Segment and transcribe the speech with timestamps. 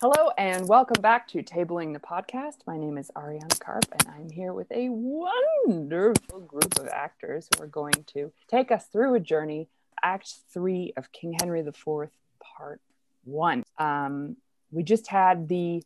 [0.00, 2.58] Hello and welcome back to Tabling the Podcast.
[2.68, 7.64] My name is Ariana Karp and I'm here with a wonderful group of actors who
[7.64, 9.68] are going to take us through a journey,
[10.00, 12.80] Act 3 of King Henry IV, Part
[13.24, 13.64] 1.
[13.78, 14.36] Um,
[14.70, 15.82] we just had the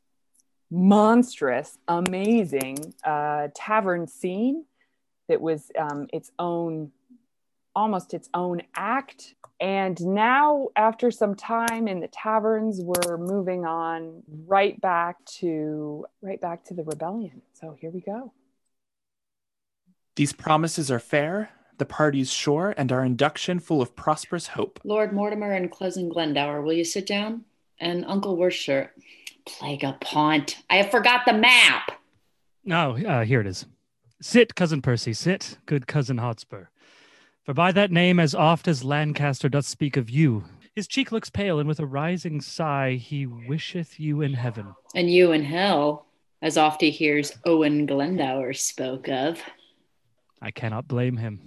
[0.71, 4.67] monstrous, amazing uh, tavern scene
[5.29, 6.93] that was um, its own,
[7.75, 14.23] almost its own act and now after some time in the taverns we're moving on
[14.47, 18.33] right back to right back to the rebellion so here we go
[20.15, 24.79] These promises are fair, the parties sure, and our induction full of prosperous hope.
[24.85, 27.45] Lord Mortimer and cousin Glendower, will you sit down?
[27.81, 28.93] And Uncle Worcester.
[29.47, 30.59] Plague a pont.
[30.69, 31.93] I have forgot the map.
[32.71, 33.67] Oh, uh, here it is.
[34.21, 36.67] Sit, cousin Percy, sit, good cousin Hotspur.
[37.45, 40.45] For by that name, as oft as Lancaster doth speak of you,
[40.77, 44.75] his cheek looks pale, and with a rising sigh, he wisheth you in heaven.
[44.95, 46.07] And you in hell,
[46.41, 49.43] as oft he hears Owen Glendower spoke of.
[50.41, 51.41] I cannot blame him.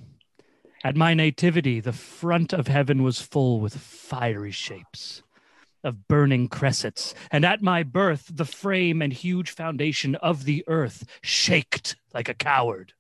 [0.83, 5.23] At my nativity, the front of heaven was full with fiery shapes
[5.81, 11.05] of burning cressets, and at my birth, the frame and huge foundation of the earth
[11.21, 12.93] shaked like a coward.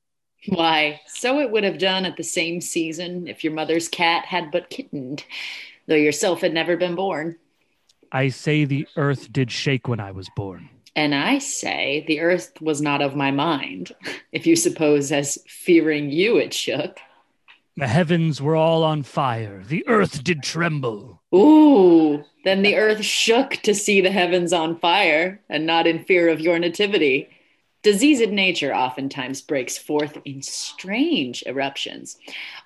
[0.47, 4.51] Why, so it would have done at the same season if your mother's cat had
[4.51, 5.25] but kittened,
[5.87, 7.37] though yourself had never been born.
[8.11, 10.69] I say the earth did shake when I was born.
[10.95, 13.93] And I say the earth was not of my mind,
[14.31, 16.99] if you suppose as fearing you it shook.
[17.75, 21.21] The heavens were all on fire, the earth did tremble.
[21.33, 26.29] Ooh, then the earth shook to see the heavens on fire, and not in fear
[26.29, 27.27] of your nativity.
[27.85, 32.17] Diseased nature oftentimes breaks forth in strange eruptions.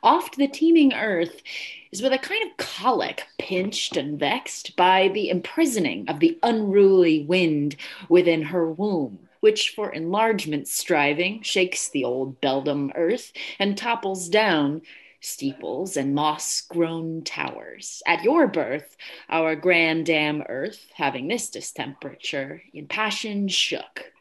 [0.02, 1.44] Oft the teeming earth
[1.92, 7.26] is with a kind of colic, pinched and vexed by the imprisoning of the unruly
[7.26, 7.76] wind
[8.08, 14.81] within her womb, which for enlargement striving shakes the old beldam earth and topples down
[15.20, 18.02] steeples and moss grown towers.
[18.08, 18.95] At your birth,
[19.30, 24.14] our grand dam earth, having this distemperature, in passion shook.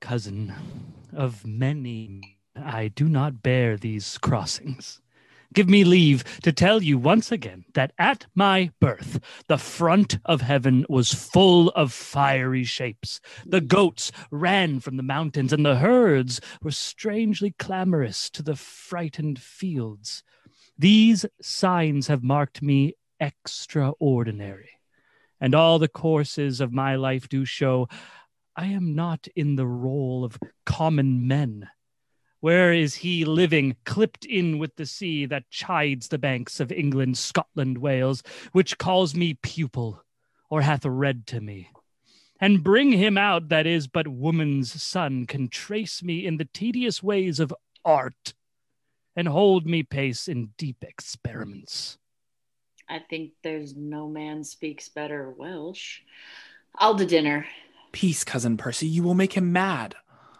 [0.00, 0.54] Cousin,
[1.12, 5.00] of many, I do not bear these crossings.
[5.54, 10.42] Give me leave to tell you once again that at my birth, the front of
[10.42, 13.20] heaven was full of fiery shapes.
[13.46, 19.40] The goats ran from the mountains, and the herds were strangely clamorous to the frightened
[19.40, 20.22] fields.
[20.78, 24.70] These signs have marked me extraordinary,
[25.40, 27.88] and all the courses of my life do show
[28.58, 30.36] I am not in the role of
[30.66, 31.68] common men.
[32.40, 37.18] Where is he living, clipped in with the sea that chides the banks of England,
[37.18, 40.02] Scotland, Wales, which calls me pupil,
[40.50, 41.70] or hath read to me?
[42.40, 47.00] And bring him out that is but woman's son can trace me in the tedious
[47.00, 47.54] ways of
[47.84, 48.34] art,
[49.14, 51.96] and hold me pace in deep experiments.
[52.88, 56.00] I think there's no man speaks better Welsh.
[56.76, 57.46] I'll to dinner.
[57.92, 59.94] Peace, cousin Percy, you will make him mad.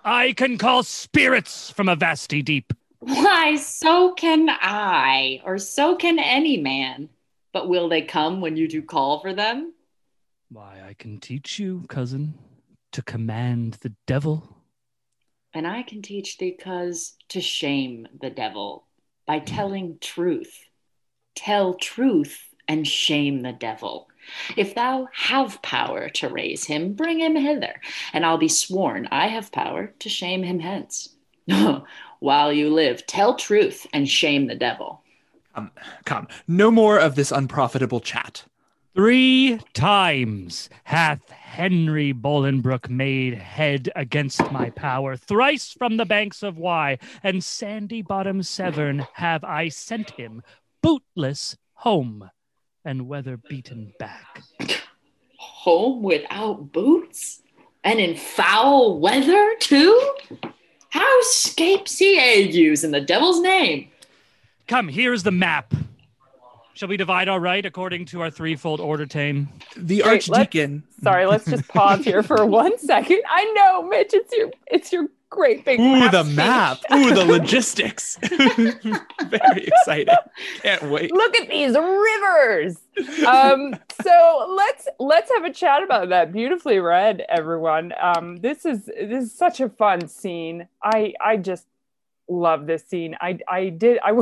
[0.05, 2.73] I can call spirits from a vasty deep.
[3.01, 7.09] Why, so can I, or so can any man.
[7.53, 9.73] But will they come when you do call for them?
[10.51, 12.35] Why, I can teach you, cousin,
[12.93, 14.57] to command the devil.
[15.55, 18.87] And I can teach thee, cuz, to shame the devil
[19.27, 20.59] by telling truth.
[21.35, 24.09] Tell truth and shame the devil.
[24.57, 27.81] If thou have power to raise him, bring him hither,
[28.13, 31.11] and I'll be sworn I have power to shame him hence.
[32.21, 35.03] While you live, tell truth and shame the devil.
[35.55, 35.71] Come,
[36.05, 38.45] come, no more of this unprofitable chat.
[38.95, 45.17] Three times hath Henry Bolingbroke made head against my power.
[45.17, 50.43] Thrice from the banks of Wye and sandy bottom Severn have I sent him
[50.83, 52.31] bootless home
[52.89, 54.43] and weather beaten back.
[55.37, 57.43] Home without boots?
[57.85, 60.15] And in foul weather, too?
[60.89, 63.89] How scapes he eh, agues in the devil's name?
[64.67, 65.75] Come, here is the map.
[66.73, 69.49] Shall we divide our right according to our threefold order, Tame?
[69.77, 70.83] The Wait, let's- archdeacon.
[71.03, 75.07] sorry let's just pause here for one second i know mitch it's your it's your
[75.31, 76.79] great big Ooh, the map.
[76.93, 78.17] Ooh, the logistics.
[78.23, 80.17] Very excited.
[80.63, 81.13] Can't wait.
[81.13, 82.77] look at these rivers
[83.27, 88.87] um so let's let's have a chat about that beautifully read everyone um this is
[88.87, 91.67] this is such a fun scene i i just
[92.29, 94.13] love this scene i i did i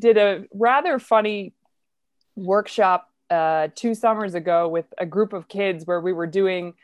[0.00, 1.52] did a rather funny
[2.36, 6.74] workshop uh, two summers ago with a group of kids where we were doing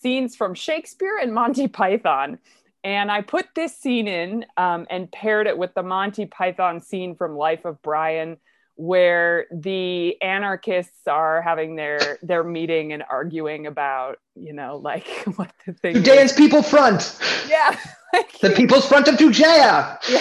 [0.00, 2.38] scenes from Shakespeare and Monty Python.
[2.84, 7.14] And I put this scene in um, and paired it with the Monty Python scene
[7.14, 8.38] from Life of Brian,
[8.74, 15.06] where the anarchists are having their their meeting and arguing about, you know, like
[15.36, 15.94] what the thing.
[15.94, 17.18] Judeans People Front.
[17.48, 17.76] Yeah.
[18.14, 19.98] Like, The People's Front of Judea.
[20.06, 20.20] yeah.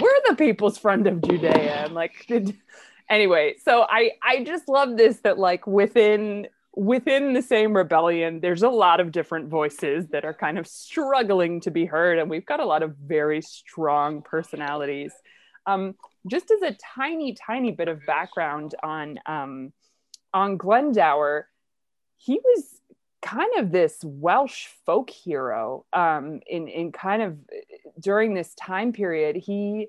[0.00, 1.84] we're the people's front of Judea.
[1.84, 2.30] And like,
[3.10, 8.62] anyway, so I I just love this that like within within the same rebellion, there's
[8.62, 12.44] a lot of different voices that are kind of struggling to be heard, and we've
[12.44, 15.12] got a lot of very strong personalities.
[15.66, 15.94] Um,
[16.30, 19.72] just as a tiny, tiny bit of background on um,
[20.34, 21.48] on Glendower,
[22.18, 22.80] he was
[23.22, 27.38] kind of this Welsh folk hero um, in in kind of
[27.98, 29.36] during this time period.
[29.36, 29.88] He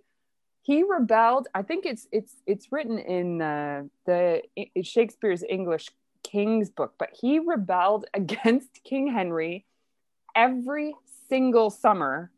[0.61, 1.49] he rebelled.
[1.53, 4.41] I think it's it's it's written in uh, the
[4.81, 5.89] Shakespeare's English
[6.29, 9.65] King's book, but he rebelled against King Henry
[10.35, 10.95] every
[11.29, 12.31] single summer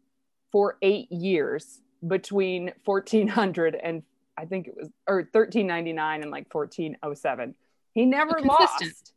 [0.51, 4.03] for eight years between 1400 and
[4.37, 7.55] I think it was or 1399 and like 1407.
[7.93, 9.13] He never lost.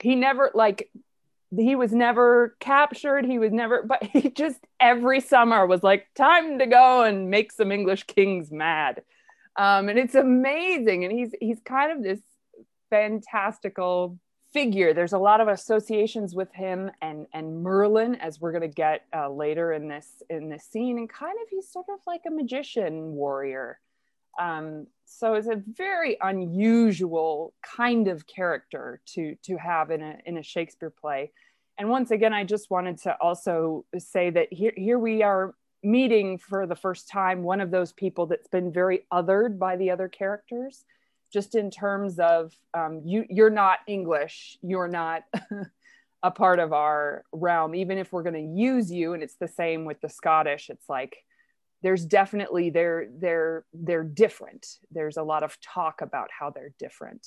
[0.00, 0.90] He never like
[1.54, 3.24] he was never captured.
[3.24, 7.52] He was never, but he just every summer was like, time to go and make
[7.52, 9.02] some English kings mad.
[9.56, 11.04] Um, and it's amazing.
[11.04, 12.20] And he's he's kind of this
[12.90, 14.18] fantastical
[14.52, 14.94] figure.
[14.94, 19.30] There's a lot of associations with him and and Merlin, as we're gonna get uh,
[19.30, 20.98] later in this in this scene.
[20.98, 23.78] And kind of he's sort of like a magician warrior.
[24.38, 30.38] Um, so it's a very unusual kind of character to to have in a in
[30.38, 31.32] a Shakespeare play.
[31.76, 36.38] And once again, I just wanted to also say that here here we are meeting
[36.38, 40.08] for the first time one of those people that's been very othered by the other
[40.08, 40.84] characters,
[41.32, 45.24] just in terms of um, you you're not English, you're not.
[46.24, 47.76] a part of our realm.
[47.76, 50.88] Even if we're going to use you and it's the same with the scottish it's
[50.88, 51.16] like
[51.82, 54.66] there's definitely they're they're they're different.
[54.90, 57.26] There's a lot of talk about how they're different.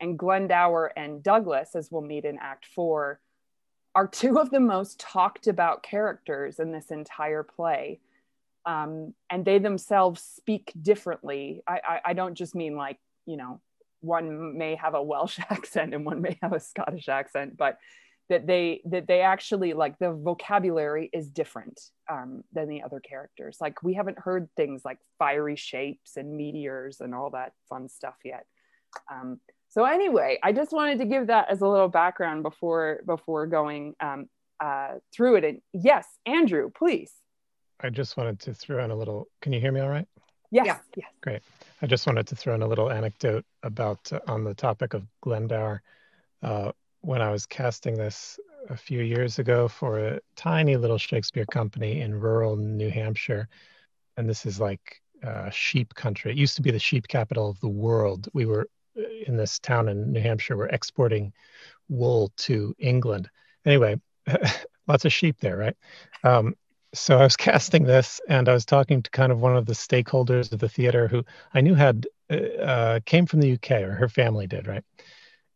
[0.00, 3.20] And glendower and douglas as we'll meet in act four
[3.94, 8.00] are two of the most talked about characters in this entire play.
[8.64, 11.62] Um, and they themselves speak differently.
[11.68, 13.60] I, I i don't just mean like you know
[14.00, 17.78] one may have a welsh accent and one may have a scottish accent but
[18.28, 21.80] that they that they actually like the vocabulary is different
[22.10, 27.00] um, than the other characters like we haven't heard things like fiery shapes and meteors
[27.00, 28.46] and all that fun stuff yet
[29.12, 33.46] um, so anyway i just wanted to give that as a little background before before
[33.46, 34.26] going um,
[34.60, 37.12] uh, through it and yes andrew please
[37.84, 39.26] I just wanted to throw in a little.
[39.40, 40.06] Can you hear me all right?
[40.52, 40.78] Yes Yeah.
[40.96, 41.42] yes Great.
[41.80, 45.04] I just wanted to throw in a little anecdote about uh, on the topic of
[45.20, 45.82] Glendower.
[46.42, 46.70] Uh,
[47.00, 48.38] when I was casting this
[48.70, 53.48] a few years ago for a tiny little Shakespeare company in rural New Hampshire,
[54.16, 56.30] and this is like uh, sheep country.
[56.30, 58.28] It used to be the sheep capital of the world.
[58.32, 60.56] We were uh, in this town in New Hampshire.
[60.56, 61.32] We're exporting
[61.88, 63.28] wool to England.
[63.64, 64.00] Anyway,
[64.86, 65.76] lots of sheep there, right?
[66.24, 66.54] Um,
[66.94, 69.72] so I was casting this, and I was talking to kind of one of the
[69.72, 71.24] stakeholders of the theater who
[71.54, 74.84] I knew had uh, uh, came from the UK, or her family did, right?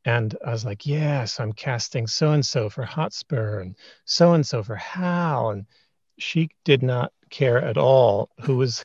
[0.04, 4.46] And I was like, "Yes, I'm casting so and so for Hotspur, and so and
[4.46, 5.66] so for Hal," and
[6.18, 8.84] she did not care at all who was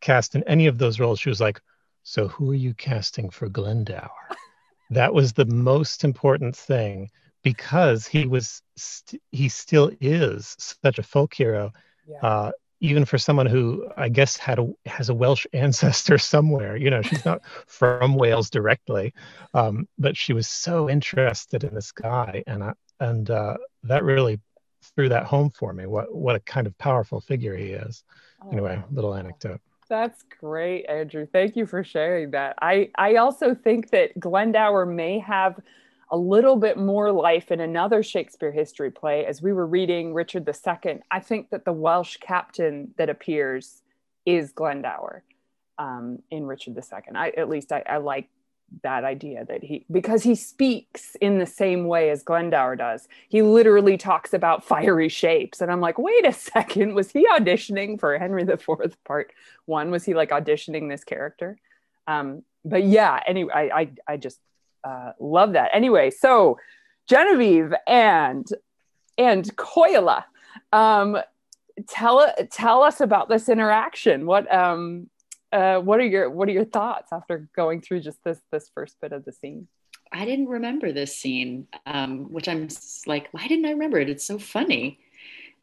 [0.00, 1.20] cast in any of those roles.
[1.20, 1.60] She was like,
[2.02, 4.10] "So who are you casting for Glendower?"
[4.90, 7.10] that was the most important thing
[7.42, 11.70] because he was st- he still is such a folk hero
[12.06, 16.76] yeah uh, even for someone who i guess had a has a welsh ancestor somewhere
[16.76, 19.12] you know she's not from wales directly
[19.54, 24.40] um, but she was so interested in this guy and I, and uh, that really
[24.96, 28.04] threw that home for me what what a kind of powerful figure he is
[28.50, 28.88] anyway Oh.
[28.92, 31.26] little anecdote That's great, Andrew.
[31.26, 32.54] Thank you for sharing that.
[32.62, 35.60] I, I also think that Glendower may have
[36.12, 39.24] a little bit more life in another Shakespeare history play.
[39.24, 43.80] As we were reading Richard II, I think that the Welsh captain that appears
[44.26, 45.24] is Glendower
[45.78, 47.00] um, in Richard II.
[47.14, 48.28] I, at least I, I like
[48.82, 53.08] that idea that he, because he speaks in the same way as Glendower does.
[53.30, 55.62] He literally talks about fiery shapes.
[55.62, 58.68] And I'm like, wait a second, was he auditioning for Henry IV
[59.04, 59.32] part
[59.64, 59.90] one?
[59.90, 61.56] Was he like auditioning this character?
[62.06, 64.38] Um, but yeah, anyway, I, I, I just
[64.84, 65.70] uh, love that.
[65.72, 66.58] Anyway, so
[67.08, 68.46] Genevieve and
[69.18, 70.24] and Koila,
[70.72, 71.18] um,
[71.88, 74.26] tell tell us about this interaction.
[74.26, 75.08] What um,
[75.52, 78.96] uh, what are your what are your thoughts after going through just this this first
[79.00, 79.68] bit of the scene?
[80.12, 82.68] I didn't remember this scene, um, which I'm
[83.06, 84.10] like, why didn't I remember it?
[84.10, 85.00] It's so funny.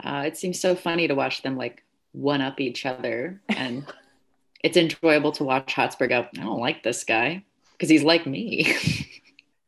[0.04, 1.84] Uh, it seems so funny to watch them like
[2.14, 3.86] one up each other, and
[4.64, 6.28] it's enjoyable to watch Hotspur go.
[6.38, 8.76] I don't like this guy because he's like me.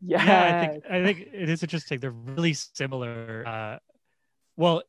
[0.01, 0.25] Yeah.
[0.25, 1.99] yeah i think i think it is interesting.
[1.99, 3.77] They're really similar uh
[4.57, 4.81] well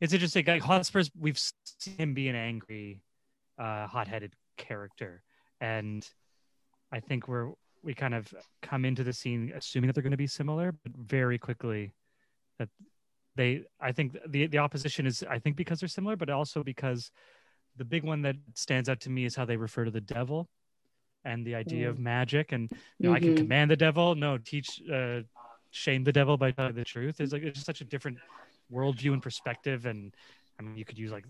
[0.00, 3.02] it's interesting like hotspurs we've seen him be an angry
[3.58, 5.22] uh hot-headed character.
[5.60, 6.08] And
[6.92, 10.16] i think we're we kind of come into the scene assuming that they're going to
[10.16, 11.94] be similar but very quickly
[12.58, 12.68] that
[13.36, 17.10] they i think the the opposition is i think because they're similar but also because
[17.76, 20.48] the big one that stands out to me is how they refer to the devil
[21.28, 22.64] and the idea of magic and
[22.98, 23.40] you know i can Mhm.
[23.42, 24.68] command the devil no teach
[24.98, 25.20] uh
[25.84, 28.18] shame the devil by telling the truth it's like it's just such a different
[28.76, 30.00] worldview and perspective and
[30.58, 31.26] i mean you could use like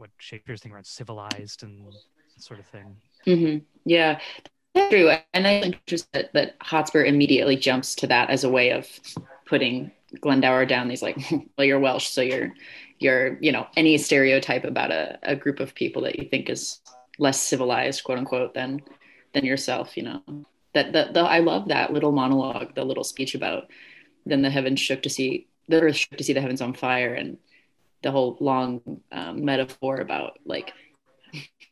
[0.00, 1.74] what shakespeare's thing around civilized and
[2.48, 2.88] sort of thing
[3.26, 3.64] Mm-hmm.
[3.86, 4.20] Yeah,
[4.74, 5.08] that's true.
[5.32, 8.84] And I think just that, that Hotspur immediately jumps to that as a way of
[9.46, 9.90] putting
[10.20, 10.90] Glendower down.
[10.90, 11.16] He's like,
[11.56, 12.52] well, you're Welsh, so you're,
[12.98, 16.82] you're, you know, any stereotype about a, a group of people that you think is
[17.18, 18.82] less civilized, quote unquote, than
[19.34, 19.96] than yourself.
[19.96, 20.22] You know,
[20.72, 23.70] that the, the I love that little monologue, the little speech about
[24.26, 27.14] then the heavens shook to see the earth shook to see the heavens on fire,
[27.14, 27.36] and
[28.02, 28.80] the whole long
[29.12, 30.72] um, metaphor about like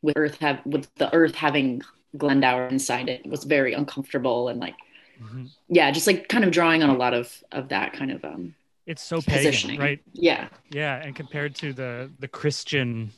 [0.02, 1.82] with earth have with the earth having
[2.16, 4.74] Glendower inside it was very uncomfortable and like
[5.20, 5.50] Mhm.
[5.68, 8.54] yeah just like kind of drawing on a lot of of that kind of um
[8.86, 13.12] it's so pagan positioning right yeah yeah and compared to the the christian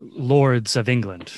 [0.00, 1.32] lords of england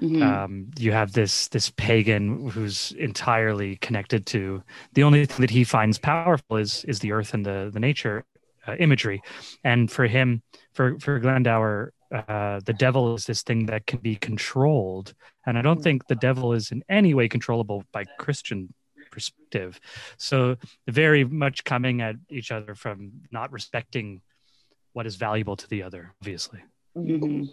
[0.00, 0.22] Mhm.
[0.22, 4.62] um, you have this this pagan who's entirely connected to
[4.94, 8.24] the only thing that he finds powerful is is the earth and the the nature
[8.66, 9.22] uh, imagery
[9.62, 14.16] and for him for for glendower uh, the devil is this thing that can be
[14.16, 15.14] controlled
[15.46, 18.72] and i don't think the devil is in any way controllable by christian
[19.10, 19.78] perspective
[20.16, 20.56] so
[20.88, 24.20] very much coming at each other from not respecting
[24.92, 26.60] what is valuable to the other obviously
[26.96, 27.52] Mhm.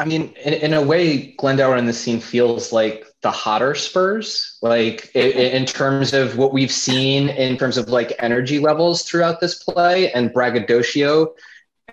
[0.00, 4.58] I mean, in, in a way, Glendower in the scene feels like the hotter Spurs,
[4.62, 9.02] like i- i- in terms of what we've seen in terms of like energy levels
[9.02, 11.34] throughout this play and braggadocio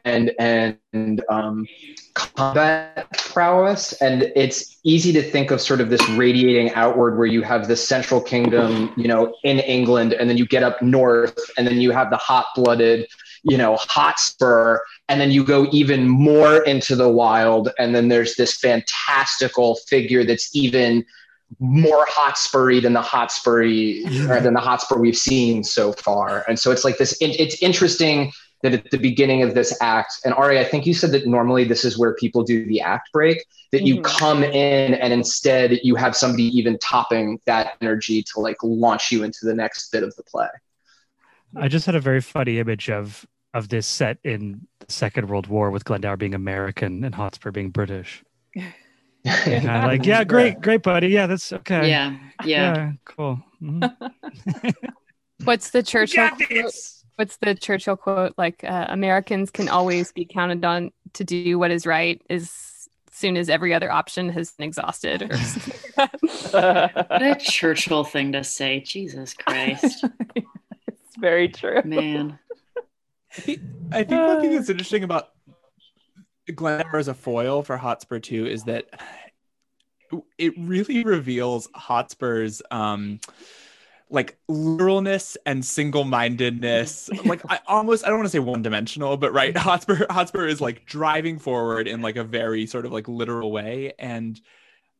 [0.05, 1.65] and and um,
[2.13, 3.91] combat prowess.
[4.01, 7.75] And it's easy to think of sort of this radiating outward, where you have the
[7.75, 11.91] central kingdom, you know, in England, and then you get up north, and then you
[11.91, 13.07] have the hot-blooded,
[13.44, 14.79] you know, Hotspur
[15.10, 20.24] and then you go even more into the wild and then there's this fantastical figure
[20.24, 21.06] that's even
[21.60, 26.44] more hotspurry than the hotspurry or than the hotspur we've seen so far.
[26.48, 28.32] And so it's like this it, it's interesting
[28.63, 31.63] that at the beginning of this act and ari i think you said that normally
[31.63, 34.03] this is where people do the act break that you Mhm.
[34.03, 39.24] come in and instead you have somebody even topping that energy to like launch you
[39.24, 40.48] into the next bit of the play
[41.56, 45.48] I just had a very funny image of of this set in the Second World
[45.48, 48.24] War with Glendower being American and Hotspur being British.
[49.25, 51.08] Kind of like, yeah, great, great, buddy.
[51.10, 51.89] Yeah, that's okay.
[51.89, 53.42] yeah yeah cool.
[53.62, 53.94] Mhm.
[55.44, 56.74] What's the Churchill quote?
[57.16, 58.34] What's the Churchill quote?
[58.38, 62.51] Like uh, Americans can always be counted on to do what is right as
[63.12, 65.24] soon as every other option has been exhausted.
[65.24, 66.96] Or something like that.
[67.10, 70.48] what a churchill thing to say jesus christ it's
[71.19, 71.81] very true.
[71.83, 72.39] man
[73.38, 75.29] I think, I one thing that's interesting about
[76.53, 78.86] Glendower as a foil for Hotspur 2 is that
[80.38, 83.19] it really reveals Hotspur's um
[84.09, 87.09] like literalness and single-mindedness.
[87.25, 90.86] like I almost I don't want to say one-dimensional, but right, Hotspur Hotspur is like
[90.86, 94.39] driving forward in like a very sort of like literal way and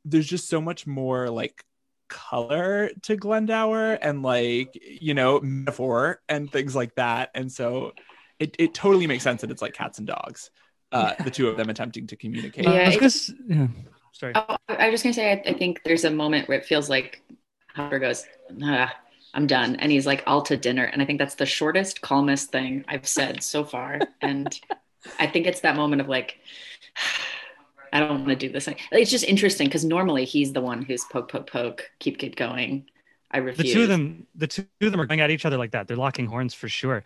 [0.04, 1.64] there's just so much more like
[2.08, 7.32] color to Glendower and like you know metaphor and things like that.
[7.36, 7.94] And so
[8.40, 10.52] it, it totally makes sense that it's like cats and dogs
[10.92, 12.66] uh the two of them attempting to communicate.
[12.66, 13.68] Yeah, I was it- yeah.
[14.14, 14.34] Sorry.
[14.36, 16.90] oh, i was just gonna say I, I think there's a moment where it feels
[16.90, 17.22] like
[17.76, 18.26] Hotspur goes
[18.64, 18.92] ah,
[19.34, 19.76] i'm done.
[19.76, 20.86] And he's like all to dinner.
[20.86, 24.00] And i think that's the shortest calmest thing i've said so far.
[24.22, 24.60] And
[25.20, 26.40] i think it's that moment of like
[27.94, 28.68] I don't want to do this.
[28.92, 32.88] It's just interesting because normally he's the one who's poke, poke, poke, keep, keep going.
[33.32, 33.68] I refuse.
[33.68, 35.88] the two of them the two of them are going at each other like that
[35.88, 37.04] they're locking horns for sure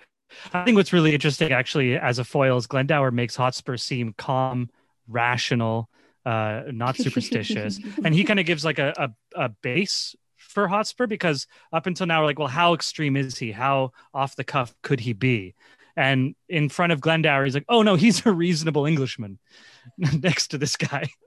[0.53, 4.69] i think what's really interesting actually as a foil is glendower makes hotspur seem calm
[5.07, 5.89] rational
[6.25, 8.93] uh not superstitious and he kind of gives like a,
[9.35, 13.37] a, a base for hotspur because up until now we're like well how extreme is
[13.39, 15.55] he how off the cuff could he be
[15.95, 19.39] and in front of glendower he's like oh no he's a reasonable englishman
[19.97, 21.09] next to this guy.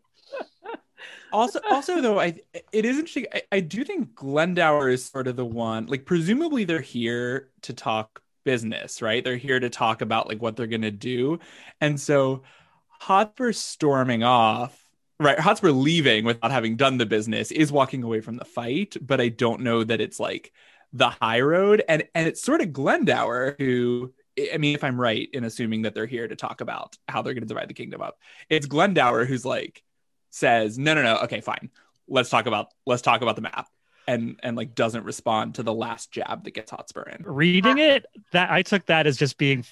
[1.33, 2.39] Also also though i
[2.71, 3.27] it is interesting.
[3.35, 7.73] I, I do think glendower is sort of the one like presumably they're here to
[7.73, 9.25] talk business right?
[9.25, 11.41] They're here to talk about like what they're gonna do.
[11.81, 12.45] And so
[13.01, 14.81] hotspur storming off
[15.19, 15.37] right?
[15.37, 19.29] Hotspur leaving without having done the business is walking away from the fight but i
[19.29, 20.53] don't know that it's like
[20.95, 21.83] the high road.
[21.87, 24.15] And and it's sort of glendower who
[24.53, 27.35] I mean, if I'm right in assuming that they're here to talk about how they're
[27.35, 29.83] going to divide the kingdom up, it's Glendower who's like
[30.31, 31.19] says, "No, no, no.
[31.19, 31.71] Okay, fine.
[32.09, 33.69] Let's talk about let's talk about the map."
[34.09, 37.23] And and like doesn't respond to the last jab that gets Hotspur in.
[37.25, 39.65] Reading it, that I took that as just being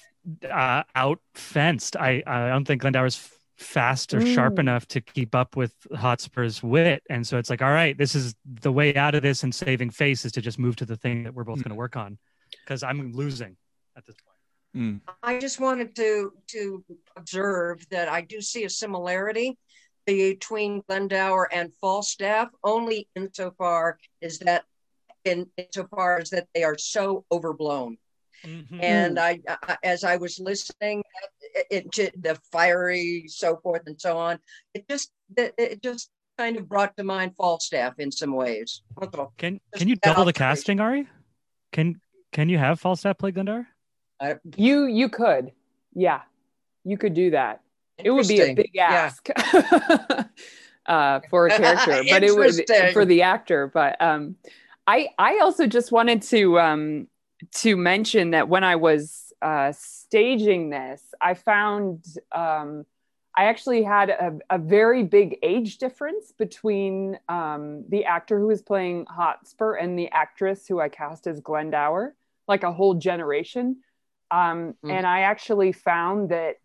[0.49, 1.95] uh, out fenced.
[1.97, 4.59] I I don't think Glendower's f- fast or sharp Mm.
[4.59, 8.33] enough to keep up with Hotspur's wit, and so it's like, all right, this is
[8.61, 11.23] the way out of this, and saving face is to just move to the thing
[11.25, 11.63] that we're both Mm.
[11.65, 12.17] going to work on,
[12.63, 13.55] because I'm losing
[13.95, 14.32] at this point.
[14.75, 15.01] Mm.
[15.21, 16.83] I just wanted to to
[17.15, 19.57] observe that I do see a similarity
[20.05, 24.65] between Glendower and Falstaff, only insofar is that
[25.23, 27.97] in insofar as that they are so overblown.
[28.81, 31.01] And I, I, as I was listening
[31.41, 34.39] it, it, to the fiery, so forth and so on,
[34.73, 38.81] it just it, it just kind of brought to mind Falstaff in some ways.
[39.37, 41.07] Can Just can you double the casting, Ari?
[41.71, 42.01] Can
[42.33, 43.67] can you have Falstaff play Glendower?
[44.19, 45.51] I- You you could,
[45.93, 46.21] yeah,
[46.83, 47.61] you could do that.
[47.97, 49.11] It would be a big Yeah.
[49.11, 49.27] ask
[50.85, 53.67] uh, for a character, but it would for the actor.
[53.67, 54.35] But um,
[54.87, 57.07] I I also just wanted to um,
[57.55, 62.85] to mention that when I was uh, staging this, I found um,
[63.35, 68.61] I actually had a, a very big age difference between um, the actor who was
[68.61, 72.15] playing Hotspur and the actress who I cast as Glendower,
[72.47, 73.77] like a whole generation.
[74.33, 74.91] Um, Mm.
[74.91, 76.55] And I actually found that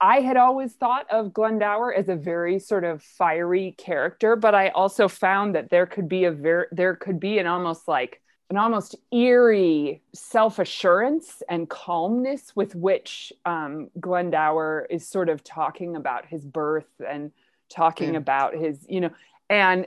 [0.00, 4.68] I had always thought of Glendower as a very sort of fiery character, but I
[4.68, 8.20] also found that there could be a very there could be an almost like
[8.50, 16.26] an almost eerie self-assurance and calmness with which um, Glendower is sort of talking about
[16.26, 17.32] his birth and
[17.68, 18.18] talking Yeah.
[18.18, 19.10] about his, you know,
[19.48, 19.86] and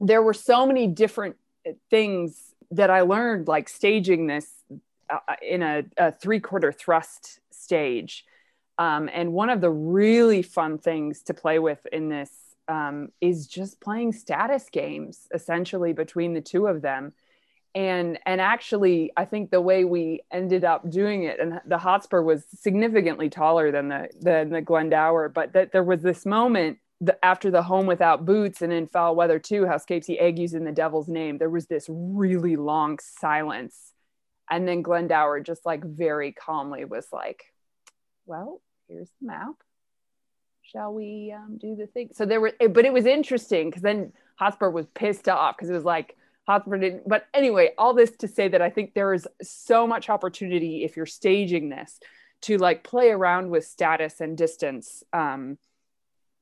[0.00, 1.36] there were so many different
[1.90, 4.76] things that I learned, like staging this uh,
[5.42, 8.24] in a, a three-quarter thrust stage.
[8.78, 12.30] Um, and one of the really fun things to play with in this
[12.68, 17.12] um, is just playing status games, essentially between the two of them.
[17.74, 22.22] And and actually, I think the way we ended up doing it, and the Hotspur
[22.22, 27.24] was significantly taller than the than the Glendower, but that there was this moment the,
[27.24, 30.72] after the Home Without Boots and in Foul Weather Two, how Scapesy egg in the
[30.72, 31.38] Devil's Name.
[31.38, 33.92] There was this really long silence,
[34.50, 37.44] and then Glendower just like very calmly was like,
[38.26, 39.54] "Well, here's the map.
[40.62, 44.12] Shall we um, do the thing?" So there were, but it was interesting because then
[44.36, 47.08] Hotspur was pissed off because it was like Hotspur didn't.
[47.08, 50.96] But anyway, all this to say that I think there is so much opportunity if
[50.96, 51.98] you're staging this
[52.42, 55.02] to like play around with status and distance.
[55.12, 55.58] Um,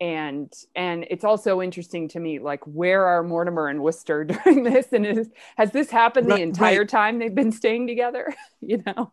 [0.00, 4.86] and and it's also interesting to me like where are Mortimer and Worcester during this
[4.92, 6.88] and is, has this happened the entire right.
[6.88, 9.12] time they've been staying together you know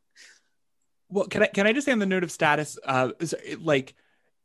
[1.09, 3.11] Well, can I can I just say on the note of status, uh,
[3.59, 3.93] like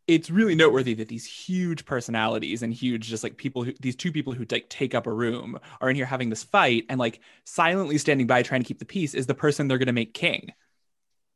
[0.07, 4.13] it's really noteworthy that these huge personalities and huge just like people who these two
[4.13, 7.21] people who like take up a room are in here having this fight and like
[7.45, 10.15] silently standing by trying to keep the peace is the person they're going to make
[10.15, 10.53] king.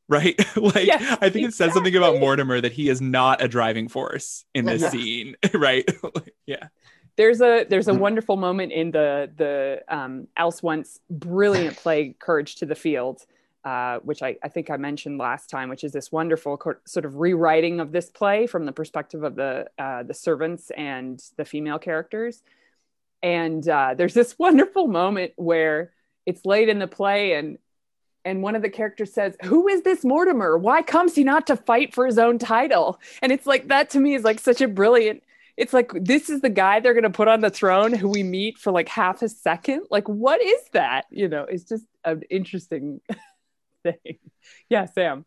[0.08, 0.38] Right?
[0.56, 2.20] like Yes, I think it says something about.
[2.20, 4.90] Mortimer that he is not a driving force in this Yeah.
[4.90, 5.88] scene, right?
[6.46, 6.68] yeah.
[7.16, 7.98] there's a there's a Mm.
[8.00, 13.24] wonderful moment in the the um else once brilliant play courage to the field
[13.64, 17.06] uh, which I, I think I mentioned last time, which is this wonderful co- sort
[17.06, 21.46] of rewriting of this play from the perspective of the uh, the servants and the
[21.46, 22.42] female characters.
[23.22, 25.92] And uh, there's this wonderful moment where
[26.26, 27.56] it's late in the play, and
[28.24, 30.56] and one of the characters says, "Who is this Mortimer?
[30.58, 34.00] Why comes he not to fight for his own title?" And it's like that to
[34.00, 35.22] me is like such a brilliant
[35.56, 38.22] it's like this is the guy they're going to put on the throne who we
[38.22, 42.22] meet for like half a second like what is that you know it's just an
[42.30, 43.00] interesting
[43.82, 44.18] thing
[44.68, 45.24] yeah sam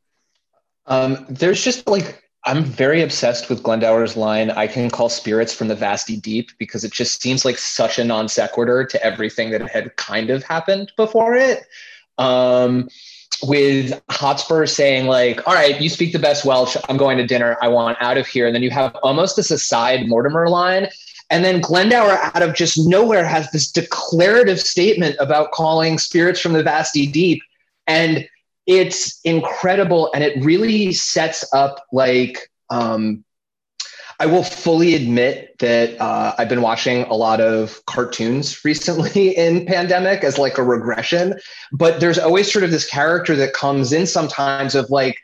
[0.86, 4.52] Um, there's just like I'm very obsessed with Glendower's line.
[4.52, 8.06] I can call spirits from the vasty deep because it just seems like such a
[8.06, 11.66] non sequitur to everything that had kind of happened before it.
[12.18, 12.90] Um,
[13.44, 16.76] with Hotspur saying like, "All right, you speak the best Welsh.
[16.90, 17.58] I'm going to dinner.
[17.62, 20.88] I want out of here." And then you have almost this aside Mortimer line.
[21.30, 26.54] And then Glendower, out of just nowhere, has this declarative statement about calling spirits from
[26.54, 27.42] the vasty deep.
[27.86, 28.28] And
[28.68, 33.24] it's incredible and it really sets up like um
[34.20, 39.66] I will fully admit that uh, I've been watching a lot of cartoons recently in
[39.66, 41.36] pandemic as like a regression,
[41.72, 45.18] but there's always sort of this character that comes in sometimes of like,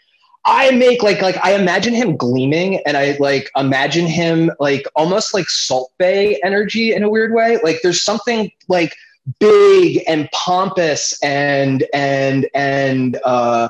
[0.45, 5.33] I make like like I imagine him gleaming and I like imagine him like almost
[5.33, 7.59] like Salt Bae energy in a weird way.
[7.63, 8.93] Like there's something like
[9.39, 13.69] big and pompous and and and uh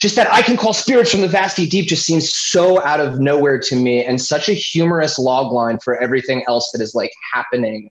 [0.00, 3.20] just that I can call spirits from the vasty deep just seems so out of
[3.20, 7.12] nowhere to me and such a humorous log line for everything else that is like
[7.32, 7.90] happening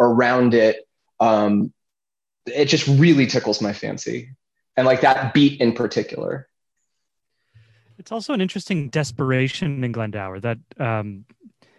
[0.00, 0.86] around it.
[1.18, 1.72] Um,
[2.46, 4.30] it just really tickles my fancy.
[4.76, 6.48] And like that beat in particular.
[7.98, 11.24] It's also an interesting desperation in Glendower that um,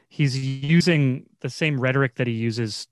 [0.09, 2.87] he's using the same rhetoric that he uses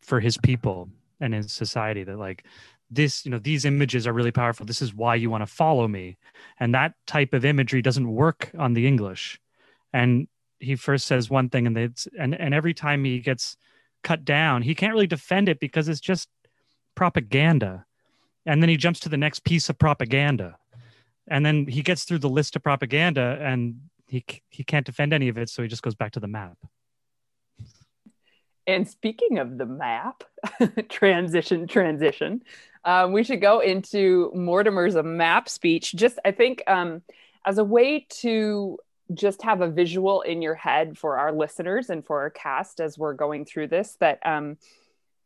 [0.00, 0.88] for his people
[1.20, 2.44] and his society that like
[2.90, 4.66] this you know these images are really powerful.
[4.66, 6.16] This is why you want to follow me.
[6.58, 9.40] And that type of imagery doesn't work on the english.
[9.92, 13.56] And he first says one thing and it's and, and every time he gets
[14.02, 16.28] cut down he can't really defend it because it's just
[16.94, 17.84] propaganda.
[18.46, 20.56] And then he jumps to the next piece of propaganda.
[21.26, 25.28] And then he gets through the list of propaganda and he he can't defend any
[25.28, 26.56] of it so he just goes back to the map.
[28.68, 30.24] And speaking of the map,
[30.90, 32.42] transition, transition,
[32.88, 35.94] um, we should go into Mortimer's map speech.
[35.94, 37.02] Just, I think, um,
[37.44, 38.78] as a way to
[39.12, 42.96] just have a visual in your head for our listeners and for our cast as
[42.96, 44.56] we're going through this, that um,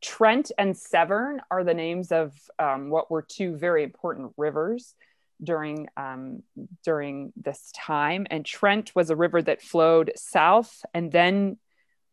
[0.01, 4.97] Trent and Severn are the names of um, what were two very important rivers
[5.41, 6.43] during um,
[6.85, 8.27] during this time.
[8.29, 11.59] And Trent was a river that flowed south and then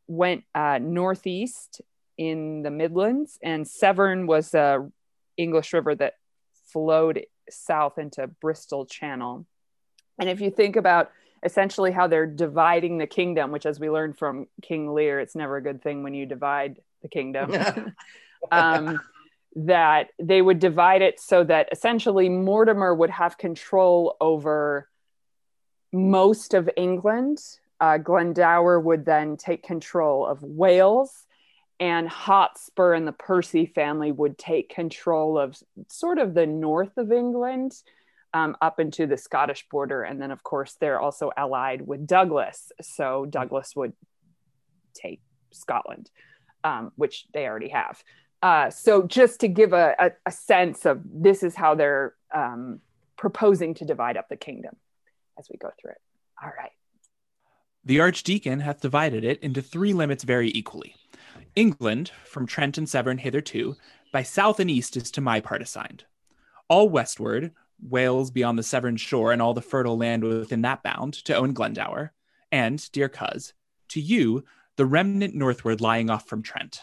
[0.08, 1.82] went uh, northeast
[2.20, 4.92] in the Midlands, and Severn was a
[5.40, 6.16] English river that
[6.72, 9.46] flowed south into Bristol Channel.
[10.20, 11.12] And if you think about
[11.44, 15.58] essentially how they're dividing the kingdom, which, as we learned from King Lear, it's never
[15.58, 17.94] a good thing when you divide the kingdom.
[18.52, 19.00] um,
[19.56, 24.88] that they would divide it so that essentially Mortimer would have control over
[25.92, 27.40] most of England
[27.80, 31.26] uh, Glendower would then take control of Wales,
[31.80, 37.12] and Hotspur and the Percy family would take control of sort of the north of
[37.12, 37.74] England
[38.34, 40.04] um, up into the Scottish border.
[40.04, 42.72] And then, of course, they're also allied with Douglas.
[42.82, 43.94] So Douglas would
[44.94, 46.10] take Scotland,
[46.64, 48.04] um, which they already have.
[48.42, 52.80] Uh, so, just to give a, a, a, sense of this is how they're um,
[53.18, 54.78] proposing to divide up the kingdom
[55.38, 56.02] as we go through it.
[56.42, 56.72] All right.
[57.84, 60.96] The Archdeacon hath divided it into three limits very equally.
[61.56, 63.76] England, from Trent and Severn hitherto,
[64.12, 66.06] by south and east is to my part assigned.
[66.68, 71.14] All westward, Wales beyond the Severn shore and all the fertile land within that bound,
[71.26, 72.14] to own Glendower,
[72.52, 73.54] and, dear coz,
[73.90, 74.44] to you,
[74.76, 76.82] the remnant northward lying off from Trent.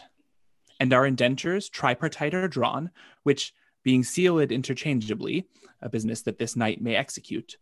[0.79, 2.91] And our indentures tripartite are drawn,
[3.23, 3.53] which,
[3.83, 5.47] being sealed interchangeably,
[5.81, 7.57] a business that this night may execute,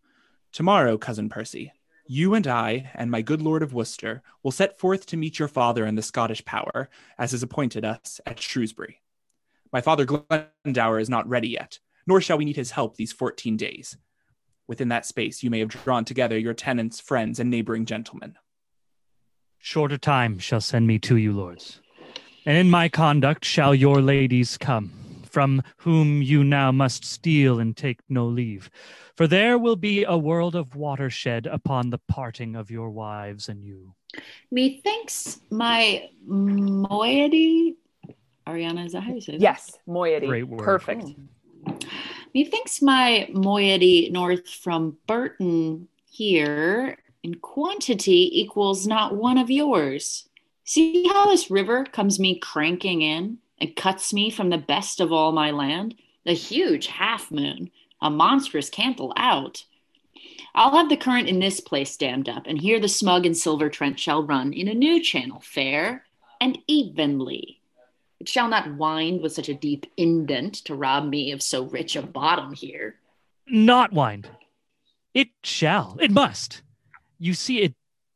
[0.51, 1.71] tomorrow, cousin Percy,
[2.07, 5.47] you and I, and my good lord of Worcester, will set forth to meet your
[5.47, 9.01] father and the Scottish power, as is appointed us at Shrewsbury.
[9.73, 13.57] My father Glendower is not ready yet, nor shall we need his help these fourteen
[13.57, 13.97] days.
[14.67, 18.35] Within that space you may have drawn together your tenants, friends, and neighboring gentlemen.
[19.57, 21.81] Shorter time shall send me to you, lords,
[22.45, 24.91] and in my conduct shall your ladies come
[25.35, 28.69] from whom you now must steal and take no leave.
[29.17, 33.61] For there will be a world of watershed upon the parting of your wives and
[33.61, 33.93] you.
[34.49, 37.75] Methinks my moiety,
[38.47, 39.41] Ariana, is that how you say that?
[39.41, 40.27] Yes, moiety.
[40.27, 40.63] Great word.
[40.63, 41.03] Perfect.
[41.03, 41.79] Cool.
[42.33, 50.29] Methinks my moiety north from Burton here in quantity equals not one of yours.
[50.63, 53.39] See how this river comes me cranking in?
[53.59, 58.09] And cuts me from the best of all my land, the huge half moon, a
[58.09, 59.65] monstrous cantle out.
[60.53, 63.69] I'll have the current in this place dammed up, and here the smug and silver
[63.69, 66.05] Trent shall run in a new channel, fair
[66.39, 67.59] and evenly.
[68.19, 71.95] It shall not wind with such a deep indent to rob me of so rich
[71.95, 72.95] a bottom here.
[73.47, 74.29] Not wind.
[75.13, 75.97] It shall.
[76.01, 76.61] It must.
[77.19, 77.73] You see, it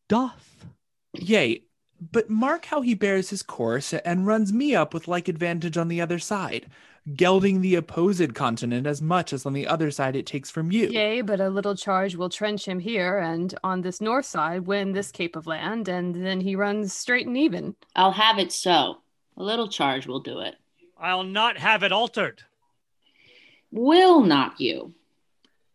[0.08, 0.66] doth.
[1.14, 1.64] Yea,
[2.12, 5.88] but mark how he bears his course and runs me up with like advantage on
[5.88, 6.68] the other side,
[7.16, 10.88] gelding the opposed continent as much as on the other side it takes from you.
[10.88, 14.94] Yea, but a little charge will trench him here and on this north side win
[14.94, 17.76] this cape of land, and then he runs straight and even.
[17.96, 19.02] I'll have it so.
[19.38, 20.56] A little charge will do it.
[20.98, 22.44] I'll not have it altered.
[23.72, 24.94] Will not you?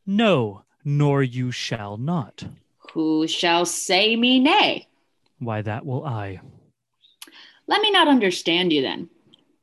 [0.06, 2.44] No, nor you shall not.
[2.92, 4.86] Who shall say me nay?
[5.44, 6.40] Why, that will I.
[7.66, 9.08] Let me not understand you then.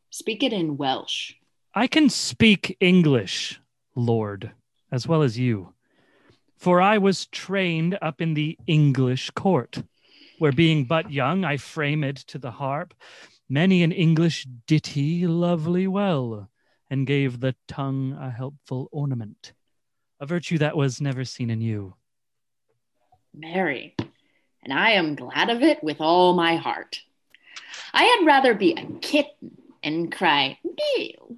[0.10, 1.34] Speak it in Welsh.
[1.74, 3.60] I can speak English,
[3.96, 4.52] Lord,
[4.92, 5.74] as well as you.
[6.58, 9.82] For I was trained up in the English court,
[10.40, 12.94] where being but young, I framed to the harp
[13.52, 16.50] many an English ditty lovely well,
[16.90, 19.52] and gave the tongue a helpful ornament,
[20.22, 21.96] a virtue that was never seen in you.
[23.34, 23.94] Mary,
[24.64, 27.02] and I am glad of it with all my heart.
[27.94, 31.38] I had rather be a kitten and cry, Mew,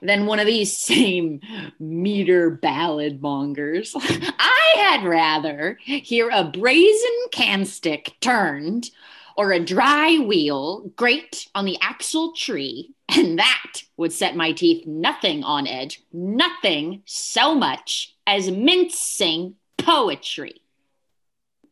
[0.00, 1.40] than one of these same
[1.78, 3.94] meter ballad mongers.
[3.98, 8.90] I had rather hear a brazen candstick turned
[9.36, 14.86] or a dry wheel grate on the axle tree, and that would set my teeth
[14.86, 20.60] nothing on edge, nothing so much as mincing poetry.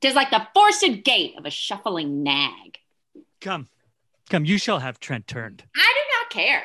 [0.00, 2.78] Tis like the forced gait of a shuffling nag.
[3.40, 3.68] Come,
[4.30, 5.64] come, you shall have Trent turned.
[5.74, 6.64] I do not care.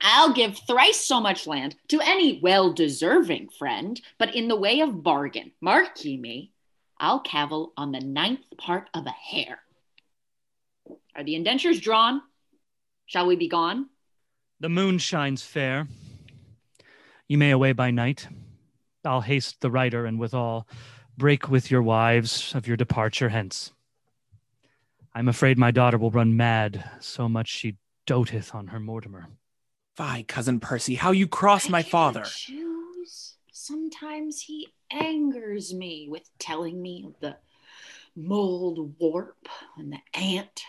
[0.00, 4.80] I'll give thrice so much land to any well deserving friend, but in the way
[4.80, 6.52] of bargain, mark ye me,
[6.98, 9.58] I'll cavil on the ninth part of a hair.
[11.14, 12.22] Are the indentures drawn?
[13.06, 13.88] Shall we be gone?
[14.60, 15.88] The moon shines fair.
[17.28, 18.28] You may away by night.
[19.04, 20.66] I'll haste the rider, and withal
[21.18, 23.72] break with your wives of your departure hence.
[25.14, 27.76] I'm afraid my daughter will run mad, so much she
[28.06, 29.26] doteth on her Mortimer.
[29.96, 32.24] Fie, cousin Percy, how you cross I my cannot father.
[32.24, 33.34] Choose.
[33.50, 37.36] Sometimes he angers me with telling me of the
[38.14, 40.62] mold warp and the ant,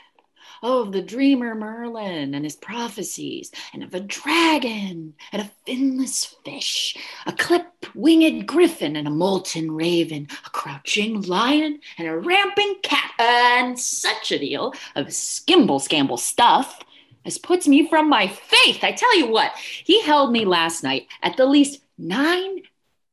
[0.62, 6.95] of the dreamer Merlin and his prophecies, and of a dragon and a finless fish,
[7.26, 13.12] a clip winged griffin and a molten raven, a crouching lion and a ramping cat,
[13.19, 16.80] and such a deal of skimble scamble stuff
[17.26, 18.84] as puts me from my faith.
[18.84, 22.62] I tell you what, he held me last night at the least nine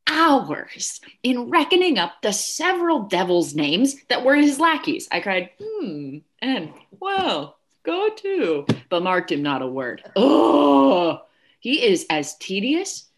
[0.06, 5.08] hours in reckoning up the several devils' names that were his lackeys.
[5.10, 10.02] I cried, hmm, and well, go to, but marked him not a word.
[10.16, 11.20] Oh,
[11.60, 13.08] he is as tedious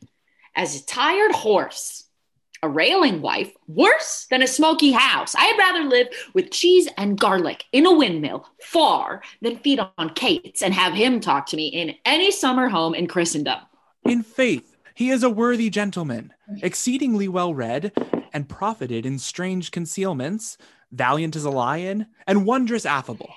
[0.55, 2.05] as a tired horse.
[2.61, 5.33] A railing wife, worse than a smoky house.
[5.39, 10.61] I'd rather live with cheese and garlic in a windmill far than feed on cates
[10.61, 13.61] and have him talk to me in any summer home in Christendom.
[14.03, 17.93] In faith, he is a worthy gentleman, exceedingly well read,
[18.33, 20.59] and profited in strange concealments,
[20.91, 23.33] valiant as a lion, and wondrous affable,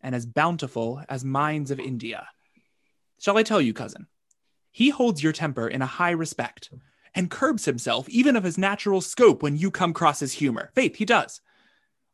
[0.00, 2.28] and as bountiful as mines of India.
[3.18, 4.06] Shall I tell you, cousin?
[4.70, 6.70] He holds your temper in a high respect,
[7.14, 10.70] and curbs himself even of his natural scope when you come cross his humor.
[10.74, 11.40] Faith, he does.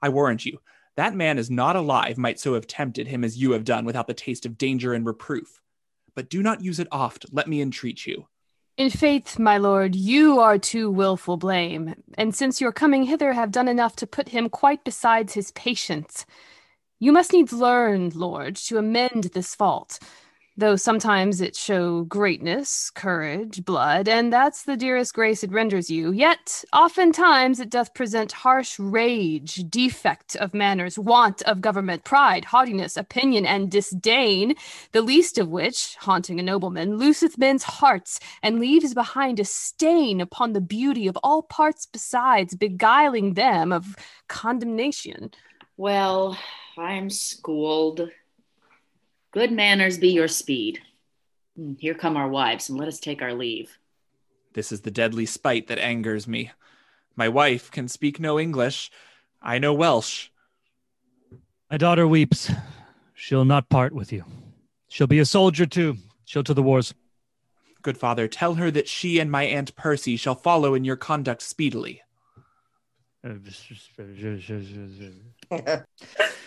[0.03, 0.61] I warrant you,
[0.97, 4.07] that man is not alive might so have tempted him as you have done without
[4.07, 5.61] the taste of danger and reproof.
[6.15, 8.27] But do not use it oft, let me entreat you.
[8.81, 13.51] In faith, my lord, you are too wilful blame, and since your coming hither have
[13.51, 16.25] done enough to put him quite besides his patience.
[16.99, 19.99] You must needs learn, lord, to amend this fault,
[20.57, 26.13] though sometimes it show greatness, courage, blood, and that's the dearest grace it renders you.
[26.13, 32.97] Yet oftentimes it doth present harsh rage, defect of manners, want of government, pride, haughtiness,
[32.97, 34.55] opinion, and disdain,
[34.93, 40.21] the least of which, haunting a nobleman, looseth men's hearts, and leaves behind a stain
[40.21, 43.97] upon the beauty of all parts besides, beguiling them of
[44.29, 45.31] condemnation.
[45.77, 46.39] Well,
[46.77, 48.11] I'm schooled.
[49.33, 50.81] Good manners be your speed.
[51.57, 53.79] Hmm, Here come our wives, and let us take our leave.
[54.55, 56.51] This is the deadly spite that angers me.
[57.15, 58.91] My wife can speak no English.
[59.41, 60.29] I know Welsh.
[61.71, 62.51] My daughter weeps.
[63.15, 64.25] She'll not part with you.
[64.89, 65.99] She'll be a soldier too.
[66.25, 66.95] She'll to the wars.
[67.83, 71.43] Good father, tell her that she and my Aunt Percy shall follow in your conduct
[71.43, 72.03] speedily.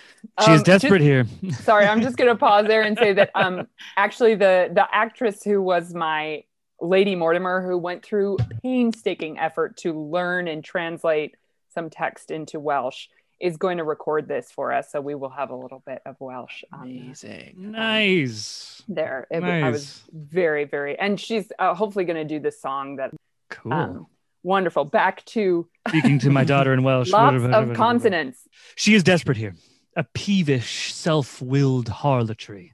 [0.45, 1.25] She is Um, desperate here.
[1.62, 5.43] Sorry, I'm just going to pause there and say that um, actually the the actress
[5.43, 6.43] who was my
[6.81, 11.36] Lady Mortimer, who went through painstaking effort to learn and translate
[11.73, 13.07] some text into Welsh,
[13.39, 14.91] is going to record this for us.
[14.91, 17.53] So we will have a little bit of Welsh on Amazing.
[17.57, 18.81] nice.
[18.88, 19.27] there.
[19.31, 23.12] It, I was very, very, and she's uh, hopefully going to do the song that
[23.49, 23.73] Cool.
[23.73, 24.07] um,
[24.43, 24.83] wonderful.
[24.86, 27.09] Back to Speaking to my daughter in Welsh.
[27.13, 28.39] lots of consonants.
[28.75, 29.55] She is desperate here.
[29.95, 32.73] A peevish, self willed harlotry.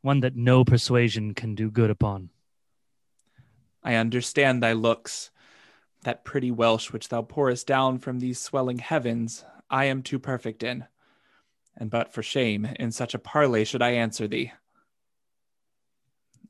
[0.00, 2.30] One that no persuasion can do good upon.
[3.82, 5.30] I understand thy looks.
[6.04, 10.62] That pretty Welsh which thou pourest down from these swelling heavens, I am too perfect
[10.62, 10.86] in.
[11.76, 14.52] and but for shame, in such a parley should I answer thee.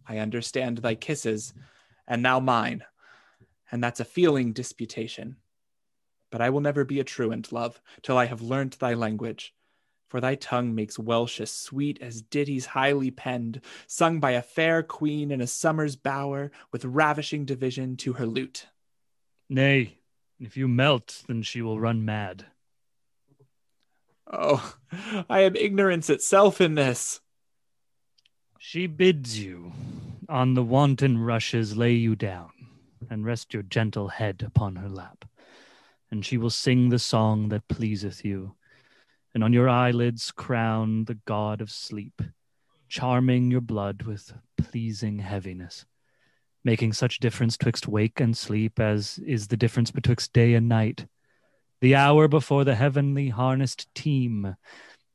[0.07, 1.53] I understand thy kisses,
[2.07, 2.85] and now mine,
[3.73, 5.37] and that's a feeling disputation.
[6.31, 9.53] But I will never be a truant, love, till I have learnt thy language.
[10.09, 14.83] For thy tongue makes Welsh as sweet as ditties highly penned, sung by a fair
[14.83, 18.67] queen in a summer's bower, with ravishing division to her lute.
[19.49, 19.99] Nay,
[20.39, 22.47] if you melt, then she will run mad.
[24.31, 24.75] Oh,
[25.29, 27.21] I am ignorance itself in this.
[28.59, 29.73] She bids you
[30.29, 32.51] on the wanton rushes lay you down
[33.09, 35.25] and rest your gentle head upon her lap,
[36.11, 38.57] and she will sing the song that pleaseth you,
[39.37, 42.23] and on your eyelids crown the god of sleep,
[42.89, 45.85] charming your blood with pleasing heaviness,
[46.65, 51.05] making such difference twixt wake and sleep as is the difference betwixt day and night.
[51.83, 54.57] The hour before the heavenly harnessed team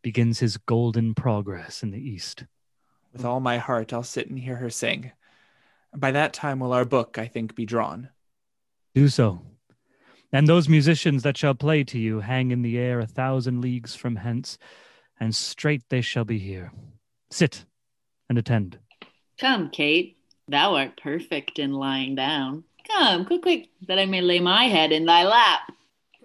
[0.03, 2.45] begins his golden progress in the east.
[3.13, 5.13] With all my heart, I'll sit and hear her sing.
[5.95, 8.09] By that time will our book, I think, be drawn.
[8.93, 9.41] Do so.
[10.33, 13.95] And those musicians that shall play to you hang in the air a thousand leagues
[13.95, 14.57] from hence,
[15.19, 16.71] and straight they shall be here.
[17.29, 17.65] Sit
[18.29, 18.79] and attend.
[19.39, 20.17] Come, Kate,
[20.47, 22.63] thou art perfect in lying down.
[22.87, 25.61] Come, quick, quick, that I may lay my head in thy lap.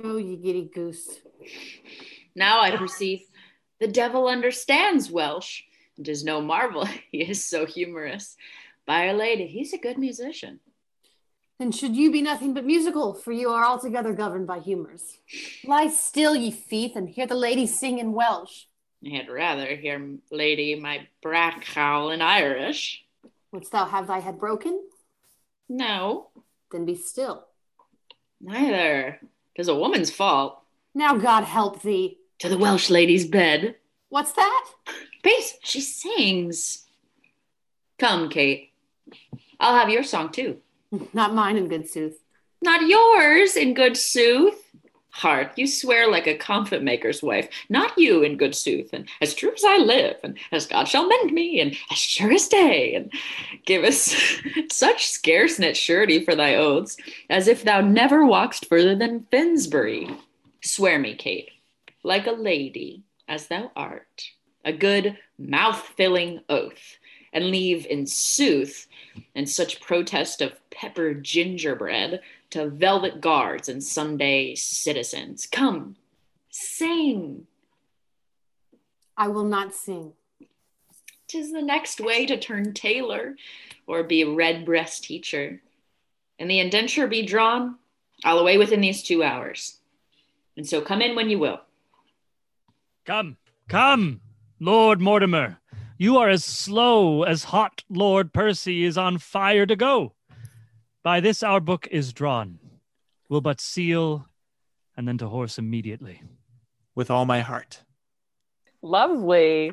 [0.03, 1.09] Oh, you giddy goose.
[2.35, 3.23] Now I perceive
[3.81, 5.62] the devil understands Welsh.
[5.99, 8.37] It is no marvel he is so humorous.
[8.87, 10.61] By our lady, he's a good musician.
[11.59, 15.16] Then should you be nothing but musical, for you are altogether governed by humours.
[15.64, 18.64] Lie still, ye thief, and hear the lady sing in Welsh.
[19.05, 23.05] I had rather hear, lady, my brack howl in Irish.
[23.53, 24.83] Wouldst thou have thy head broken?
[25.69, 26.29] No,
[26.71, 27.47] Then be still.
[28.40, 29.21] neither.
[29.55, 30.61] 'Tis a woman's fault.
[30.95, 32.19] Now God help thee.
[32.40, 33.77] To the Welsh lady's bed.
[34.11, 34.66] What's that?
[35.23, 36.87] Base, she sings.
[37.99, 38.73] Come, Kate.
[39.59, 40.61] I'll have your song too.
[41.12, 42.18] Not mine, in good sooth.
[42.62, 44.62] Not yours, in good sooth.
[45.11, 47.49] Heart, you swear like a comfit maker's wife.
[47.70, 48.90] Not you, in good sooth.
[48.92, 52.33] And as true as I live, and as God shall mend me, and as sure
[52.33, 53.11] as day, and
[53.64, 54.14] give us
[54.70, 56.99] such sarcenet surety for thy oaths,
[57.31, 60.11] as if thou never walkst further than Finsbury.
[60.62, 61.51] Swear me, Kate,
[62.03, 64.31] like a lady as thou art,
[64.64, 66.99] a good mouth filling oath,
[67.37, 68.88] and leave in sooth
[69.35, 75.46] and such protest of pepper gingerbread to velvet guards and Sunday citizens.
[75.46, 75.96] Come,
[76.49, 77.46] sing.
[79.18, 80.14] I will not sing.
[81.29, 83.37] Tis the next way to turn tailor
[83.87, 85.61] or be a red breast teacher.
[86.38, 87.77] And the indenture be drawn,
[88.25, 89.79] I'll away within these two hours.
[90.57, 91.61] And so come in when you will.
[93.05, 93.37] Come,
[93.68, 94.22] come,
[94.59, 95.59] Lord Mortimer.
[95.98, 100.12] You are as slow as hot Lord Percy is on fire to go.
[101.02, 102.59] By this our book is drawn.
[103.30, 104.28] We'll but seal
[104.94, 106.22] and then to horse immediately.
[106.94, 107.82] With all my heart.
[108.82, 109.72] Lovely.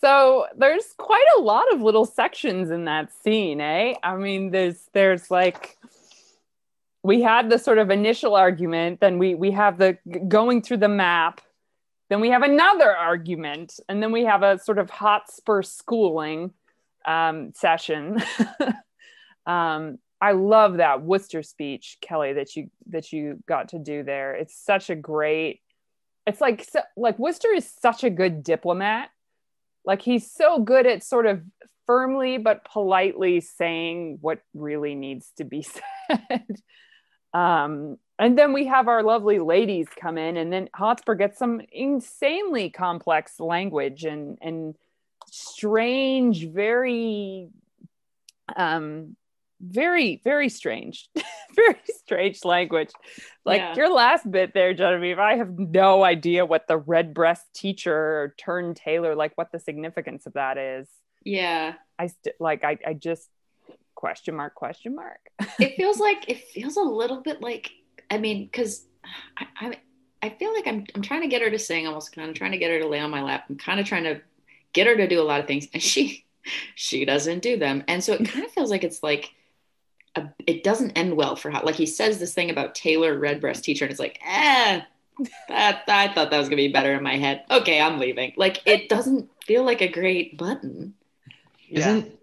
[0.00, 3.94] So there's quite a lot of little sections in that scene, eh?
[4.04, 5.76] I mean, there's there's like
[7.02, 10.88] we had the sort of initial argument, then we we have the going through the
[10.88, 11.40] map,
[12.10, 16.50] then we have another argument, and then we have a sort of Hotspur schooling
[17.06, 18.20] um, session.
[19.46, 24.34] um, I love that Worcester speech, Kelly, that you that you got to do there.
[24.34, 25.60] It's such a great.
[26.26, 29.10] It's like so- like Worcester is such a good diplomat.
[29.84, 31.42] Like he's so good at sort of
[31.86, 35.62] firmly but politely saying what really needs to be
[36.08, 36.56] said.
[37.32, 41.60] um, and then we have our lovely ladies come in, and then Hotspur gets some
[41.72, 44.76] insanely complex language and and
[45.26, 47.48] strange, very
[48.56, 49.16] um
[49.60, 51.08] very very strange
[51.54, 52.90] very strange language
[53.44, 53.74] like Yeah.
[53.76, 58.34] your last bit there genevieve i have no idea what the red breast teacher or
[58.38, 60.88] turn tailor like what the significance of that is
[61.26, 61.74] Yeah.
[61.98, 63.28] i st- like I, I just
[63.94, 65.20] question mark question mark
[65.60, 67.70] it feels like it feels a little bit like
[68.10, 68.84] I mean, because
[69.36, 69.76] I, I
[70.22, 72.52] I feel like I'm I'm trying to get her to sing, almost kind of trying
[72.52, 73.44] to get her to lay on my lap.
[73.48, 74.20] I'm kind of trying to
[74.72, 76.24] get her to do a lot of things, and she
[76.74, 79.32] she doesn't do them, and so it kind of feels like it's like.
[80.16, 83.62] A, it doesn't end well for how like he says this thing about tailor Redbreast
[83.62, 84.80] teacher and it's like eh
[85.48, 88.60] that I thought that was gonna be better in my head okay I'm leaving like
[88.66, 90.94] it doesn't feel like a great button
[91.68, 92.18] Isn't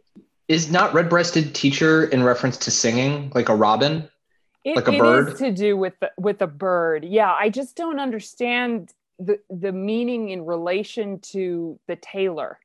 [0.47, 4.09] is not red-breasted teacher in reference to singing like a robin?
[4.67, 5.27] It, Like a it bird?
[5.29, 7.05] is to do with the, with a bird.
[7.05, 8.91] Yeah, I just don't understand.
[9.17, 12.59] the the meaning in relation to the tailor.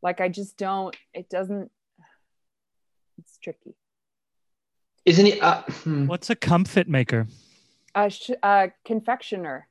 [0.00, 0.96] Like I just don't.
[1.12, 1.72] It doesn't.
[3.18, 3.74] It's tricky.
[5.04, 5.42] Isn't it?
[5.42, 6.06] Uh, hmm.
[6.06, 7.26] What's a comfit maker?
[7.96, 9.66] A, sh- a confectioner.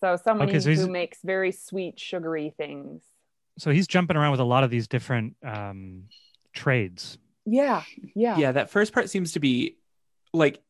[0.00, 3.02] So someone Okay, so who makes very sweet, sugary things.
[3.58, 6.08] So he's jumping around with a lot of these different um,
[6.52, 7.16] trades.
[7.46, 9.76] Yeah, yeah, yeah that first part seems to be
[10.32, 10.60] like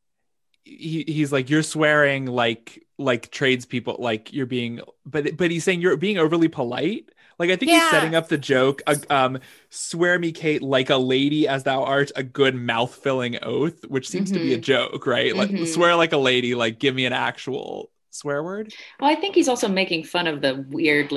[0.65, 5.81] he, he's like you're swearing like like tradespeople like you're being but but he's saying
[5.81, 9.39] you're being overly polite like i think he's setting up the joke uh, um
[9.71, 14.33] swear me kate like a lady as thou art a good mouth-filling oath which seems
[14.33, 14.63] to be a Mhm.
[14.63, 15.67] joke right like Mhm.
[15.67, 19.49] swear like a lady like give me an actual swear word Well, I think he's
[19.49, 21.13] also making fun of the weird,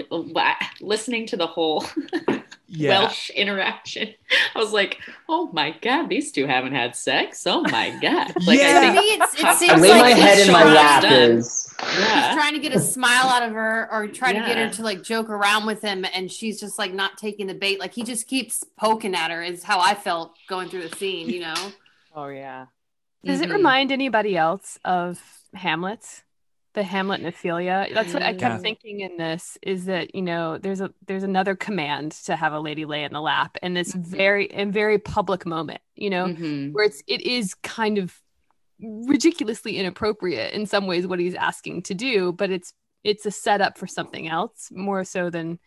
[0.82, 1.86] listening to the whole
[2.72, 4.14] yeah Welsh interaction.
[4.56, 7.46] I was like, oh my God, these two haven't had sex.
[7.48, 8.32] Oh my God.
[8.46, 8.92] Like, Yeah.
[8.94, 10.76] I think, it's, it I I seems lay like my he's head in my trying-
[10.76, 11.14] lap done.
[11.14, 14.70] is He's trying to get a smile out of her or try to get her
[14.70, 17.94] to like joke around with him and she's just like not taking the bait like
[17.94, 21.40] he just keeps poking at her is how i felt going through the scene you
[21.40, 21.56] know
[22.16, 22.66] Oh yeah.
[23.24, 23.54] Does it Mhm.
[23.54, 25.22] remind anybody else of
[25.54, 26.24] Hamlet?
[26.74, 27.88] The Hamlet and Ophelia.
[27.94, 28.58] That's what I kept Yeah.
[28.60, 32.60] thinking in this is that, you know, there's a there's another command to have a
[32.60, 34.06] lady lay in the lap in this Mhm.
[34.06, 36.74] very and very public moment, you know, Mhm.
[36.74, 38.22] where it's it is kind of
[38.82, 43.78] ridiculously inappropriate in some ways what he's asking to do, but it's it's a setup
[43.78, 45.58] for something else more so than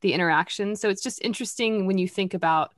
[0.00, 0.74] the interaction.
[0.74, 2.72] So it's just interesting when you think about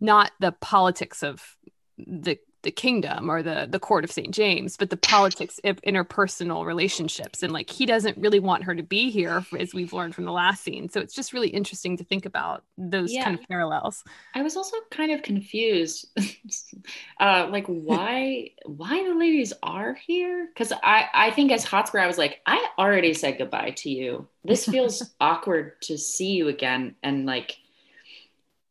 [0.00, 1.56] not the politics of
[1.96, 4.32] the the kingdom or the the court of St.
[4.34, 7.42] James, but the politics of interpersonal relationships.
[7.42, 10.32] And like he doesn't really want her to be here, as we've learned from the
[10.32, 10.88] last scene.
[10.90, 13.18] So it's just really interesting to think about those Yeah.
[13.18, 14.04] kind of parallels.
[14.34, 16.08] I was also kind of confused,
[17.20, 20.46] uh, like why why the ladies are here?
[20.46, 24.28] Because I I think as Hotspur, I was like, I already said goodbye to you.
[24.44, 27.56] This feels awkward to see you again, and like,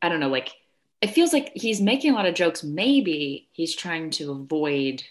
[0.02, 0.50] I don't know, like
[1.04, 2.64] it feels like he's making a lot of jokes.
[2.64, 5.02] Maybe he's trying to avoid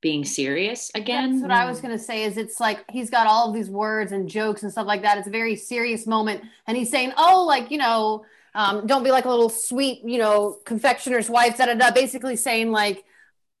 [0.00, 1.32] being serious again.
[1.32, 2.24] That's what I was gonna say.
[2.24, 5.18] Is it's like he's got all of these words and jokes and stuff like that.
[5.18, 8.24] It's a very serious moment, and he's saying, "Oh, like you know,
[8.54, 11.90] um, don't be like a little sweet, you know, confectioner's wife." Da da da.
[11.90, 13.04] Basically saying like,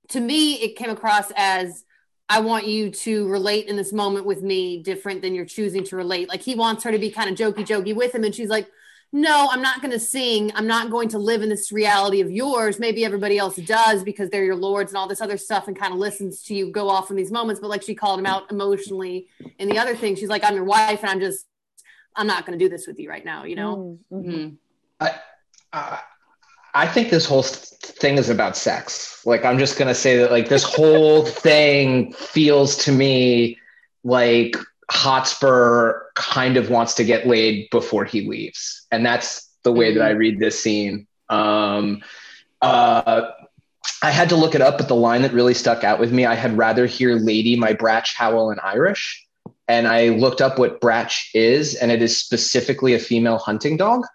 [0.08, 1.84] to me, it came across as.
[2.26, 5.96] I want you to relate in this moment with me different than you're choosing to
[5.96, 6.26] relate.
[6.26, 8.24] Like he wants her to be kind of jokey jokey with him.
[8.24, 8.66] And she's like,
[9.14, 10.50] no, I'm not going to sing.
[10.56, 12.80] I'm not going to live in this reality of yours.
[12.80, 15.92] Maybe everybody else does because they're your lords and all this other stuff and kind
[15.92, 17.60] of listens to you go off in these moments.
[17.60, 19.28] But like she called him out emotionally.
[19.60, 21.46] And the other thing, she's like, I'm your wife and I'm just,
[22.16, 24.00] I'm not going to do this with you right now, you know?
[24.12, 24.34] Mm, mhm.
[24.34, 24.56] Mhm.
[25.72, 26.00] I,
[26.74, 29.24] I think this whole thing is about sex.
[29.24, 33.58] Like, I'm just gonna say that, like, this whole thing feels to me
[34.02, 34.56] like
[34.94, 40.02] Hotspur kind of wants to get laid before he leaves, and that's the way that
[40.02, 41.06] I read this scene.
[41.28, 42.02] Um,
[42.62, 43.30] uh,
[44.02, 46.24] I had to look it up, but the line that really stuck out with me,
[46.24, 49.26] I had rather hear "Lady, my bratch howl in Irish,"
[49.66, 54.06] and I looked up what bratch is, and it is specifically a female hunting dog.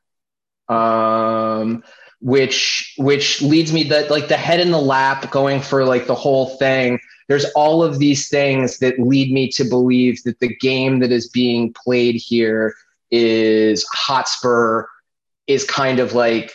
[0.69, 1.83] Um,
[2.21, 6.15] which which leads me that like the head in the lap going for like the
[6.15, 6.99] whole thing
[7.29, 11.29] there's all of these things that lead me to believe that the game that is
[11.29, 12.75] being played here
[13.11, 14.85] is hotspur
[15.47, 16.53] is kind of like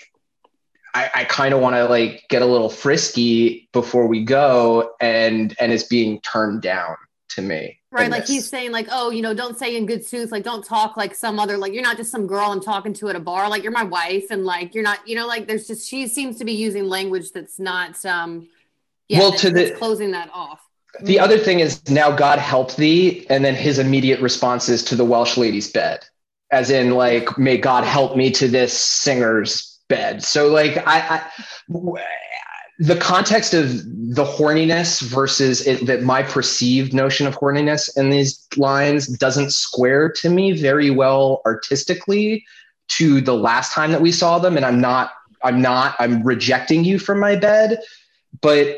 [0.95, 5.57] i, I kind of want to like get a little frisky before we go and
[5.59, 6.97] and is being turned down
[7.31, 8.11] to me Right.
[8.11, 8.31] Like this.
[8.31, 11.15] he's saying, like, oh, you know, don't say in good sooth, like, don't talk like
[11.15, 13.49] some other, like, you're not just some girl I'm talking to at a bar.
[13.49, 14.25] Like, you're my wife.
[14.31, 17.31] And like, you're not, you know, like, there's just, she seems to be using language
[17.31, 18.49] that's not, um,
[19.09, 20.61] yeah, Well, that's, to the- closing that off.
[21.03, 24.95] The other thing is now God help thee, and then his immediate response is to
[24.95, 26.05] the Welsh lady's bed,
[26.53, 30.23] as in like, may God help me to this singer's bed.
[30.23, 31.29] So like, I
[32.79, 33.69] the context of
[34.15, 40.11] the horniness versus it, that my perceived notion of horniness in these lines doesn't square
[40.11, 42.45] to me very well artistically
[42.89, 46.85] to the last time that we saw them, and I'm not, I'm not, I'm rejecting
[46.85, 47.81] you from my bed,
[48.41, 48.77] but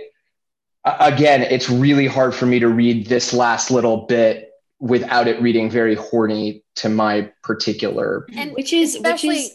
[1.00, 5.70] again, it's really hard for me to read this last little bit without it reading
[5.70, 8.26] very horny to my particular.
[8.34, 9.54] And Which is which especially, is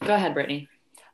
[0.00, 0.68] go ahead, Brittany.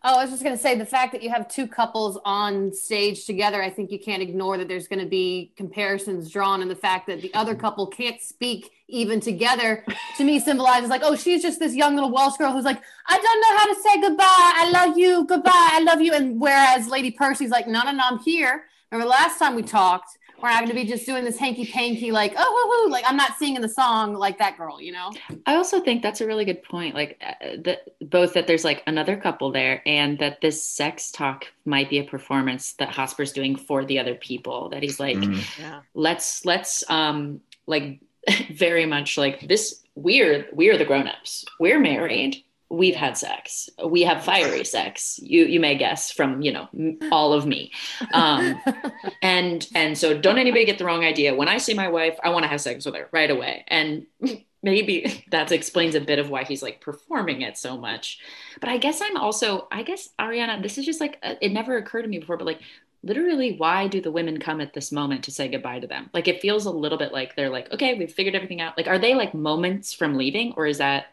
[0.05, 2.72] oh, I was just going to say the fact that you have two couples on
[2.72, 6.62] stage together, I think you can't ignore that there's going to be comparisons drawn.
[6.62, 9.84] And the fact that the other couple can't speak even together
[10.18, 13.16] to me symbolizes like, oh, she's just this young little Welsh girl who's like, I
[13.16, 14.24] don't know how to say goodbye.
[14.28, 15.24] I love you.
[15.26, 15.50] Goodbye.
[15.53, 16.12] I love you.
[16.12, 18.66] And whereas Lady Percy's like, no, no, no, I'm here.
[18.93, 22.11] Remember last time we talked, We're not going to be just doing this hanky panky,
[22.12, 22.93] like, oh, hoo, hoo.
[22.93, 25.11] like I'm not singing the song like that girl, you know?
[25.47, 26.95] I also think that's a really good point.
[26.95, 31.47] Like, uh, that both that there's like another couple there, and that this sex talk
[31.64, 34.68] might be a performance that Hotspur's doing for the other people.
[34.70, 35.59] That he's like, Mhm.
[35.59, 35.80] Yeah.
[35.95, 38.01] let's let's um like
[38.53, 39.80] very much like this.
[39.95, 41.45] We're we're the grown-ups.
[41.61, 42.43] We're married.
[42.72, 43.68] We've had sex.
[43.84, 45.20] We have fiery sex.
[45.22, 46.68] You you may guess from you know
[47.12, 47.72] all of me.
[48.12, 48.60] Um,
[49.22, 52.30] and and so don't anybody get the wrong idea when i see my wife i
[52.30, 54.06] want to have sex with her right away and
[54.62, 58.18] maybe that explains a bit of why he's like performing it so much
[58.60, 61.76] but i guess i'm also i guess ariana this is just like uh, it never
[61.76, 62.60] occurred to me before but like
[63.04, 66.28] literally why do the women come at this moment to say goodbye to them like
[66.28, 68.98] it feels a little bit like they're like okay we've figured everything out like are
[68.98, 71.06] they like moments from leaving or is that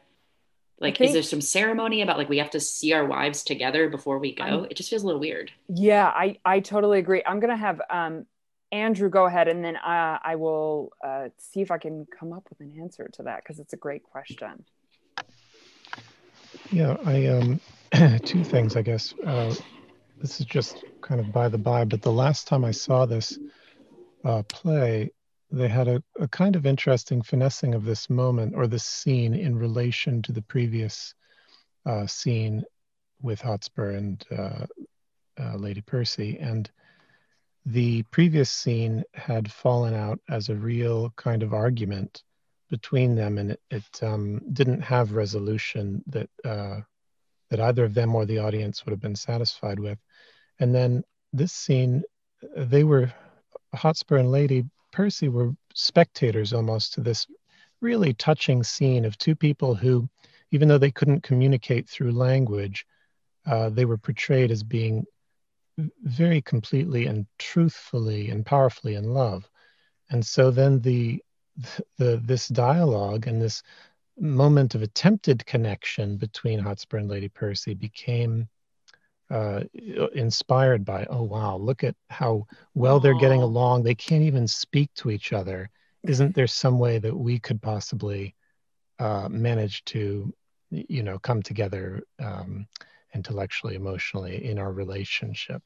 [0.80, 3.90] like think- is there some ceremony about like we have to see our wives together
[3.90, 7.22] before we go I'm- it just feels a little weird Yeah, I, I totally agree.
[7.26, 8.26] I'm going to have um,
[8.72, 12.48] Andrew go ahead and then uh, I will uh, see if I can come up
[12.50, 14.66] with an answer to that because it's a great question.
[16.72, 17.60] Yeah, I um
[18.26, 19.14] two things I guess.
[19.26, 19.54] Uh,
[20.22, 23.40] this is just kind of by the by, but the last time I saw this
[24.24, 25.12] uh, play,
[25.52, 29.58] they had a, a kind of interesting finessing of this moment or this scene in
[29.58, 31.14] relation to the previous
[31.86, 32.64] uh, scene
[33.22, 34.66] with Hotspur and uh,
[35.40, 36.38] uh, Lady Percy.
[36.40, 36.70] And
[37.66, 42.24] the previous scene had fallen out as a real kind of argument
[42.70, 46.82] between them, and it, it um, didn't have resolution that uh,
[47.50, 49.98] that either of them or the audience would have been satisfied with.
[50.60, 52.04] And then this scene,
[52.56, 53.12] they were
[53.74, 57.28] Hotspur and Lady Percy were spectators almost to this
[57.82, 60.10] really touching scene of two people who,
[60.52, 62.86] even though they couldn't communicate through language,
[63.46, 65.06] uh, they were portrayed as being
[66.04, 69.50] very completely and truthfully and powerfully in love.
[70.10, 71.24] And so then the
[71.98, 73.62] the this dialogue and this
[74.18, 78.48] moment of attempted connection between Hotspur and Lady Percy became
[79.30, 79.62] uh,
[80.14, 83.84] inspired by, oh wow, look at how well they're getting along.
[83.84, 85.70] They can't even speak to each other.
[86.04, 88.36] Isn't there some way that we could possibly
[89.00, 90.34] uh, manage to,
[90.72, 92.68] you know, come together um,
[93.14, 95.62] intellectually, emotionally in our relationship?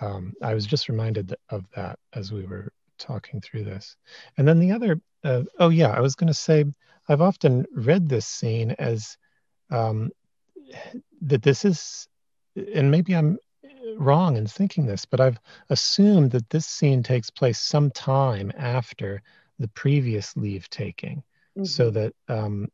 [0.00, 3.96] Um, I was just reminded of that as we were talking through this.
[4.36, 6.64] And then the other, uh, oh yeah, I was going to say,
[7.08, 9.16] I've often read this scene as
[9.70, 10.10] um,
[11.22, 12.08] that this is,
[12.56, 13.38] and maybe I'm
[13.96, 15.38] wrong in thinking this, but I've
[15.70, 19.22] assumed that this scene takes place some time after
[19.58, 21.22] the previous leave taking,
[21.62, 21.94] so Mhm.
[21.94, 22.68] that um,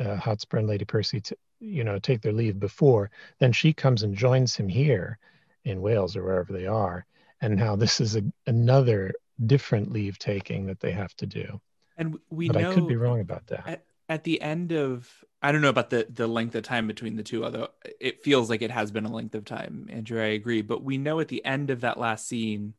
[0.00, 3.10] uh, Hotspur and Lady Percy, t- you know, take their leave before.
[3.38, 5.18] Then she comes and joins him here
[5.64, 7.06] in Wales or wherever they are,
[7.40, 9.12] and now this is a, another
[9.46, 11.60] different leave taking that they have to do.
[11.96, 13.84] And we but know I could be wrong about that.
[14.12, 17.22] At, the end of I don't know about the the length of time between the
[17.22, 17.68] two, although
[18.00, 19.88] it feels like it has been a length of time.
[19.90, 20.62] Andrew, I agree.
[20.62, 22.74] But we know at the end of that last scene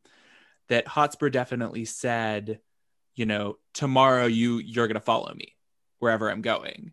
[0.68, 2.60] that Hotspur definitely said,
[3.14, 5.54] you know, tomorrow you you're gonna follow me
[5.98, 6.92] wherever I'm going.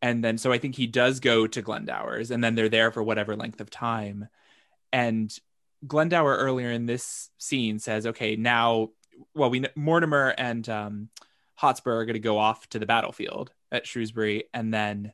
[0.00, 3.02] And then so I think he does go to Glendower's and then they're there for
[3.02, 4.28] whatever length of time.
[4.92, 5.36] And
[5.86, 8.90] Glendower earlier in this scene says, okay, now
[9.34, 11.08] well, we Mortimer and um,
[11.54, 15.12] Hotspur are going to go off to the battlefield at Shrewsbury, and then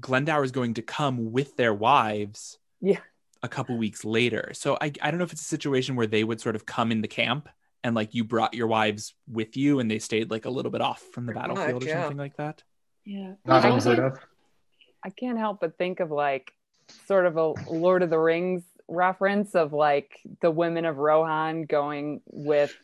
[0.00, 2.58] Glendower is going to come with their wives.
[2.80, 2.98] Yeah.
[3.42, 6.24] A couple weeks later, so I I don't know if it's a situation where they
[6.24, 7.48] would sort of come in the camp
[7.82, 10.82] and like you brought your wives with you and they stayed like a little bit
[10.82, 12.02] off from the Pretty battlefield much, or yeah.
[12.02, 12.62] something like that.
[13.06, 14.24] yeah Not I unheard think-
[15.02, 16.52] I can't help but think of like
[17.06, 22.20] sort of a Lord of the Rings reference of like the women of Rohan going
[22.26, 22.76] with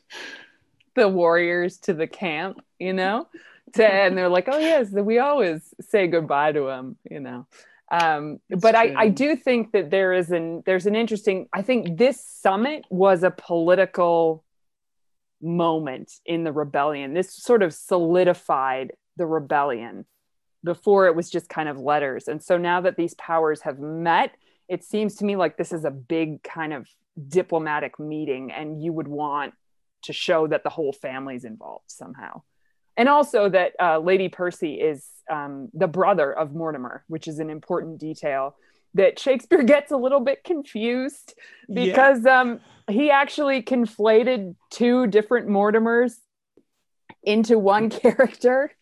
[0.95, 3.29] the warriors to the camp, you know?
[3.75, 7.47] To, and they're like, oh, yes, we always say goodbye to him, you know?
[7.91, 11.97] Um, but I, I do think that there is an there's an interesting I think
[11.97, 14.45] this summit was a political
[15.41, 17.15] moment in the rebellion.
[17.15, 20.05] This sort of solidified the rebellion
[20.65, 22.27] before it was just kind of letters.
[22.27, 24.33] And so now that these powers have met,
[24.69, 26.89] it seems to me like this is a big kind of
[27.29, 29.55] diplomatic meeting, and you would want
[30.03, 32.43] to show that the whole family's involved somehow.
[32.97, 37.51] And also that uh, Lady Percy is um, the brother of Mortimer, which is an
[37.51, 38.57] important detail
[38.95, 41.35] that Shakespeare gets a little bit confused
[41.69, 41.85] Yeah.
[41.85, 46.15] because um, he actually conflated two different Mortimers
[47.23, 48.73] into one character,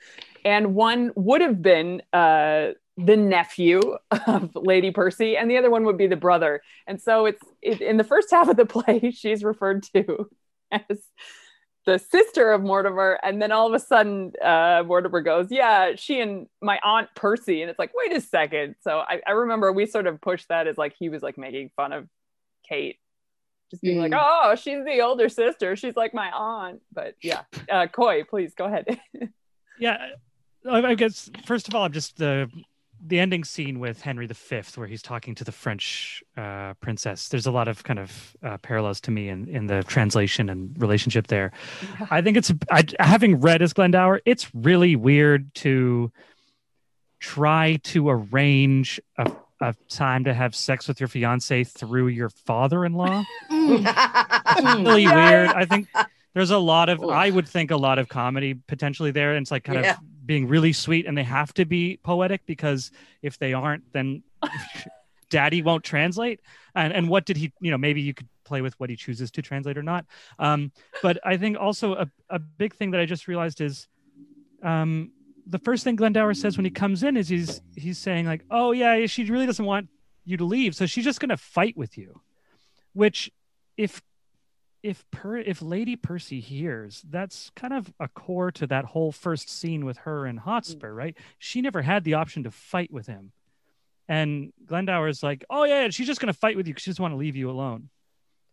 [0.45, 3.81] and one would have been uh, the nephew
[4.27, 6.61] of Lady Percy, and the other one would be the brother.
[6.87, 10.29] And so it's it, in the first half of the play, she's referred to
[10.71, 11.03] as
[11.87, 16.21] the sister of Mortimer, and then all of a sudden, uh, Mortimer goes, "Yeah, she
[16.21, 18.77] and my aunt Percy," and it's like, wait a second.
[18.81, 21.71] So I, I remember we sort of pushed that as like he was like making
[21.77, 22.09] fun of
[22.69, 22.99] Kate,
[23.71, 24.21] just being like, Mm.
[24.23, 25.77] "Oh, she's the older sister.
[25.77, 29.01] She's like my aunt." But yeah, uh, Coy, please go ahead.
[29.77, 30.11] Yeah,
[30.71, 32.49] I I guess first of all, I'm just the
[33.07, 37.29] the ending scene with Henry V, where he's talking to the French uh, princess.
[37.29, 40.75] There's a lot of kind of uh, parallels to me in in the translation and
[40.81, 41.53] relationship there.
[42.11, 46.11] I think it's I, having read as Glendower, it's really weird to
[47.21, 49.31] try to arrange a,
[49.61, 53.25] a time to have sex with your fiance through your father-in-law.
[53.55, 54.85] Mm.
[54.85, 55.49] really weird.
[55.49, 55.89] I think
[56.35, 59.35] there's a lot of I would think a lot of comedy potentially there.
[59.35, 59.93] And it's like kind Yeah.
[59.93, 62.91] of being really sweet and they have to be poetic because
[63.23, 64.23] if they aren't, then
[65.31, 66.41] daddy won't translate.
[66.75, 69.31] And and what did he, you know, maybe you could play with what he chooses
[69.33, 70.07] to translate or not.
[70.39, 70.73] Um,
[71.03, 73.89] but I think also a, a big thing that I just realized is
[74.63, 75.11] um
[75.47, 78.73] the first thing Glendower says when he comes in is he's he's saying like, "Oh
[78.73, 79.89] yeah, she really doesn't want
[80.25, 82.21] you to leave, so she's just going to fight with you."
[82.93, 83.31] Which,
[83.77, 84.01] if
[84.85, 89.49] if per if Lady Percy hears, that's kind of a core to that whole first
[89.49, 91.17] scene with her and Hotspur, right?
[91.39, 93.33] She never had the option to fight with him,
[94.09, 96.91] and Glendower is like, "Oh yeah, she's just going to fight with you because she
[96.91, 97.89] doesn't want to leave you alone."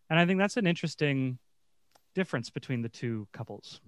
[0.09, 1.37] And I think that's an interesting
[2.15, 3.81] difference between the two couples.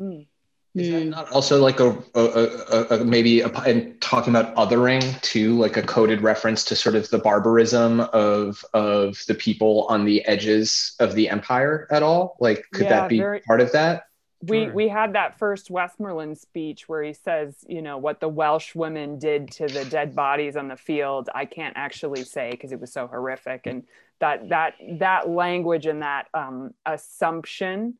[0.00, 0.28] Mm.
[0.76, 1.08] Is that Mm.
[1.08, 5.76] not also like a, a, a, a maybe a, and talking about othering too, like
[5.78, 10.94] a coded reference to sort of the barbarism of of the people on the edges
[11.00, 12.36] of the empire at all?
[12.40, 14.04] Like, could Yeah, that be very- part of that?
[14.42, 14.74] we Sure.
[14.74, 19.18] we had that first Westmoreland speech where he says, you know, what the Welsh women
[19.18, 21.30] did to the dead bodies on the field.
[21.34, 23.84] I can't actually say because it was so horrific, and
[24.18, 27.94] that that that language and that um, assumption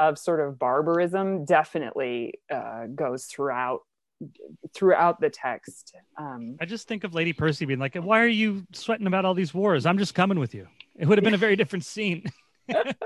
[0.00, 3.80] of sort of barbarism definitely uh, goes throughout
[4.74, 5.94] throughout the text.
[6.18, 9.34] Um, I just think of Lady Percy being like, "Why are you sweating about all
[9.34, 9.86] these wars?
[9.86, 10.66] I'm just coming with you."
[10.98, 12.24] It would have been a very different scene.
[12.68, 12.96] that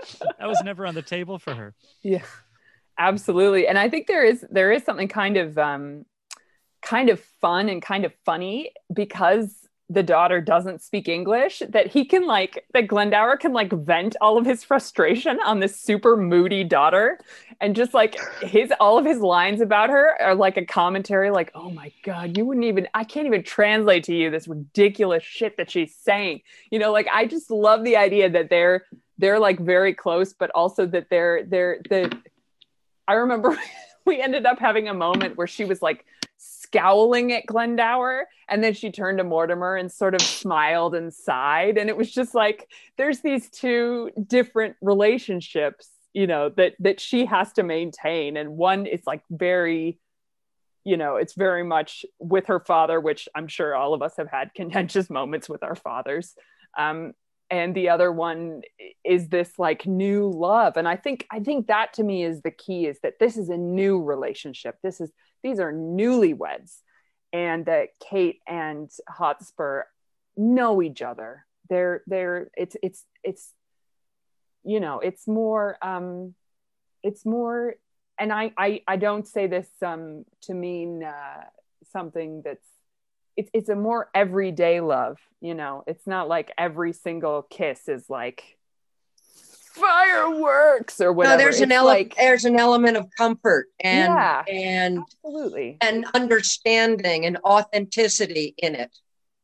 [0.40, 1.74] was never on the table for her.
[2.02, 2.22] yeah
[2.98, 6.04] absolutely and i think there is there is something kind of um
[6.82, 12.06] kind of fun and kind of funny because the daughter doesn't speak english that he
[12.06, 16.64] can like that glendower can like vent all of his frustration on this super moody
[16.64, 17.18] daughter.
[17.60, 21.50] And just like his all of his lines about her are like a commentary like
[21.54, 25.56] oh my god you wouldn't even i can't even translate to you this ridiculous shit
[25.58, 26.40] that she's saying.
[26.70, 28.86] You know like i just love the idea that they're
[29.18, 32.16] they're like very close but also that they're they're the
[33.06, 33.56] I remember
[34.04, 36.04] we ended up having a moment where she was like
[36.74, 41.78] scowling at Glendower and then she turned to Mortimer and sort of smiled and sighed.
[41.78, 47.26] And it was just like there's these two different relationships you know that that she
[47.26, 48.36] has to maintain.
[48.36, 49.98] And one is like very
[50.84, 54.28] you know it's very much with her father which I'm sure all of us have
[54.28, 56.34] had contentious moments with our fathers.
[56.76, 57.12] Um
[57.54, 58.62] and the other one
[59.04, 60.76] is this like new love.
[60.76, 63.48] And i think i think that to me is the key is that this is
[63.48, 64.76] a new relationship.
[64.82, 65.10] This is
[65.42, 66.72] these are newlyweds
[67.32, 69.84] and that kate and hotspur
[70.36, 71.46] know each other.
[71.70, 73.52] They're they're it's it's it's
[74.64, 76.34] you know it's more um
[77.02, 77.74] it's more
[78.18, 81.44] and i i, I don't say this um to mean uh
[81.92, 82.73] something that's
[83.36, 88.08] it's it's a more everyday love you know it's not like every single kiss is
[88.08, 88.56] like
[89.74, 94.12] fireworks or whatever No, there's an It's ele- like there's an element of comfort and
[94.14, 94.44] Yeah.
[94.48, 98.96] and absolutely and understanding and authenticity in it.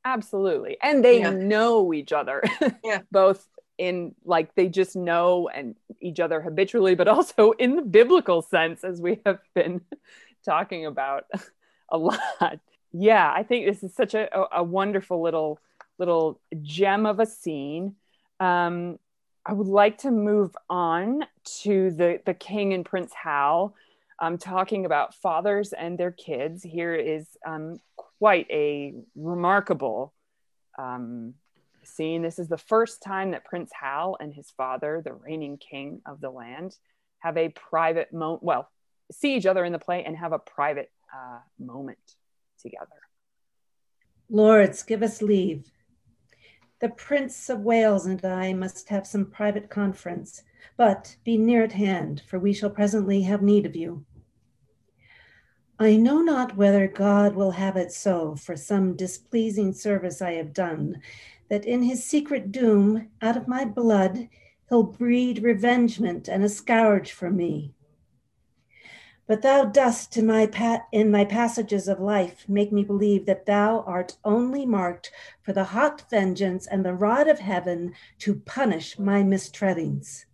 [0.04, 1.30] absolutely and they Yeah.
[1.30, 2.42] know each other
[2.84, 3.00] Yeah.
[3.10, 8.40] both in like they just know and each other habitually but also in the biblical
[8.42, 9.80] sense as we have been
[10.44, 11.24] talking about
[11.90, 12.60] a lot
[12.92, 15.60] yeah i think this is such a, a, wonderful little
[15.98, 17.94] little gem of a scene
[18.40, 18.98] um
[19.46, 23.74] i would like to move on to the the king and prince hal
[24.20, 30.12] um, talking about fathers and their kids here is um, quite a remarkable
[30.78, 31.34] um,
[31.84, 32.22] scene.
[32.22, 36.20] This is the first time that Prince Hal and his father, the reigning king of
[36.20, 36.76] the land,
[37.20, 38.42] have a private moment.
[38.42, 38.68] Well,
[39.10, 41.98] see each other in the play and have a private uh, moment
[42.60, 42.86] together.
[44.28, 45.70] Lords, give us leave.
[46.80, 50.42] The Prince of Wales and I must have some private conference,
[50.76, 54.04] but be near at hand, for we shall presently have need of you.
[55.78, 60.52] I know not whether God will have it so for some displeasing service I have
[60.52, 61.00] done,
[61.48, 64.28] that in his secret doom, out of my blood,
[64.68, 67.74] he'll breed revengement and a scourge for me.
[69.30, 70.50] But thou dost in my,
[70.90, 75.62] in my passages of life make me believe that thou art only marked for the
[75.62, 80.24] hot vengeance and the rod of heaven to punish my mistreadings.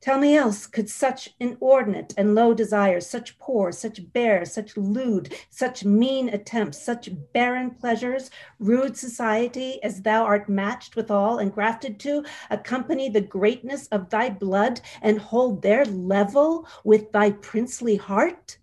[0.00, 5.34] Tell me else, could such inordinate and low desires, such poor, such bare, such lewd,
[5.50, 12.00] such mean attempts, such barren pleasures, rude society, as thou art matched withal and grafted
[12.00, 18.56] to, accompany the greatness of thy blood and hold their level with thy princely heart?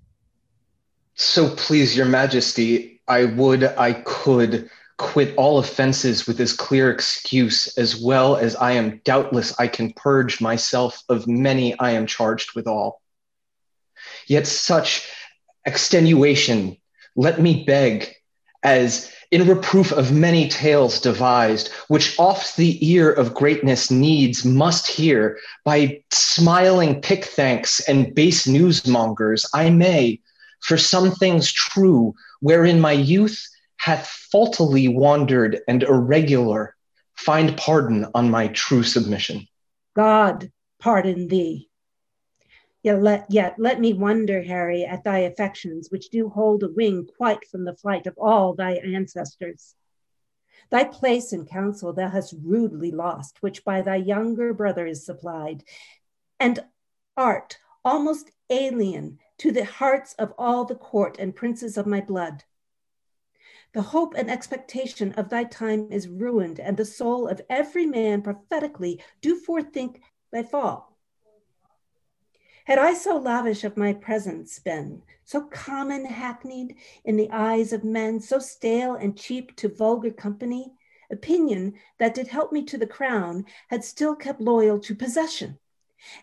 [1.14, 7.78] So please, your majesty, I would, I could quit all offenses with this clear excuse,
[7.78, 12.56] as well as I am doubtless I can purge myself of many I am charged
[12.56, 13.02] with all.
[14.28, 15.08] Yet such
[15.66, 16.78] extenuation,
[17.16, 18.14] let me beg,
[18.64, 24.88] as in reproof of many tales devised, which oft the ear of greatness needs must
[24.88, 30.22] hear, by smiling pick thanks and base newsmongers, I may,
[30.62, 33.48] for some things true, wherein my youth
[33.78, 36.76] hath faultily wandered and irregular,
[37.16, 39.48] find pardon on my true submission.
[39.96, 41.70] God pardon thee.
[42.84, 47.08] Yet let, yet let me wonder, Harry, at thy affections, which do hold a wing
[47.18, 49.76] quite from the flight of all thy ancestors.
[50.70, 55.64] Thy place in council thou hast rudely lost, which by thy younger brother is supplied,
[56.40, 56.60] and
[57.16, 62.44] art almost alien to the hearts of all the court and princes of my blood.
[63.74, 68.22] The hope and expectation of thy time is ruined, and the soul of every man
[68.22, 70.02] prophetically do forethink
[70.32, 70.98] thy fall.
[72.66, 77.84] Had I so lavish of my presence been, so common hackneyed in the eyes of
[77.84, 80.74] men, so stale and cheap to vulgar company,
[81.10, 85.60] opinion that did help me to the crown had still kept loyal to possession,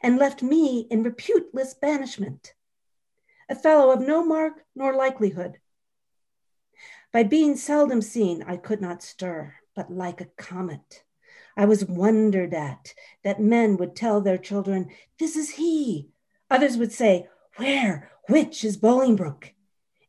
[0.02, 2.54] and left me in reputeless banishment,
[3.48, 5.58] a fellow of no mark nor likelihood,
[7.14, 11.04] by being seldom seen, I could not stir, but like a comet.
[11.56, 12.92] I was wondered at
[13.22, 14.90] that men would tell their children,
[15.20, 16.08] This is he.
[16.50, 19.52] Others would say, Where, which is Bolingbroke?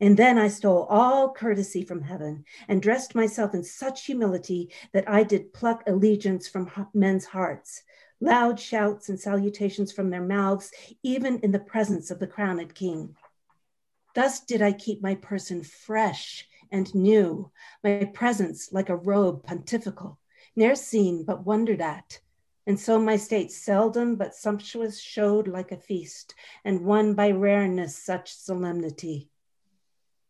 [0.01, 5.07] And then I stole all courtesy from heaven and dressed myself in such humility that
[5.07, 7.83] I did pluck allegiance from men's hearts,
[8.19, 10.71] loud shouts and salutations from their mouths,
[11.03, 13.15] even in the presence of the crowned king.
[14.15, 17.49] Thus did I keep my person fresh and new,
[17.85, 20.19] my presence like a robe pontifical,
[20.57, 22.19] ne'er seen but wondered at.
[22.67, 27.95] And so my state seldom but sumptuous showed like a feast, and won by rareness
[27.95, 29.29] such solemnity.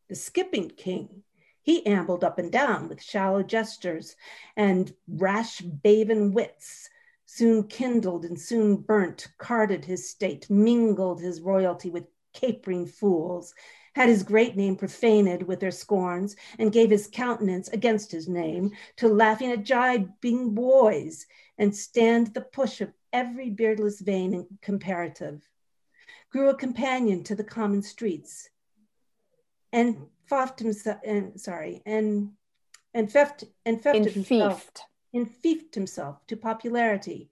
[0.08, 1.24] The skipping king,
[1.64, 4.16] he ambled up and down with shallow gestures
[4.56, 6.92] and rash bavin wits,
[7.26, 13.56] soon kindled and soon burnt, carded his state, mingled his royalty with capering fools,
[13.96, 18.72] had his great name profaned with their scorns, and gave his countenance against his name
[18.98, 21.26] to laughing at jibing boys,
[21.58, 25.42] and stand the push of every beardless vain and comparative,
[26.30, 28.50] grew a companion to the common streets,
[29.72, 32.32] and foft himself, and sorry, and
[32.94, 34.70] and feft and feft himself,
[35.14, 37.30] enfeoffed himself to popularity,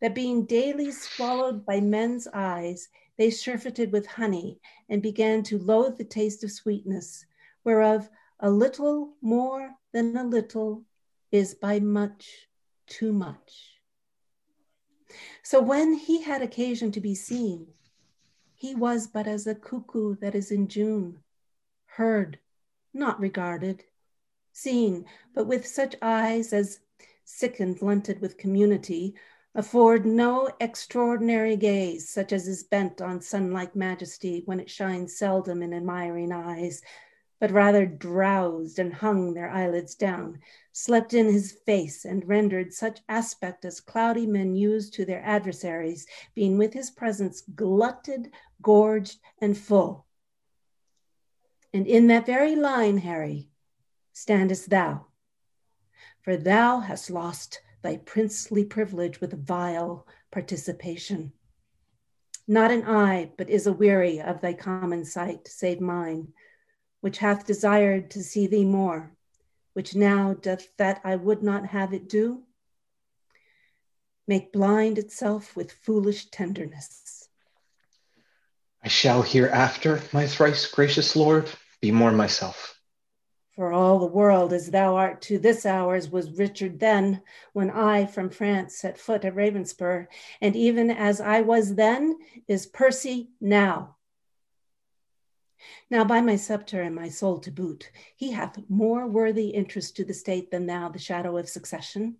[0.00, 2.88] that being daily swallowed by men's eyes,
[3.20, 4.58] they surfeited with honey
[4.88, 7.26] and began to loathe the taste of sweetness,
[7.64, 8.08] whereof
[8.40, 10.86] a little more than a little
[11.30, 12.48] is by much
[12.86, 13.74] too much.
[15.42, 17.66] So when he had occasion to be seen,
[18.54, 21.18] he was but as a cuckoo that is in June,
[21.84, 22.38] heard,
[22.94, 23.84] not regarded,
[24.54, 25.04] seen,
[25.34, 26.80] but with such eyes as,
[27.24, 29.14] sick and blunted with community,
[29.54, 35.62] afford no extraordinary gaze such as is bent on sun-like majesty when it shines seldom
[35.62, 36.82] in admiring eyes,
[37.40, 40.38] but rather drowsed and hung their eyelids down,
[40.72, 46.06] slept in his face and rendered such aspect as cloudy men use to their adversaries,
[46.34, 48.30] being with his presence glutted,
[48.62, 50.06] gorged, and full.
[51.72, 53.48] And in that very line, Harry,
[54.12, 55.06] standest thou,
[56.20, 61.32] for thou hast lost thy princely privilege with vile participation.
[62.46, 66.32] Not an eye but is aweary of thy common sight, save mine,
[67.00, 69.12] which hath desired to see thee more,
[69.72, 72.42] which now doth that I would not have it do,
[74.26, 77.28] make blind itself with foolish tenderness.
[78.82, 81.50] I shall hereafter, my thrice gracious Lord,
[81.80, 82.79] be more myself.
[83.60, 87.20] For all the world as thou art to this hour as was Richard then,
[87.52, 90.06] when I from France set foot at Ravenspur,
[90.40, 92.16] and even as I was then,
[92.48, 93.96] is Percy now.
[95.90, 100.06] Now, by my scepter and my soul to boot, he hath more worthy interest to
[100.06, 102.16] the state than thou, the shadow of succession.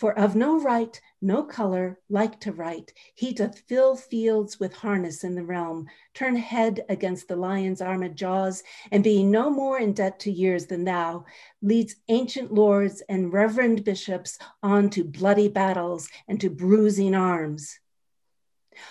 [0.00, 5.24] For of no right, no color, like to right, he doth fill fields with harness
[5.24, 9.92] in the realm, turn head against the lion's armed jaws, and being no more in
[9.92, 11.26] debt to years than thou,
[11.60, 17.78] leads ancient lords and reverend bishops on to bloody battles and to bruising arms.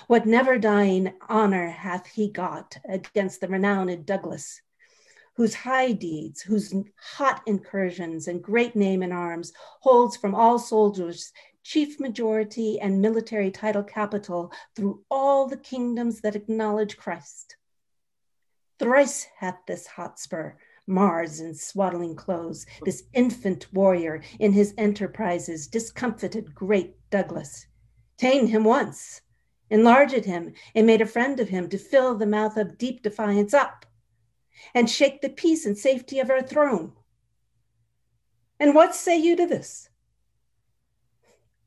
[0.05, 4.62] What never dying honor hath he got against the renowned Douglas?
[5.40, 11.32] Whose high deeds, whose hot incursions and great name in arms holds from all soldiers
[11.64, 17.56] chief majority and military title capital through all the kingdoms that acknowledge Christ.
[18.80, 26.54] Thrice hath this Hotspur, Mars in swaddling clothes, this infant warrior in his enterprises, discomfited
[26.54, 27.66] great Douglas.
[28.18, 29.22] Ta'en him once,
[29.70, 33.54] enlarged him, and made a friend of him to fill the mouth of deep defiance
[33.54, 33.86] up
[34.74, 36.93] and shake the peace and safety of our throne.
[38.60, 39.89] And what say you to this?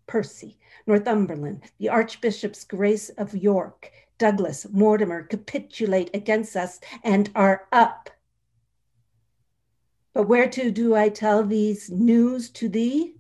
[0.07, 8.11] Percy, Northumberland, the Archbishop's Grace of York, Douglas, Mortimer capitulate against us and are up.
[10.13, 13.15] But whereto do I tell these news to thee?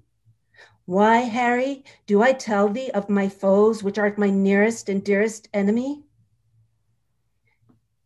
[0.85, 5.49] Why, Harry, do I tell thee of my foes, which art my nearest and dearest
[5.55, 6.05] enemy?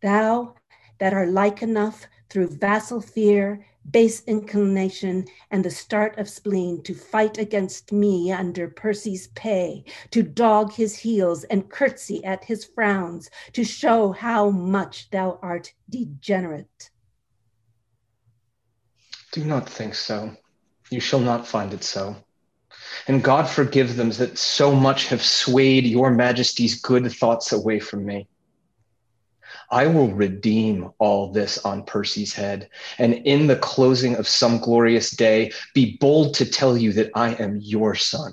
[0.03, 0.55] Thou
[0.99, 6.95] that are like enough through vassal fear, base inclination, and the start of spleen to
[6.95, 13.31] fight against me under Percy's pay, to dog his heels and curtsy at his frowns,
[13.53, 16.91] to show how much thou art degenerate.
[19.33, 20.37] Do not think so.
[20.91, 22.17] You shall not find it so.
[23.09, 28.05] And God forgive them that so much have swayed your majesty's good thoughts away from
[28.05, 28.29] me.
[29.71, 35.11] I will redeem all this on Percy's head, and in the closing of some glorious
[35.11, 38.33] day, be bold to tell you that I am your son.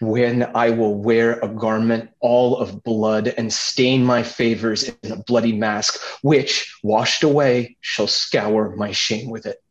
[0.00, 5.22] When I will wear a garment all of blood and stain my favors in a
[5.22, 9.62] bloody mask, which, washed away, shall scour my shame with it.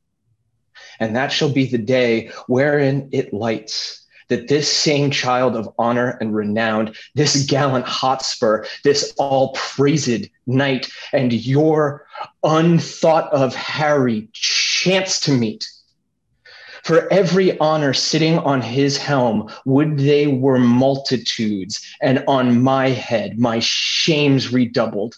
[0.99, 6.17] And that shall be the day wherein it lights that this same child of honor
[6.19, 12.07] and renown, this gallant Hotspur, this all praised knight, and your
[12.43, 15.67] unthought of Harry chance to meet.
[16.83, 23.39] For every honor sitting on his helm, would they were multitudes, and on my head
[23.39, 25.15] my shames redoubled.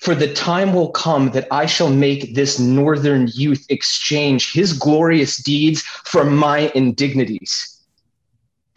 [0.00, 5.38] For the time will come that I shall make this northern youth exchange his glorious
[5.38, 7.77] deeds for my indignities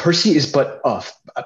[0.02, 0.99] Percy is but uh,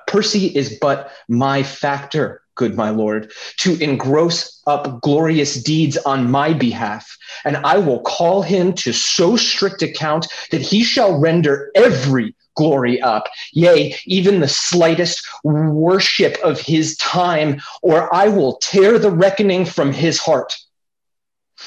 [0.08, 6.54] Percy is but my factor, good my lord, to engross up glorious deeds on my
[6.54, 12.34] behalf, and I will call him to so strict account that he shall render every
[12.56, 19.12] glory up, yea, even the slightest worship of his time, or I will tear the
[19.12, 20.56] reckoning from his heart.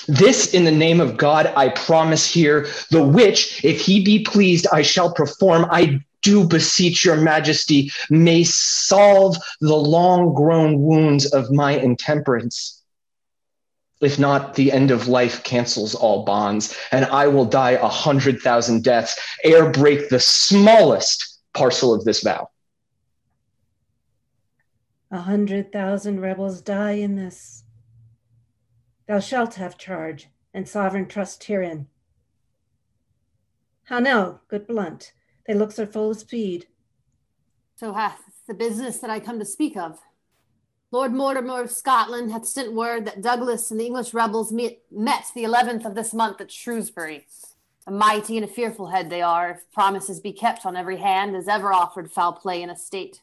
[0.06, 4.66] This in the name of God I promise here, the which, if he be pleased,
[4.72, 5.66] I shall perform.
[5.70, 12.82] I do beseech your majesty may solve the long grown wounds of my intemperance.
[14.00, 18.40] If not, the end of life cancels all bonds, and I will die a hundred
[18.40, 22.48] thousand deaths ere break the smallest parcel of this vow.
[25.10, 27.64] A hundred thousand rebels die in this.
[29.08, 31.88] Thou shalt have charge, and sovereign trust herein.
[33.84, 35.12] How now, good Blunt?
[35.48, 36.66] They looks are full of speed.
[37.76, 39.98] So hath the business that I come to speak of.
[40.90, 45.24] Lord Mortimer of Scotland hath sent word that Douglas and the English rebels meet, met
[45.34, 47.26] the 11th of this month at Shrewsbury.
[47.86, 51.34] A mighty and a fearful head they are, if promises be kept on every hand,
[51.34, 53.22] as ever offered foul play in a state.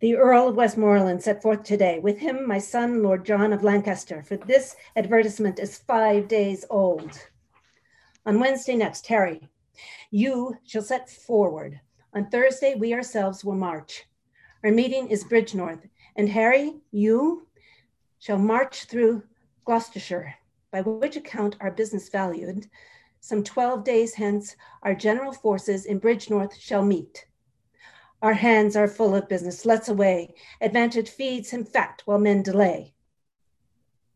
[0.00, 4.22] The Earl of Westmoreland set forth today, with him my son, Lord John of Lancaster,
[4.22, 7.18] for this advertisement is five days old.
[8.26, 9.48] On Wednesday next, Harry,
[10.10, 11.80] you shall set forward.
[12.14, 14.04] On Thursday, we ourselves will march.
[14.64, 17.46] Our meeting is Bridgenorth, and Harry, you
[18.18, 19.22] shall march through
[19.64, 20.34] Gloucestershire,
[20.72, 22.66] by which account our business valued.
[23.20, 27.26] Some 12 days hence, our general forces in Bridgenorth shall meet.
[28.22, 29.64] Our hands are full of business.
[29.64, 30.34] Let's away.
[30.60, 32.94] Advantage feeds him fat while men delay.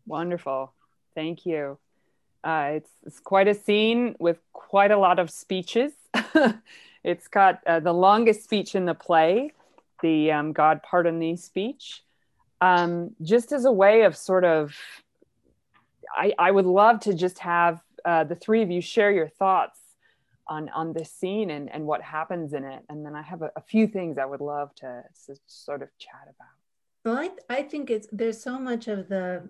[0.06, 0.72] Wonderful.
[1.14, 1.78] Thank you.
[2.44, 5.92] Uh, it's, it's quite a scene with quite a lot of speeches.
[7.04, 9.52] it's got uh, the longest speech in the play,
[10.02, 12.02] the um, God Pardon Thee speech,
[12.60, 14.76] um, just as a way of sort of.
[16.14, 19.78] I, I would love to just have uh, the three of you share your thoughts
[20.48, 22.82] on on this scene and, and what happens in it.
[22.88, 25.88] And then I have a, a few things I would love to, to sort of
[25.98, 26.48] chat about.
[27.04, 29.48] Well, I, I think it's there's so much of the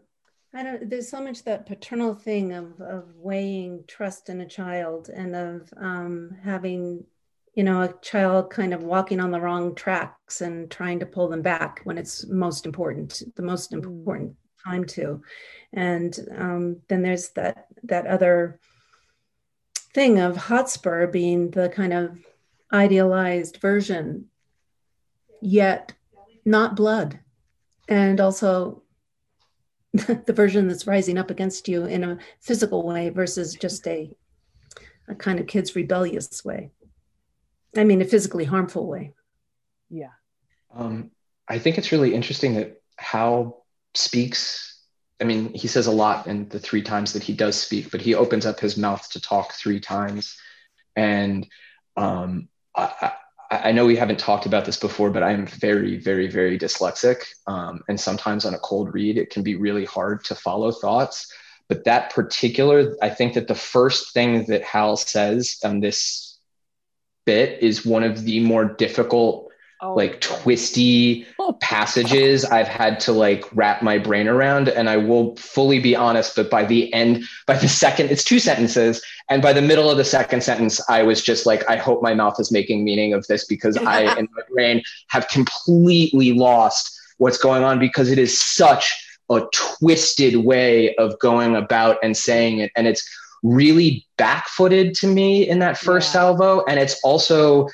[0.54, 5.08] I don't there's so much that paternal thing of of weighing trust in a child
[5.08, 7.04] and of um, having
[7.54, 11.28] you know a child kind of walking on the wrong tracks and trying to pull
[11.28, 13.78] them back when it's most important the most Mm.
[13.78, 15.20] important time to
[15.72, 18.60] and um, then there's that that other
[19.94, 22.18] thing of Hotspur being the kind of
[22.72, 24.26] idealized version,
[25.40, 25.92] yet
[26.44, 27.20] not blood,
[27.88, 28.81] and also
[30.26, 34.10] the version that's rising up against you in a physical way versus just a
[35.08, 36.70] a kind of kid's rebellious way.
[37.76, 39.14] I mean, a physically harmful way.
[39.90, 40.12] Yeah.
[40.74, 41.10] Um,
[41.48, 44.80] I think it's really interesting that Hal speaks.
[45.20, 48.00] I mean, he says a lot in the three times that he does speak, but
[48.00, 50.36] he opens up his mouth to talk three times.
[50.96, 51.46] And
[51.96, 53.12] um, I,
[53.52, 57.24] I, know we haven't talked about this before, but I'm very, very, very dyslexic.
[57.46, 61.32] Um, and sometimes on a cold read, it can be really hard to follow thoughts.
[61.68, 66.38] But that particular, I think that the first thing that Hal says on this
[67.24, 69.52] bit is one of the more difficult
[69.84, 71.26] Oh, like twisty
[71.60, 74.68] passages I've had to like wrap my brain around.
[74.68, 78.38] And I will fully be honest, but by the end, by the second, it's two
[78.38, 79.02] sentences.
[79.32, 82.12] And by the middle of the second sentence, I was just like, I hope my
[82.12, 87.38] mouth is making meaning of this because I, in my brain, have completely lost what's
[87.38, 88.94] going on because it is such
[89.30, 92.72] a twisted way of going about and saying it.
[92.76, 93.02] And it's
[93.42, 96.20] really back-footed to me in that first Yeah.
[96.20, 96.62] salvo.
[96.68, 97.68] And it's also,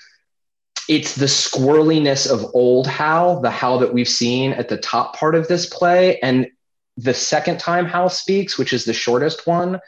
[0.88, 5.34] it's the squirreliness of old Hal, the Hal that we've seen at the top part
[5.34, 6.20] of this play.
[6.20, 6.46] And
[6.96, 9.80] the second time Hal speaks, which is the shortest one,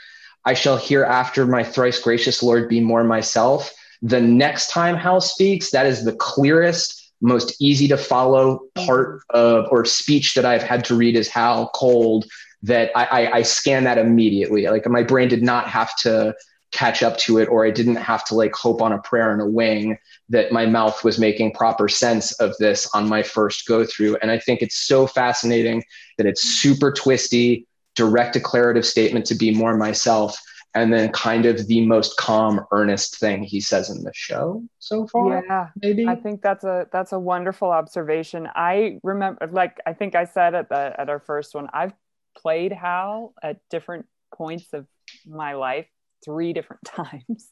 [0.44, 3.72] I shall hereafter, my thrice gracious Lord, be more myself.
[4.02, 9.66] The next time Hal speaks, that is the clearest, most easy to follow part of
[9.70, 12.24] or speech that I've had to read is Hal cold.
[12.62, 14.66] That I, I, I scan that immediately.
[14.66, 16.34] Like my brain did not have to
[16.72, 19.42] catch up to it, or I didn't have to like hope on a prayer and
[19.42, 23.84] a wing that my mouth was making proper sense of this on my first go
[23.84, 24.16] through.
[24.22, 25.82] And I think it's so fascinating
[26.16, 27.66] that it's super twisty,
[27.96, 30.38] direct declarative statement to be more myself,
[30.74, 35.06] and then kind of the most calm, earnest thing he says in the show so
[35.06, 35.42] far.
[35.44, 35.68] Yeah.
[35.82, 36.06] Maybe.
[36.06, 38.48] I think that's a that's a wonderful observation.
[38.54, 41.92] I remember, like I think I said at the at our first one, I've
[42.36, 44.86] played Hal at different points of
[45.26, 45.86] my life,
[46.24, 47.50] three different times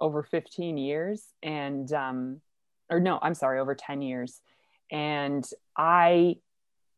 [0.00, 2.40] over 15 years, and um,
[2.90, 4.40] or no, I'm sorry, over 10 years,
[4.90, 5.44] and
[5.76, 6.36] I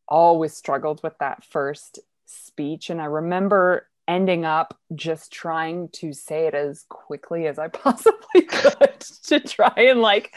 [0.07, 1.99] always struggled with that first
[2.29, 7.67] speech, and I remember ending up just trying to say it as quickly as I
[7.67, 10.33] possibly could to try and like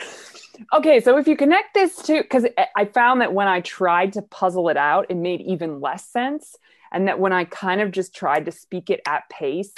[0.72, 2.44] okay so if you connect this to because
[2.76, 6.56] i found that when i tried to puzzle it out it made even less sense
[6.92, 9.72] and that when i kind of just tried to speak it at pace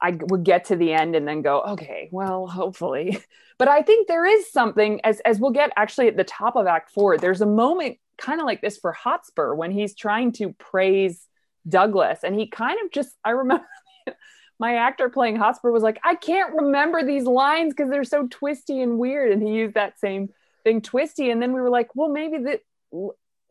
[0.00, 3.18] i would get to the end and then go okay well hopefully.
[3.58, 6.66] But i think there is something as as we'll get actually at the top of
[6.66, 10.52] act four there's a moment kind of like this for hotspur when he's trying to
[10.54, 11.28] praise
[11.68, 13.66] douglas and he kind of just i remember
[14.62, 18.80] my actor playing Hotspur was like, I can't remember these lines because they're so twisty
[18.80, 19.32] and weird.
[19.32, 20.28] And he used that same
[20.62, 21.30] thing, twisty.
[21.30, 22.60] And then we were like, well, maybe that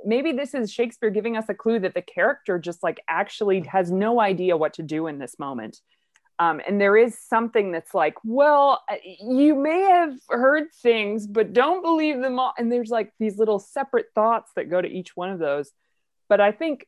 [0.05, 3.91] maybe this is Shakespeare giving us a clue that the character just like actually has
[3.91, 5.81] no idea what to do in this moment.
[6.39, 11.53] Um, and there is something that's like, well, uh, you may have heard things, but
[11.53, 12.53] don't believe them all.
[12.57, 15.71] And there's like these little separate thoughts that go to each one of those.
[16.29, 16.87] But I think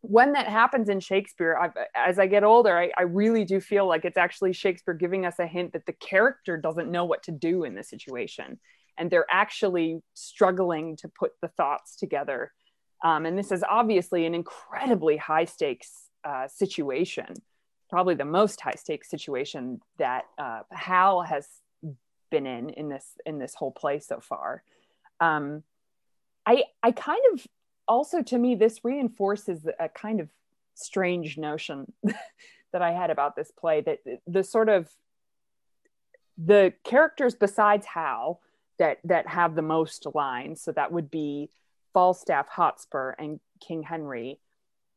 [0.00, 3.86] when that happens in Shakespeare, I've, as I get older, I, I really do feel
[3.86, 7.32] like it's actually Shakespeare giving us a hint that the character doesn't know what to
[7.32, 8.58] do in the situation.
[8.98, 12.52] And they're actually struggling to put the thoughts together.
[13.04, 17.34] Um, and this is obviously an incredibly high stakes uh, situation,
[17.90, 21.46] probably the most high stakes situation that uh, Hal has
[22.30, 24.62] been in in this in this whole play so far.
[25.20, 25.62] Um,
[26.44, 27.46] I I kind of
[27.88, 30.28] also to me this reinforces a kind of
[30.74, 31.92] strange notion
[32.72, 34.90] that i had about this play that the sort of
[36.38, 38.40] the characters besides hal
[38.78, 41.50] that that have the most lines so that would be
[41.94, 44.38] falstaff hotspur and king henry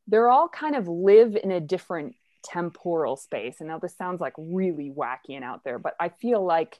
[0.08, 3.58] they're all kind of live in a different temporal space.
[3.60, 6.80] And now this sounds like really wacky and out there, but I feel like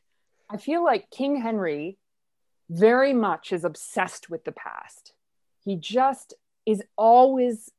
[0.50, 2.00] I feel like King Henry
[2.70, 5.14] very much is obsessed with the past.
[5.70, 6.34] He just
[6.66, 7.70] is always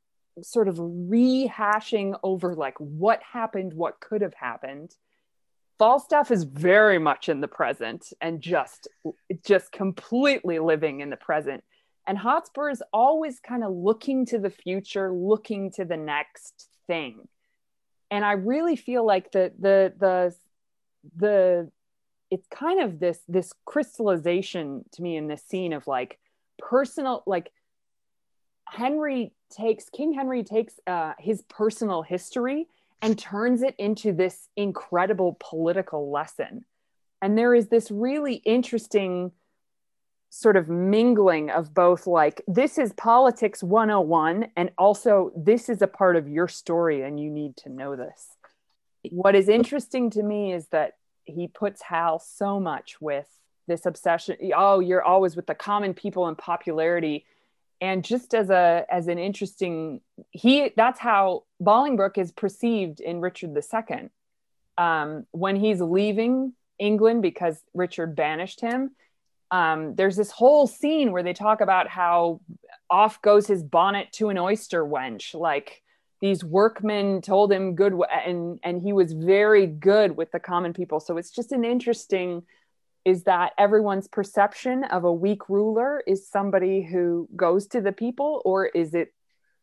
[0.41, 4.95] sort of rehashing over like what happened, what could have happened.
[5.77, 8.87] Falstaff is very much in the present and just
[9.45, 11.65] just completely living in the present.
[12.07, 17.27] And Hotspur is always kind of looking to the future, looking to the next thing.
[18.09, 20.35] And I really feel like the the the
[21.17, 21.71] the
[22.29, 26.17] it's kind of this this crystallization to me in this scene of like
[26.57, 27.51] personal like
[28.71, 32.67] henry takes king henry takes uh, his personal history
[33.01, 36.65] and turns it into this incredible political lesson
[37.21, 39.31] and there is this really interesting
[40.29, 45.87] sort of mingling of both like this is politics 101 and also this is a
[45.87, 48.37] part of your story and you need to know this
[49.09, 50.93] what is interesting to me is that
[51.25, 53.27] he puts Hal so much with
[53.67, 54.37] this obsession.
[54.55, 57.25] Oh, you're always with the common people and popularity.
[57.81, 63.57] And just as a as an interesting he that's how Bolingbroke is perceived in Richard
[63.57, 64.09] II.
[64.77, 68.91] Um, when he's leaving England because Richard banished him,
[69.49, 72.39] um, there's this whole scene where they talk about how
[72.89, 75.81] off goes his bonnet to an oyster wench, like
[76.21, 77.93] these workmen told him good
[78.25, 82.43] and and he was very good with the common people so it's just an interesting
[83.05, 88.41] is that everyone's perception of a weak ruler is somebody who goes to the people
[88.45, 89.13] or is it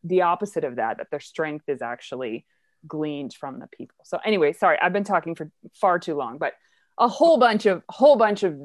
[0.05, 2.45] the opposite of that that their strength is actually
[2.87, 3.97] gleaned from the people?
[4.05, 6.55] So anyway sorry i've been talking for far too long but
[6.99, 8.59] a whole bunch of whole bunch of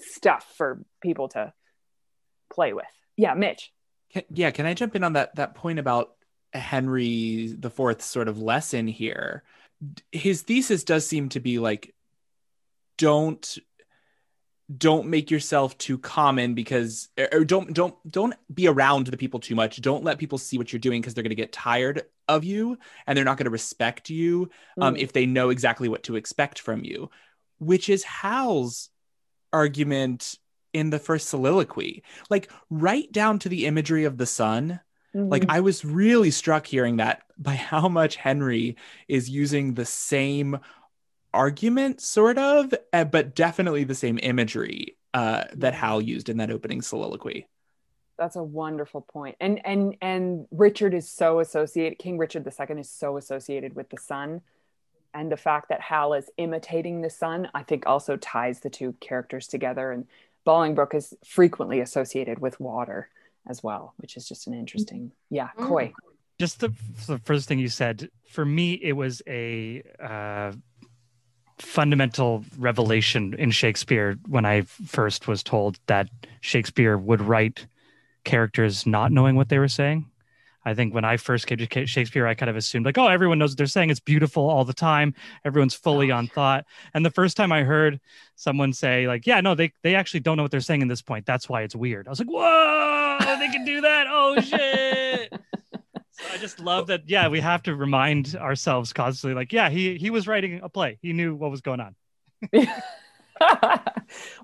[0.00, 1.52] stuff for people to
[2.52, 2.84] play with.
[3.16, 3.72] Yeah mitch.
[4.12, 6.12] Can, yeah can i jump in on that that point about
[6.52, 9.42] Henry the Fourth sort of lesson here.
[10.12, 11.94] His thesis does seem to be like,
[12.98, 13.58] don't
[14.76, 19.54] don't make yourself too common because or don't don't don't be around the people too
[19.54, 22.44] much don't let people see what you're doing because they're going to get tired of
[22.44, 24.48] you and they're not going to respect you
[24.80, 24.98] um, mm.
[24.98, 27.10] if they know exactly what to expect from you
[27.58, 28.90] which is hal's
[29.52, 30.38] argument
[30.72, 34.78] in the first soliloquy like right down to the imagery of the sun
[35.14, 35.28] Mm-hmm.
[35.28, 38.76] Like I was really struck hearing that by how much Henry
[39.08, 40.60] is using the same
[41.32, 46.50] argument, sort of, eh, but definitely the same imagery uh, that Hal used in that
[46.50, 47.46] opening soliloquy.
[48.18, 49.36] That's a wonderful point.
[49.40, 51.98] And and and Richard is so associated.
[51.98, 54.42] King Richard II is so associated with the sun,
[55.14, 58.94] and the fact that Hal is imitating the sun, I think, also ties the two
[59.00, 59.90] characters together.
[59.90, 60.06] And
[60.46, 63.08] Bolingbroke is frequently associated with water
[63.48, 65.66] as well, which is just an interesting, yeah, mm.
[65.66, 65.92] Coy.
[66.38, 66.72] Just the,
[67.06, 70.52] the first thing you said, for me, it was a uh,
[71.60, 76.08] fundamental revelation in Shakespeare when I first was told that
[76.40, 77.66] Shakespeare would write
[78.24, 80.06] characters not knowing what they were saying.
[80.64, 83.38] I think when I first came to Shakespeare, I kind of assumed like, oh, everyone
[83.38, 83.90] knows what they're saying.
[83.90, 85.14] It's beautiful all the time.
[85.44, 86.66] Everyone's fully on thought.
[86.92, 87.98] And the first time I heard
[88.36, 91.02] someone say like, yeah, no, they they actually don't know what they're saying in this
[91.02, 91.24] point.
[91.24, 92.06] That's why it's weird.
[92.06, 94.06] I was like, whoa, they can do that.
[94.08, 95.19] Oh shit.
[96.30, 97.02] So I just love that.
[97.08, 100.98] Yeah, we have to remind ourselves constantly, like, yeah, he he was writing a play.
[101.02, 101.94] He knew what was going on.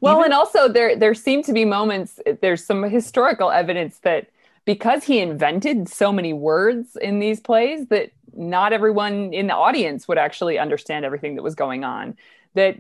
[0.01, 2.19] well, Even- and also there there seem to be moments.
[2.41, 4.29] There's some historical evidence that
[4.65, 10.09] because he invented so many words in these plays that not everyone in the audience
[10.09, 12.17] would actually understand everything that was going on.
[12.55, 12.77] That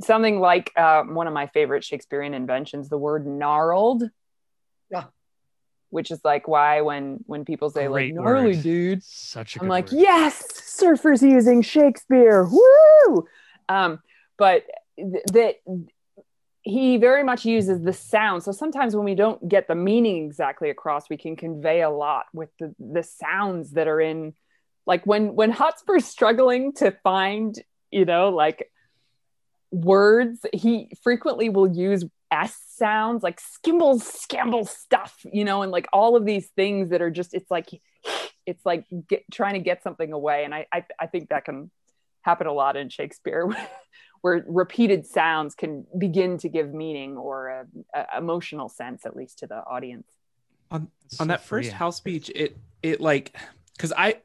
[0.00, 4.04] something like uh, one of my favorite Shakespearean inventions, the word gnarled,
[4.90, 5.04] yeah.
[5.90, 8.62] Which is like why when when people say Great like gnarly word.
[8.62, 10.00] dude, such a I'm like word.
[10.00, 13.26] yes, surfers using Shakespeare, woo!
[13.68, 14.00] Um,
[14.36, 14.64] but
[14.96, 15.54] th- that
[16.62, 18.42] he very much uses the sound.
[18.42, 22.26] So sometimes when we don't get the meaning exactly across, we can convey a lot
[22.34, 24.34] with the, the sounds that are in
[24.86, 27.54] like when when Hotspur's struggling to find,
[27.90, 28.70] you know, like
[29.70, 35.86] words, he frequently will use S sounds like skimble, scamble stuff, you know, and like
[35.92, 37.68] all of these things that are just it's like
[38.46, 40.44] it's like get, trying to get something away.
[40.44, 41.70] And I, I I think that can
[42.22, 43.48] happen a lot in Shakespeare
[44.20, 49.40] where repeated sounds can begin to give meaning or a, a emotional sense at least
[49.40, 50.06] to the audience.
[50.70, 50.88] On
[51.18, 53.34] on that first house speech it it like
[53.74, 54.16] because i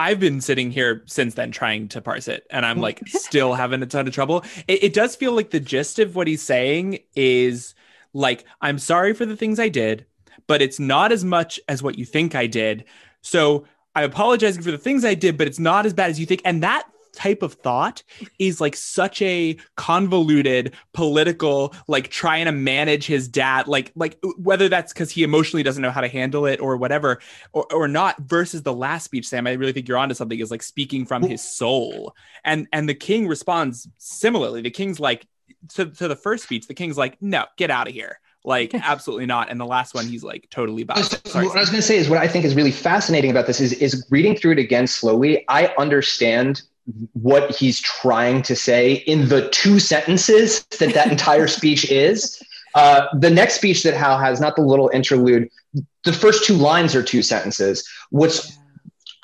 [0.00, 3.80] i've been sitting here since then trying to parse it and i'm like still having
[3.82, 4.44] a ton of trouble.
[4.66, 7.76] It, it does feel like the gist of what he's saying is
[8.12, 10.06] like i'm sorry for the things i did
[10.46, 12.84] but it's not as much as what you think i did.
[13.22, 13.64] So
[13.94, 16.42] I apologize for the things I did, but it's not as bad as you think.
[16.44, 16.84] And that
[17.14, 18.02] type of thought
[18.38, 24.66] is like such a convoluted political like trying to manage his dad like like whether
[24.66, 27.20] that's because he emotionally doesn't know how to handle it or whatever
[27.52, 30.50] or, or not versus the last speech sam i really think you're onto something is
[30.50, 32.16] like speaking from his soul.
[32.46, 34.62] And and the king responds similarly.
[34.62, 35.26] The king's like
[35.70, 39.26] to, to the first speech the king's like no get out of here like absolutely
[39.26, 41.46] not and the last one he's like totally bad Sorry.
[41.46, 43.60] what i was going to say is what i think is really fascinating about this
[43.60, 46.62] is is reading through it again slowly i understand
[47.12, 52.42] what he's trying to say in the two sentences that that entire speech is.
[52.74, 55.50] Uh, the next speech that Hal has, not the little interlude,
[56.04, 57.86] the first two lines are two sentences.
[58.10, 58.58] What's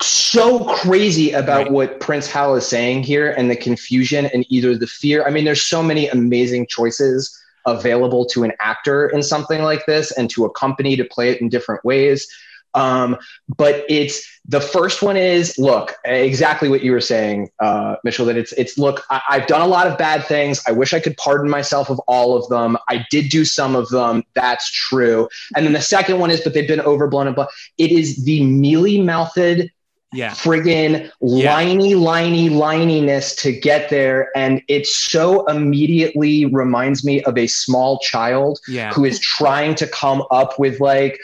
[0.01, 1.71] so crazy about right.
[1.71, 5.25] what Prince Hal is saying here and the confusion and either the fear.
[5.25, 10.11] I mean, there's so many amazing choices available to an actor in something like this
[10.11, 12.27] and to a company to play it in different ways.
[12.75, 13.17] Um,
[13.57, 18.27] but it's the first one is look exactly what you were saying, uh, Mitchell.
[18.27, 19.03] That it's it's look.
[19.09, 20.61] I, I've done a lot of bad things.
[20.67, 22.77] I wish I could pardon myself of all of them.
[22.87, 24.23] I did do some of them.
[24.35, 25.27] That's true.
[25.55, 27.33] And then the second one is, but they've been overblown.
[27.33, 27.49] But
[27.79, 29.71] it is the mealy mouthed
[30.11, 31.55] yeah friggin yeah.
[31.55, 37.99] liney liney lininess to get there and it so immediately reminds me of a small
[37.99, 38.91] child yeah.
[38.91, 41.19] who is trying to come up with like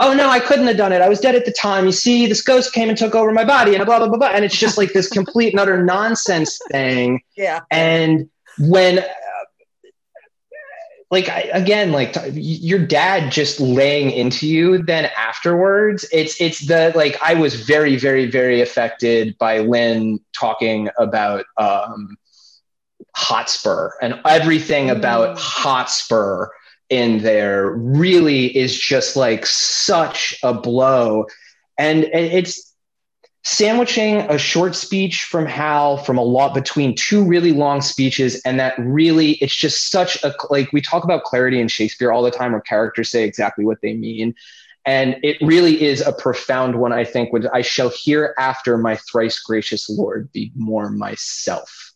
[0.00, 1.02] oh no, I couldn't have done it.
[1.02, 1.86] I was dead at the time.
[1.86, 4.28] You see, this ghost came and took over my body and blah, blah, blah, blah.
[4.28, 7.22] And it's just like this complete and utter nonsense thing.
[7.36, 7.60] Yeah.
[7.70, 9.04] And when,
[11.10, 16.66] like I, again, like t- your dad just laying into you, then afterwards, it's it's
[16.66, 22.16] the like I was very very very affected by lynn talking about um,
[23.16, 24.96] Hotspur and everything mm.
[24.96, 26.48] about Hotspur
[26.90, 31.26] in there really is just like such a blow.
[31.78, 32.69] And it's
[33.42, 38.40] sandwiching a short speech from Hal from a lot between two really long speeches.
[38.44, 42.22] And that really, it's just such a, like, we talk about clarity in Shakespeare all
[42.22, 44.34] the time where characters say exactly what they mean.
[44.84, 48.96] And it really is a profound one, I think, when I shall hear after my
[48.96, 51.92] thrice gracious Lord be more myself.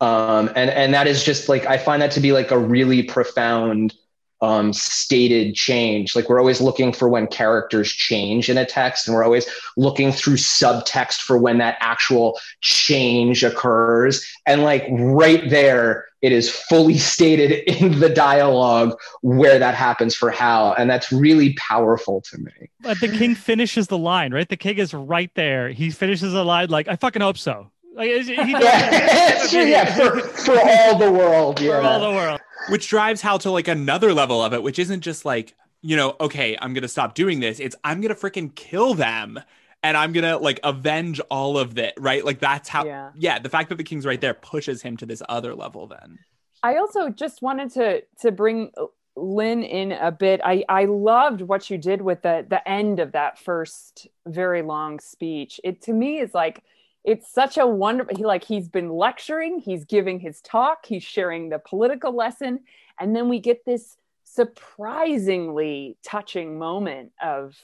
[0.00, 3.02] Um, and, and that is just like, I find that to be like a really
[3.02, 3.94] profound
[4.40, 6.14] um, stated change.
[6.14, 10.12] Like we're always looking for when characters change in a text, and we're always looking
[10.12, 14.26] through subtext for when that actual change occurs.
[14.46, 17.52] And like right there, it is fully stated
[17.82, 20.74] in the dialogue where that happens for Hal.
[20.76, 22.70] And that's really powerful to me.
[22.80, 24.48] But the king finishes the line, right?
[24.48, 25.68] The king is right there.
[25.68, 27.70] He finishes the line like, I fucking hope so.
[27.94, 31.60] Like he yeah, yeah for, for all the world.
[31.60, 31.80] Yeah.
[31.80, 35.00] For all the world which drives Hal to like another level of it, which isn't
[35.00, 37.60] just like, you know, okay, I'm gonna stop doing this.
[37.60, 39.40] It's I'm gonna freaking kill them
[39.82, 42.24] and I'm gonna like avenge all of it, right?
[42.24, 43.10] Like that's how yeah.
[43.14, 46.18] yeah, the fact that the king's right there pushes him to this other level then.
[46.62, 48.70] I also just wanted to to bring
[49.16, 50.40] Lynn in a bit.
[50.42, 55.00] I I loved what you did with the the end of that first very long
[55.00, 55.60] speech.
[55.62, 56.62] It to me is like
[57.04, 61.48] it's such a wonderful he like he's been lecturing he's giving his talk he's sharing
[61.48, 62.60] the political lesson
[62.98, 67.56] and then we get this surprisingly touching moment of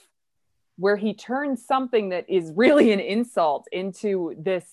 [0.77, 4.65] where he turns something that is really an insult into this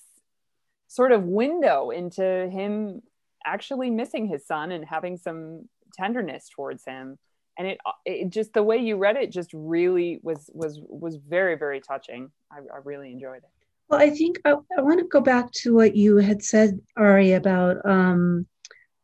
[0.87, 3.03] sort of window into him
[3.45, 7.19] actually missing his son and having some tenderness towards him.
[7.59, 11.57] And it, it just the way you read it just really was was was very
[11.57, 12.31] very touching.
[12.53, 13.58] I, I really enjoyed it
[13.89, 17.33] well, I think I, I want to go back to what you had said, Ari,
[17.33, 18.47] about um,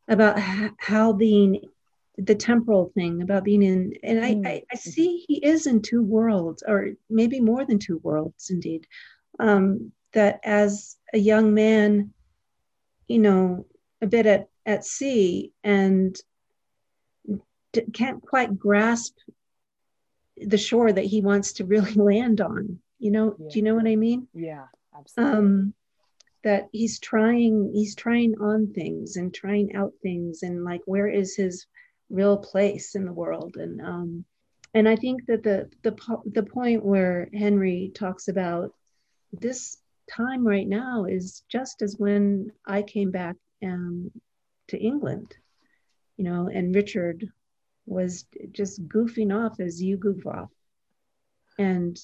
[0.09, 0.39] about
[0.79, 1.63] how being
[2.19, 4.47] the temporal thing about being in, and I, mm.
[4.47, 8.87] I, I, see he is in two worlds, or maybe more than two worlds, indeed.
[9.41, 12.13] Um, that as a young man,
[13.09, 13.67] you know,
[14.01, 16.17] a bit at at sea and
[17.73, 19.17] d- can't quite grasp
[20.37, 23.49] the shore that he wants to really land on you know yeah.
[23.51, 24.27] do you know what i mean?
[24.35, 24.67] Yeah
[24.97, 25.39] absolutely.
[25.39, 25.75] um
[26.43, 31.37] that he's trying he's trying on things and trying out things and like where is
[31.37, 31.67] his
[32.11, 33.57] real place in the world?
[33.57, 34.25] And um
[34.75, 35.95] and i think that the the
[36.33, 38.73] the point where henry talks about
[39.33, 39.79] this
[40.11, 44.11] time right now is just as when i came back um
[44.69, 45.35] to england
[46.17, 47.25] you know and richard
[47.87, 50.51] was just goofing off as you goof off.
[51.59, 51.99] And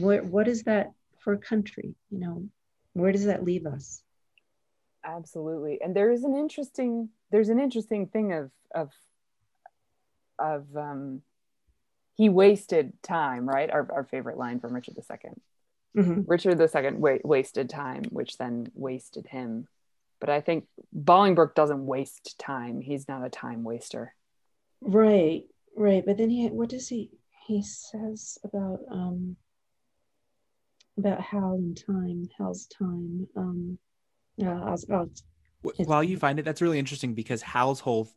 [0.00, 2.48] what what is that for a country you know
[2.92, 4.02] where does that leave us
[5.04, 8.90] absolutely and there is an interesting there's an interesting thing of of
[10.38, 11.22] of um
[12.14, 15.30] he wasted time right our, our favorite line from richard ii
[15.96, 16.24] Mhm.
[16.28, 19.66] Richard II wa- wasted time, which then wasted him.
[20.20, 22.82] But I think Bolingbroke doesn't waste time.
[22.82, 24.14] He's not a time waster.
[24.82, 25.44] Right,
[25.74, 26.04] right.
[26.04, 27.12] But then he, what does he?
[27.46, 29.36] He says about um
[30.98, 33.26] about Hal and time, Hal's time.
[33.36, 33.78] Um,
[34.42, 35.10] uh, I'll, I'll,
[35.76, 38.08] While you find it, that's really interesting because Hal's whole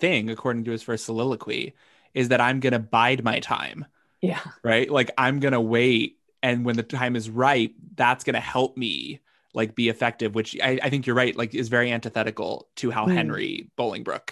[0.00, 1.74] thing, according to his first soliloquy,
[2.14, 3.86] is that I'm going to bide my time,
[4.20, 4.40] Yeah.
[4.64, 4.90] right?
[4.90, 6.18] Like I'm going to wait.
[6.42, 9.20] And when the time is right, that's going to help me
[9.54, 13.06] like be effective, which I, I think you're right, like is very antithetical to how
[13.06, 13.14] Mm.
[13.14, 14.30] Henry Bolingbroke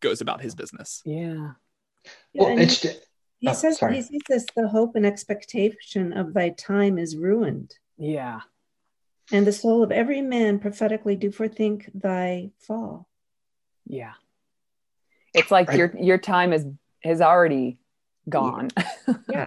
[0.00, 1.02] goes about his business.
[1.04, 1.52] Yeah.
[2.32, 2.86] yeah, Well, and it's
[3.42, 3.96] he oh, says sorry.
[3.96, 8.40] he says this: the hope and expectation of thy time is ruined, Yeah.
[9.32, 13.08] and the soul of every man prophetically do forethink thy fall.
[13.84, 14.12] Yeah.
[15.34, 16.64] It's like I- your your time is
[17.02, 17.78] has already
[18.28, 18.70] gone.
[19.28, 19.46] Yeah.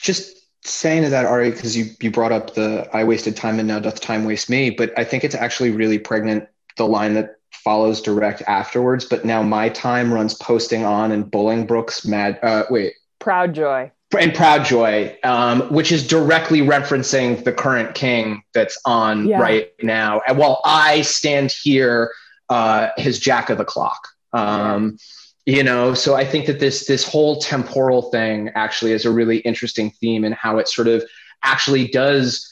[0.00, 3.68] Just saying to that Ari, because you you brought up the I wasted time and
[3.68, 6.48] now doth time waste me, but I think it's actually really pregnant
[6.78, 9.04] the line that follows direct afterwards.
[9.04, 12.94] But now my time runs posting on and Bolingbroke's mad uh wait
[13.24, 13.90] Proud joy.
[14.18, 19.40] and Proud Joy, um, which is directly referencing the current king that's on Yeah.
[19.40, 20.20] right now.
[20.28, 22.12] And while I stand here,
[22.48, 24.06] uh, his Jack of the Clock.
[24.32, 24.98] Um,
[25.46, 29.38] You know, so I think that this this whole temporal thing actually is a really
[29.38, 31.04] interesting theme and how it sort of
[31.42, 32.50] actually does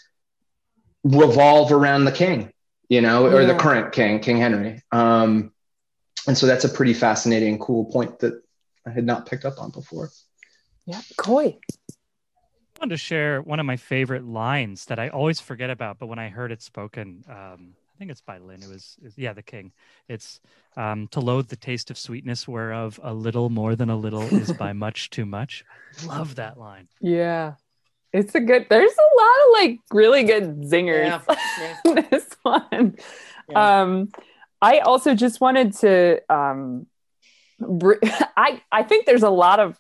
[1.05, 2.53] revolve around the king,
[2.89, 4.83] you know, or the current king, King Henry.
[4.93, 5.53] Um,
[6.27, 8.35] and so that's a pretty fascinating, cool point that
[8.87, 10.11] I had not picked up on before.
[10.87, 11.01] Yeah.
[11.17, 11.59] Coy.
[11.91, 16.07] I wanted to share one of my favorite lines that I always forget about, but
[16.07, 18.63] when I heard it spoken, um, I think it's by Lynn.
[18.63, 19.71] It was, yeah, the king.
[20.09, 20.41] It's
[20.77, 24.53] um, to loathe the taste of sweetness, whereof a little more than a little is
[24.53, 25.65] by much too much.
[26.07, 26.89] Love that line.
[27.01, 27.55] Yeah.
[28.13, 31.23] It's a good there's a lot of like really good zingers
[31.59, 31.77] Yeah.
[31.87, 32.97] in this one.
[33.49, 33.83] Yeah.
[33.83, 34.09] Um
[34.61, 36.87] I also just wanted to um
[37.59, 37.95] br-
[38.37, 39.79] I I think there's a lot of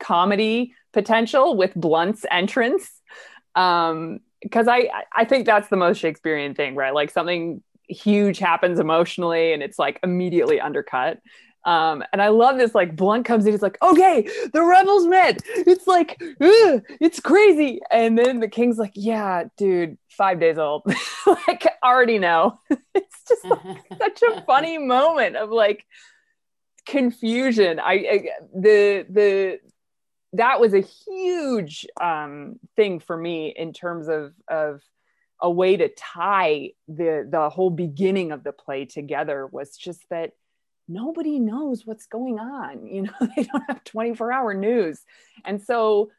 [0.00, 2.90] comedy potential with Blunt's entrance.
[3.54, 6.94] Um because I I think that's the most Shakespearean thing, right?
[6.94, 11.18] Like something huge happens emotionally and it's like immediately undercut.
[11.64, 12.74] Um, and I love this.
[12.74, 15.42] Like Blunt comes in, he's like, "Okay, the rebels met.
[15.54, 20.82] It's like, ugh, it's crazy." And then the king's like, "Yeah, dude, five days old.
[21.26, 22.58] like, already know."
[22.94, 25.84] it's just like, such a funny moment of like
[26.86, 27.80] confusion.
[27.80, 29.58] I, I the the
[30.34, 34.82] that was a huge um, thing for me in terms of of
[35.40, 40.32] a way to tie the the whole beginning of the play together was just that
[40.88, 45.00] nobody knows what's going on you know they don't have 24 hour news.
[45.44, 46.10] And so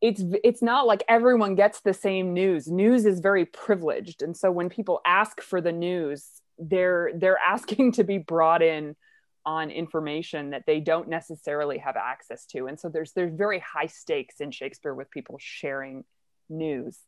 [0.00, 2.66] it's it's not like everyone gets the same news.
[2.66, 4.22] News is very privileged.
[4.22, 6.26] And so when people ask for the news
[6.58, 8.96] they're they're asking to be brought in
[9.44, 12.66] on information that they don't necessarily have access to.
[12.66, 16.04] And so there's there's very high stakes in shakespeare with people sharing
[16.48, 16.98] news.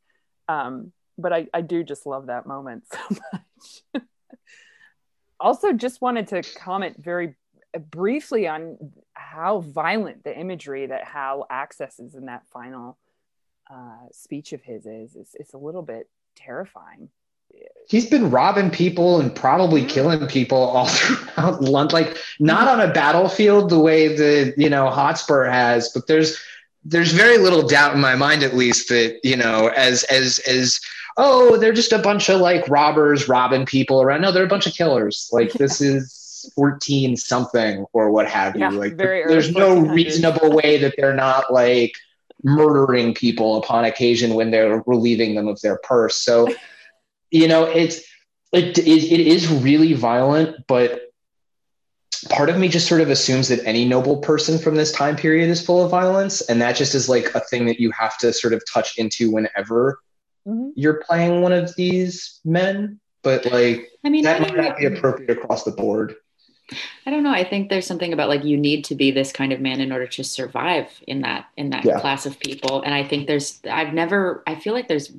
[0.49, 2.99] Um, but I, I do just love that moment so
[3.33, 4.03] much.
[5.41, 7.35] Also just wanted to comment very
[7.91, 8.79] briefly on
[9.13, 12.97] how violent the imagery that hal accesses in that final
[13.71, 15.17] uh, speech of his is.
[15.17, 17.11] It's, it's a little bit terrifying
[17.89, 21.95] he's been robbing people and probably killing people all throughout London.
[21.95, 26.39] Like not on a battlefield the way the you know Hotspur has, but there's
[26.85, 30.81] there's very little doubt in my mind, at least, that you know as as as
[31.17, 34.23] oh they're just a bunch of like robbers robbing people around.
[34.23, 35.29] No, they're a bunch of killers.
[35.33, 38.61] Like this is 14 something or what have you.
[38.61, 41.95] Yeah, like very there's no reasonable way that they're not like
[42.43, 46.17] murdering people upon occasion when they're relieving them of their purse.
[46.17, 46.49] So
[47.35, 47.99] you know it's
[48.53, 51.01] it, it, it is really violent but
[52.31, 55.51] part of me just sort of assumes that any noble person from this time period
[55.51, 58.33] is full of violence and that just is like a thing that you have to
[58.33, 59.99] sort of touch into whenever
[60.47, 60.73] Mhm.
[60.77, 64.85] you're playing one of these men but like I mean, that I might not be
[64.85, 66.15] appropriate across the board
[67.05, 67.31] I don't know.
[67.31, 69.93] I think there's something about like you need to be this kind of man in
[69.93, 72.01] order to survive in that in that Yeah.
[72.01, 72.81] class of people.
[72.81, 75.13] And I think there's I've never I feel like there's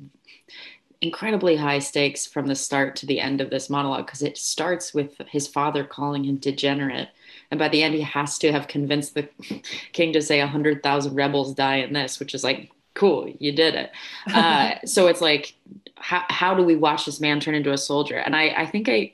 [1.00, 4.94] incredibly high stakes from the start to the end of this monologue because it starts
[4.94, 7.08] with his father calling him degenerate.
[7.50, 9.28] And by the end, he has to have convinced the
[9.92, 13.52] king to say a hundred thousand rebels die in this, which is like, cool, you
[13.52, 13.90] did it.
[14.34, 15.54] Uh, so it's like,
[15.96, 18.18] how, how do we watch this man turn into a soldier?
[18.18, 19.12] And I, I think I,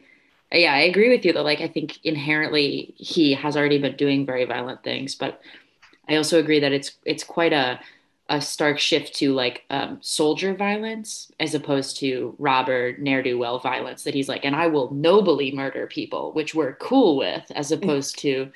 [0.52, 4.26] yeah, I agree with you that like I think inherently he has already been doing
[4.26, 5.40] very violent things, but
[6.08, 7.80] I also agree that it's it's quite a
[8.32, 13.58] a stark shift to like um, soldier violence as opposed to robber ne'er do well
[13.58, 14.04] violence.
[14.04, 18.18] That he's like, and I will nobly murder people, which we're cool with, as opposed
[18.20, 18.50] to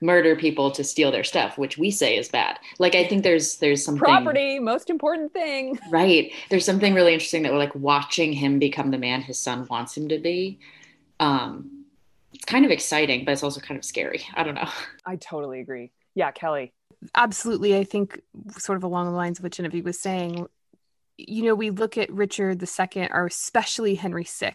[0.00, 2.60] murder people to steal their stuff, which we say is bad.
[2.78, 5.80] Like I think there's there's something Property, most important thing.
[5.90, 6.32] right.
[6.48, 9.96] There's something really interesting that we're like watching him become the man his son wants
[9.96, 10.60] him to be.
[11.18, 11.86] Um,
[12.32, 14.22] it's kind of exciting, but it's also kind of scary.
[14.34, 14.70] I don't know.
[15.04, 15.90] I totally agree.
[16.14, 16.72] Yeah, Kelly.
[17.14, 18.20] Absolutely i think
[18.58, 20.46] sort of along the lines of what genevieve was saying
[21.16, 24.54] you know we look at richard ii or especially henry vi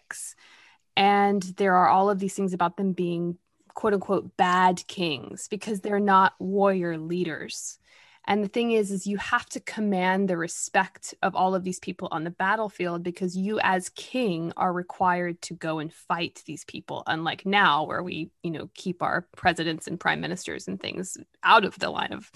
[0.95, 3.37] and there are all of these things about them being
[3.73, 7.77] quote unquote bad kings because they're not warrior leaders
[8.27, 11.79] and the thing is is you have to command the respect of all of these
[11.79, 16.65] people on the battlefield because you as king are required to go and fight these
[16.65, 21.17] people unlike now where we you know keep our presidents and prime ministers and things
[21.43, 22.29] out of the line of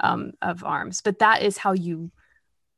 [0.00, 1.00] um, of arms.
[1.02, 2.10] But that is how you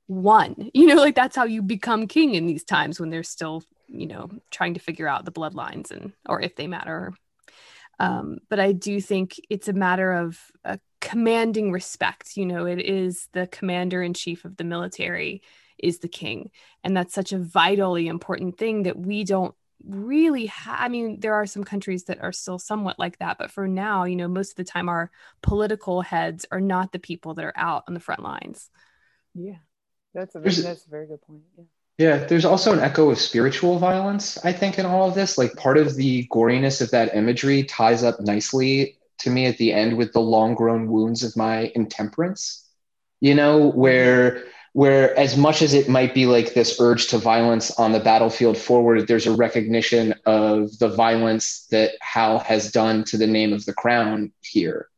[0.09, 0.71] won.
[0.75, 4.07] You know like that's how you become king in these times when they're still you
[4.07, 7.13] know trying to figure out the bloodlines and or if they matter
[8.01, 12.37] um, but I do think it's a matter of uh, commanding respect.
[12.37, 15.43] You know, it is the commander in chief of the military
[15.79, 16.51] is the king,
[16.83, 21.33] and that's such a vitally important thing that we don't really ha- i mean there
[21.33, 24.51] are some countries that are still somewhat like that but for now you know most
[24.51, 25.11] of the time our
[25.41, 28.69] political heads are not the people that are out on the front lines.
[29.35, 29.57] Yeah.
[30.13, 31.41] That's a very, that's a very good point.
[31.57, 31.65] Yeah
[32.01, 35.37] yeah, there's also an echo of spiritual violence, I think, in all of this.
[35.37, 39.75] Like part of the goriness of that imagery ties up nicely to me at the
[39.75, 42.67] end with the long grown wounds of my intemperance.
[43.21, 47.71] You know, where where as much as it might be like this urge to violence
[47.73, 53.19] on the battlefield forward, there's a recognition of the violence that Hal has done to
[53.19, 54.89] the name of the crown here.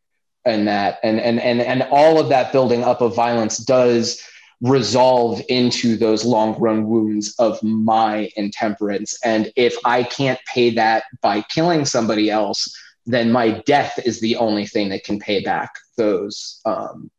[0.45, 4.23] And that and and and and all of that building up of violence does
[4.63, 9.19] resolve into those long run wounds of my intemperance.
[9.25, 12.73] And if I can't pay that by killing somebody else,
[13.05, 17.11] then my death is the only thing that can pay back those um,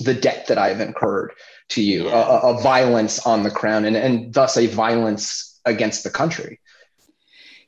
[0.00, 1.32] the debt that I've incurred
[1.70, 2.40] to you, yeah.
[2.42, 6.60] a, a, violence on the crown, and, and thus a violence against the country.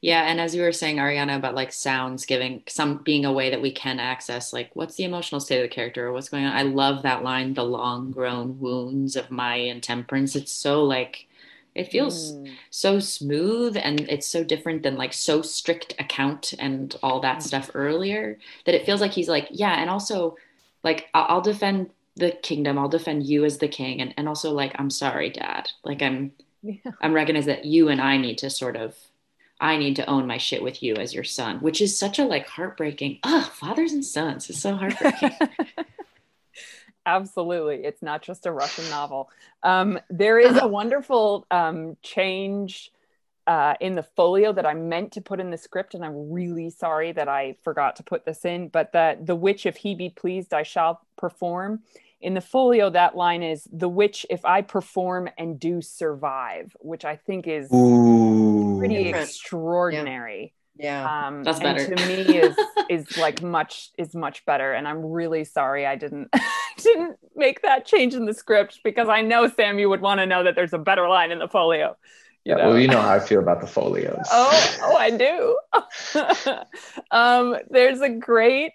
[0.02, 3.50] Yeah, and as you were saying, Ariana, about like sounds giving some being a way
[3.50, 6.44] that we can access like what's the emotional state of the character or what's going
[6.44, 6.56] on.
[6.56, 10.34] I love that line, the long grown wounds of my intemperance.
[10.36, 11.28] It's so like
[11.74, 12.50] it feels mm.
[12.70, 17.42] so smooth and it's so different than like so strict account and all that mm.
[17.42, 20.36] stuff earlier that it feels like he's like, yeah, and also
[20.82, 24.72] like I'll defend the kingdom, I'll defend you as the king, and, and also like
[24.78, 25.68] I'm sorry, dad.
[25.84, 26.32] Like I'm
[26.62, 26.92] yeah.
[27.02, 28.96] I'm recognizing that you and I need to sort of
[29.60, 32.24] I need to own my shit with you as your son, which is such a
[32.24, 33.18] like heartbreaking.
[33.24, 35.32] Ah, fathers and sons is so heartbreaking.
[37.06, 37.84] Absolutely.
[37.84, 39.30] It's not just a Russian novel.
[39.62, 42.92] Um, there is a wonderful um, change
[43.46, 46.70] uh, in the folio that I meant to put in the script, and I'm really
[46.70, 48.68] sorry that I forgot to put this in.
[48.68, 51.82] But that the which, if he be pleased, I shall perform
[52.20, 57.04] in the folio that line is the which if i perform and do survive which
[57.04, 58.49] i think is Ooh.
[58.80, 59.28] Pretty Different.
[59.28, 61.26] extraordinary yeah, yeah.
[61.26, 62.56] Um, that's better to me is
[62.88, 66.32] is like much is much better and i'm really sorry i didn't
[66.78, 70.26] didn't make that change in the script because i know sam you would want to
[70.26, 71.96] know that there's a better line in the folio
[72.44, 72.70] yeah, know?
[72.70, 74.26] well, you know how I feel about the folios.
[74.30, 75.58] oh, oh, I do.
[77.10, 78.72] um, there's a great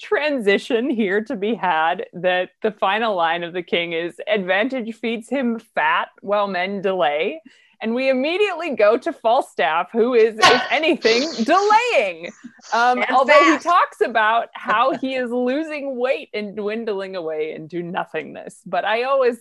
[0.00, 5.28] transition here to be had that the final line of the king is advantage feeds
[5.28, 7.40] him fat while men delay
[7.80, 12.32] and we immediately go to falstaff who is if anything delaying.
[12.72, 18.60] Um, although he talks about how he is losing weight and dwindling away into nothingness
[18.66, 19.38] but i always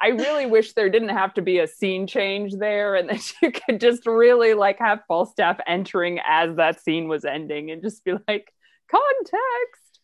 [0.00, 3.52] i really wish there didn't have to be a scene change there and that you
[3.52, 8.14] could just really like have falstaff entering as that scene was ending and just be
[8.26, 8.52] like
[8.90, 10.00] context.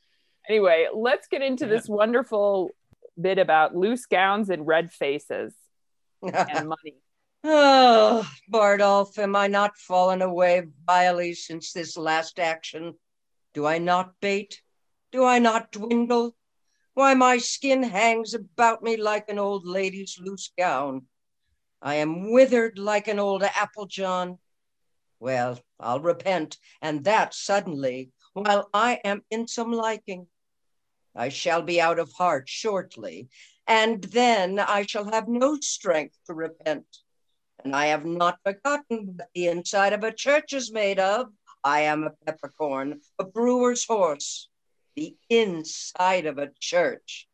[0.48, 2.70] Anyway, let's get into this wonderful
[3.20, 5.55] bit about loose gowns and red faces
[6.23, 6.97] and money.
[7.42, 12.98] Oh, Bardolph, am I not fallen away vilely since this last action?
[13.54, 14.60] Do I not bate?
[15.10, 16.36] Do I not dwindle?
[16.92, 21.06] Why, my skin hangs about me like an old lady's loose gown.
[21.80, 24.38] I am withered like an old apple john.
[25.18, 30.26] Well, I'll repent, and that suddenly, while I am in some liking.
[31.16, 33.30] I shall be out of heart shortly,
[33.66, 36.86] and then I shall have no strength to repent.
[37.65, 41.27] And I have not forgotten what the inside of a church is made of.
[41.62, 44.49] I am a peppercorn, a brewer's horse,
[44.97, 47.28] the inside of a church.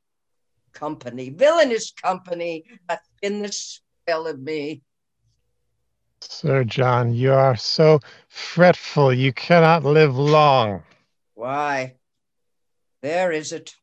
[0.73, 4.83] company, villainous company, hath been the spell of me.
[6.21, 10.83] Sir John, you are so fretful, you cannot live long.
[11.35, 11.97] Why,
[13.03, 13.75] there is it.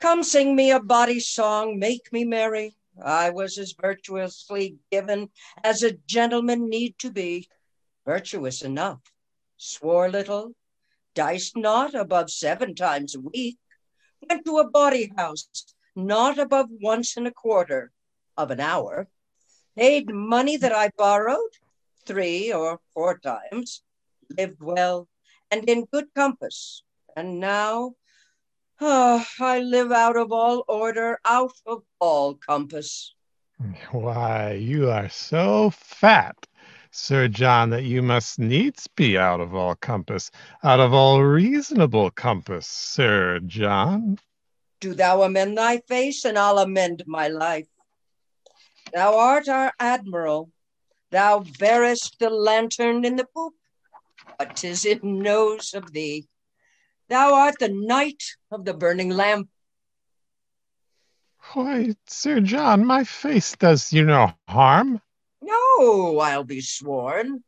[0.00, 2.74] Come sing me a bawdy song, make me merry.
[3.02, 5.30] I was as virtuously given
[5.64, 7.48] as a gentleman need to be.
[8.04, 9.00] Virtuous enough,
[9.56, 10.54] swore little,
[11.14, 13.58] diced not above seven times a week,
[14.28, 15.48] went to a bawdy house
[15.94, 17.92] not above once and a quarter
[18.36, 19.08] of an hour,
[19.76, 21.52] paid money that I borrowed
[22.06, 23.82] three or four times,
[24.36, 25.08] lived well
[25.50, 26.82] and in good compass,
[27.16, 27.94] and now
[28.80, 33.14] oh, I live out of all order, out of all compass.
[33.92, 36.46] Why, you are so fat,
[36.90, 40.30] Sir John, that you must needs be out of all compass,
[40.64, 44.18] out of all reasonable compass, Sir John.
[44.80, 47.68] Do thou amend thy face, and I'll amend my life.
[48.94, 50.50] Thou art our admiral.
[51.10, 53.54] Thou bearest the lantern in the poop,
[54.38, 56.28] but 'tis in nose of thee.
[57.10, 58.22] Thou art the knight
[58.52, 59.48] of the burning lamp.
[61.54, 65.02] Why, Sir John, my face does you no harm.
[65.42, 67.42] No, I'll be sworn.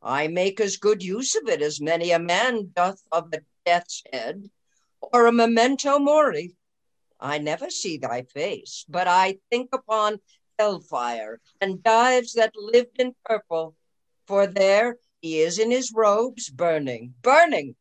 [0.00, 4.04] I make as good use of it as many a man doth of a death's
[4.12, 4.48] head
[5.00, 6.54] or a memento mori.
[7.18, 10.20] I never see thy face, but I think upon
[10.60, 13.74] hellfire and dives that lived in purple,
[14.28, 17.74] for there he is in his robes, burning, burning.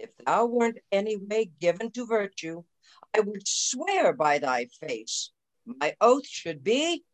[0.00, 2.62] If thou weren't any way given to virtue,
[3.12, 5.32] I would swear by thy face.
[5.64, 7.04] My oath should be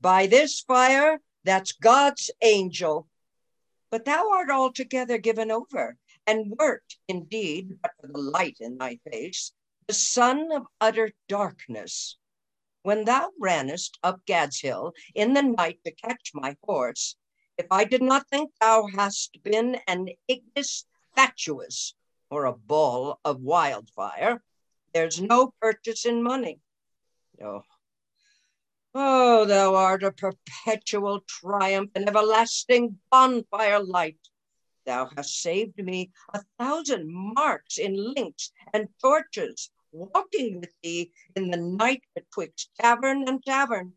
[0.00, 3.08] by this fire that's God's angel.
[3.90, 9.00] But thou art altogether given over, and wert indeed, but for the light in thy
[9.10, 9.52] face,
[9.88, 12.16] the son of utter darkness.
[12.82, 17.16] When thou rannest up Gad's Hill in the night to catch my horse,
[17.58, 20.86] if I did not think thou hast been an ignis
[21.16, 21.94] fatuus
[22.34, 24.42] or a ball of wildfire,
[24.92, 26.58] there's no purchase in money.
[27.38, 27.62] No.
[28.92, 34.18] oh, thou art a perpetual triumph and everlasting bonfire light.
[34.84, 41.52] Thou hast saved me a thousand marks in links and torches, walking with thee in
[41.52, 43.92] the night betwixt tavern and tavern.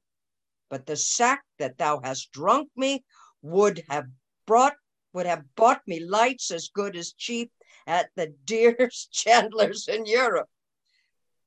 [0.69, 3.03] But the sack that thou hast drunk me
[3.41, 4.05] would have
[4.45, 4.75] brought
[5.13, 7.51] would have bought me lights as good as cheap
[7.87, 10.49] at the dearest chandlers in Europe.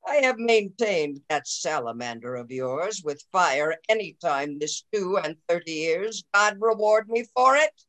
[0.06, 5.72] I have maintained that salamander of yours with fire any time this two and thirty
[5.72, 6.24] years.
[6.32, 7.84] God reward me for it.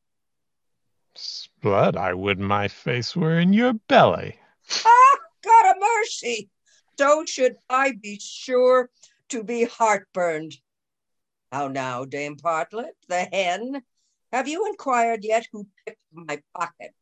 [1.62, 4.38] Blood, I would my face were in your belly.
[4.86, 6.50] Ah, God of mercy!
[7.00, 8.90] So should I be sure
[9.30, 10.58] to be heartburned.
[11.52, 13.82] How now, Dame Partlet, the hen?
[14.32, 16.94] Have you inquired yet who picked my pocket?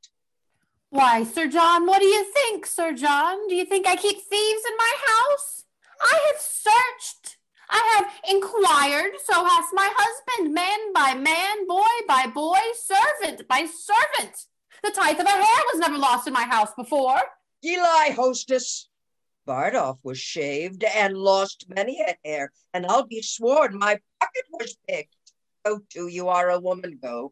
[0.91, 3.47] Why, Sir John, what do you think, Sir John?
[3.47, 5.65] Do you think I keep thieves in my house?
[6.01, 7.37] I have searched.
[7.69, 13.67] I have inquired, so has my husband, man by man, boy by boy, servant by
[13.67, 14.45] servant.
[14.83, 17.21] The tithe of a hair was never lost in my house before.
[17.61, 18.89] Ye lie, hostess.
[19.45, 24.75] Bardolph was shaved and lost many a hair, and I'll be sworn my pocket was
[24.87, 25.15] picked.
[25.63, 27.31] Go to, you are a woman, go.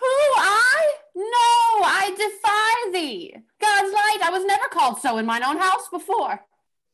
[0.00, 0.92] Who, I?
[1.16, 1.22] No,
[1.82, 3.34] I defy thee.
[3.58, 6.44] God's light, I was never called so in mine own house before.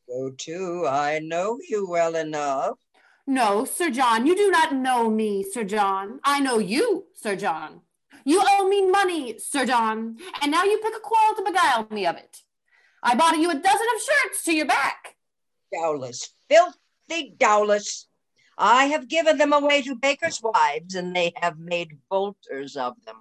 [0.07, 2.79] Go to, I know you well enough.
[3.27, 6.21] No, Sir John, you do not know me, Sir John.
[6.23, 7.81] I know you, Sir John.
[8.25, 12.07] You owe me money, Sir John, and now you pick a quarrel to beguile me
[12.07, 12.43] of it.
[13.03, 15.17] I bought you a dozen of shirts to your back.
[15.75, 18.05] Dowlas, filthy dowlas.
[18.57, 23.17] I have given them away to bakers' wives, and they have made bolters of them.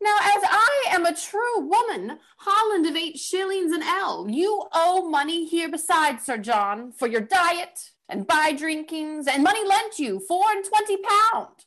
[0.00, 5.08] Now, as I am a true woman, Holland of eight shillings an ell, you owe
[5.08, 10.20] money here besides, Sir John, for your diet and by drinkings, and money lent you
[10.20, 11.64] four and twenty pound.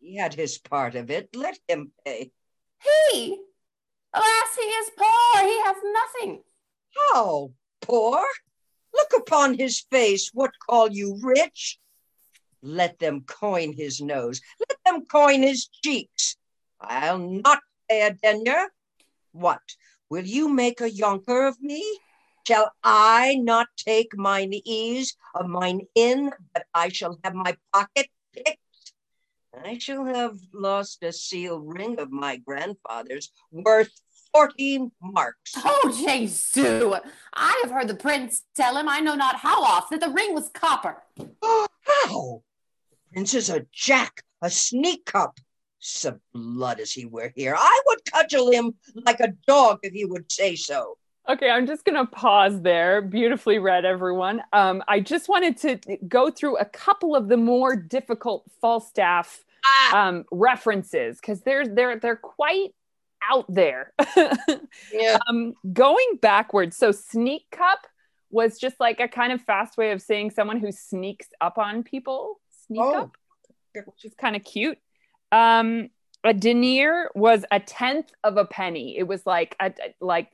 [0.00, 1.34] He had his part of it.
[1.34, 2.30] Let him pay.
[2.82, 3.38] He?
[4.12, 5.42] Alas, he is poor.
[5.42, 6.42] He hath nothing.
[6.94, 7.50] How?
[7.80, 8.24] Poor?
[8.94, 10.30] Look upon his face.
[10.32, 11.78] What call you rich?
[12.62, 14.40] Let them coin his nose.
[14.68, 16.36] Let them coin his cheeks.
[16.80, 18.66] I'll not pay a denier.
[19.32, 19.62] What?
[20.08, 21.82] Will you make a yonker of me?
[22.46, 28.06] Shall I not take mine ease of mine inn, but I shall have my pocket
[28.32, 28.58] picked?
[29.64, 33.90] I shall have lost a seal ring of my grandfather's worth
[34.32, 35.54] 40 marks.
[35.56, 36.94] Oh, Jesu!
[37.32, 40.34] I have heard the prince tell him, I know not how oft, that the ring
[40.34, 41.02] was copper.
[41.42, 42.42] How?
[42.90, 45.38] The prince is a jack, a sneak cup.
[45.88, 47.54] Some blood as he were here.
[47.56, 50.98] I would cudgel him like a dog if he would say so.
[51.28, 53.00] Okay, I'm just going to pause there.
[53.02, 54.42] Beautifully read, everyone.
[54.52, 60.08] Um, I just wanted to go through a couple of the more difficult Falstaff Ah,
[60.08, 62.70] um, references because they're they're they're quite
[63.28, 63.92] out there.
[64.92, 65.18] yeah.
[65.28, 67.80] um, going backwards, so sneak cup
[68.30, 71.82] was just like a kind of fast way of saying someone who sneaks up on
[71.82, 72.40] people.
[72.66, 72.94] Sneak Oh.
[73.02, 73.16] up,
[73.74, 74.78] which is kind of cute.
[75.32, 75.90] Um,
[76.24, 78.96] a denier was a tenth of a penny.
[78.98, 80.30] It was like a like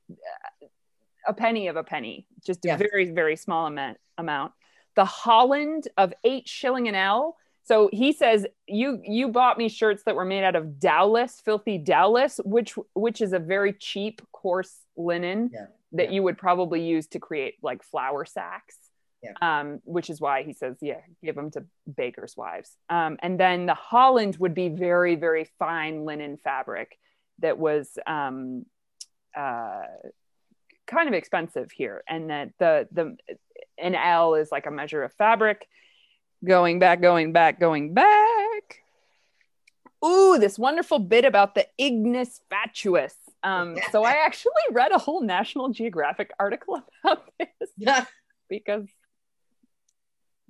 [1.27, 2.77] a penny of a penny, just a Yeah.
[2.77, 4.53] very very small amount amount.
[4.95, 7.37] The Holland of eight shilling an ell.
[7.65, 11.79] So he says you you bought me shirts that were made out of dowlas, filthy
[11.79, 15.67] dowlas, which which is a very cheap coarse linen Yeah.
[15.93, 16.11] that Yeah.
[16.11, 18.77] you would probably use to create like flour sacks.
[19.23, 19.33] Yeah.
[19.41, 21.65] Um, which is why he says, yeah, give them to
[21.97, 22.77] bakers' wives.
[22.91, 26.99] Um, and then the Holland would be very, very fine linen fabric
[27.39, 28.67] that was um,
[29.37, 29.83] uh,
[30.89, 32.03] kind of expensive here.
[32.09, 33.17] And that the the
[33.79, 35.67] an ell is like a measure of fabric.
[36.45, 38.83] Going back, going back, going back.
[40.05, 43.15] Ooh, this wonderful bit about the ignis fatuus.
[43.45, 48.05] Um, so I actually read a whole National Geographic article about this Yeah.
[48.49, 48.87] because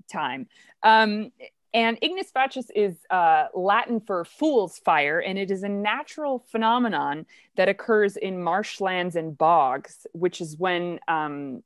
[0.09, 0.47] time.
[0.83, 1.33] Um,
[1.75, 7.27] and ignis fatuus is uh, Latin for fool's fire, and it is a natural phenomenon
[7.57, 11.63] that occurs in marshlands and bogs, which is when um,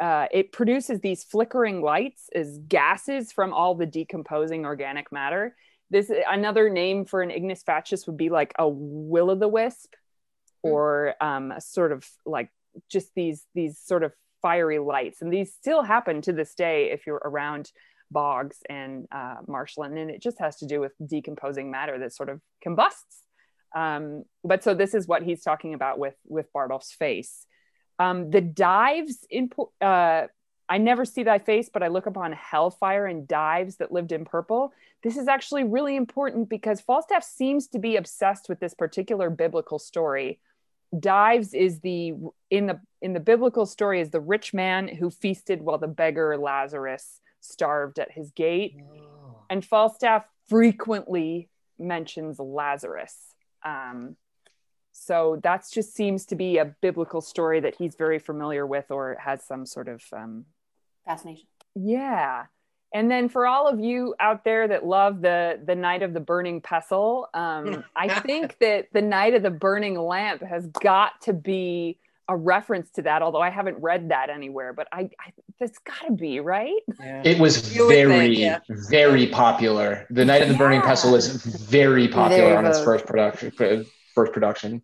[0.00, 5.54] uh, it produces these flickering lights as gases from all the decomposing organic matter.
[5.90, 9.94] This another name for an ignis fatuus would be like a will o' the wisp,
[10.62, 12.48] or um, a sort of like
[12.88, 14.12] just these these sort of
[14.42, 17.70] fiery lights, and these still happen to this day if you're around
[18.10, 22.28] bogs and uh, marshland, and it just has to do with decomposing matter that sort
[22.28, 23.24] of combusts.
[23.74, 27.46] Um, but so this is what he's talking about with with Bardolph's face.
[27.98, 29.50] Um, the dives in
[29.80, 30.26] uh,
[30.70, 34.24] I never see thy face, but I look upon hellfire and dives that lived in
[34.24, 34.72] purple.
[35.02, 39.80] This is actually really important because Falstaff seems to be obsessed with this particular biblical
[39.80, 40.38] story.
[40.98, 42.14] Dives is the
[42.50, 46.36] in the in the biblical story is the rich man who feasted while the beggar
[46.36, 48.76] Lazarus starved at his gate.
[49.48, 51.48] And Falstaff frequently
[51.78, 53.16] mentions Lazarus.
[53.64, 54.16] Um,
[54.92, 59.16] so that just seems to be a biblical story that he's very familiar with or
[59.20, 60.44] has some sort of um,
[61.06, 61.46] Fascination.
[61.74, 62.46] yeah.
[62.92, 66.20] And then for all of you out there that love the the Knight of the
[66.20, 71.32] Burning Pestle, um, I think that the knight of the burning lamp has got to
[71.32, 71.98] be
[72.28, 73.22] a reference to that.
[73.22, 76.80] Although I haven't read that anywhere, but I, I that's got to be right.
[76.98, 78.58] It was You would think, very, yeah.
[78.68, 80.06] very popular.
[80.10, 83.52] The Knight of the Burning Pestle was very popular on its first production.
[84.14, 84.82] First production.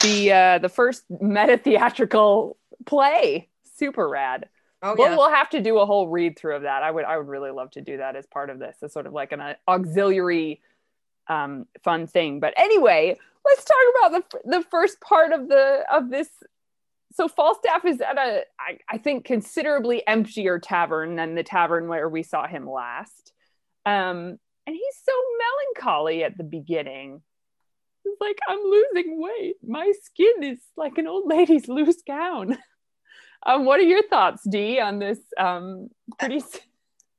[0.00, 2.56] The uh, the first meta theatrical
[2.86, 4.48] play, super rad.
[4.84, 5.16] Oh, Well, yeah.
[5.16, 6.82] we'll have to do a whole read through of that.
[6.82, 9.06] I would I would really love to do that as part of this, as sort
[9.06, 10.60] of like an uh, auxiliary
[11.26, 12.38] um, fun thing.
[12.38, 13.16] But anyway,
[13.46, 16.28] let's talk about the the first part of the of this.
[17.14, 22.08] So Falstaff is at a I, I think considerably emptier tavern than the tavern where
[22.08, 23.32] we saw him last,
[23.86, 27.22] um, and he's so melancholy at the beginning.
[28.02, 29.54] He's like, I'm losing weight.
[29.66, 32.58] My skin is like an old lady's loose gown.
[33.46, 35.88] Um, what are your thoughts, Dee, on this um,
[36.18, 36.42] pretty?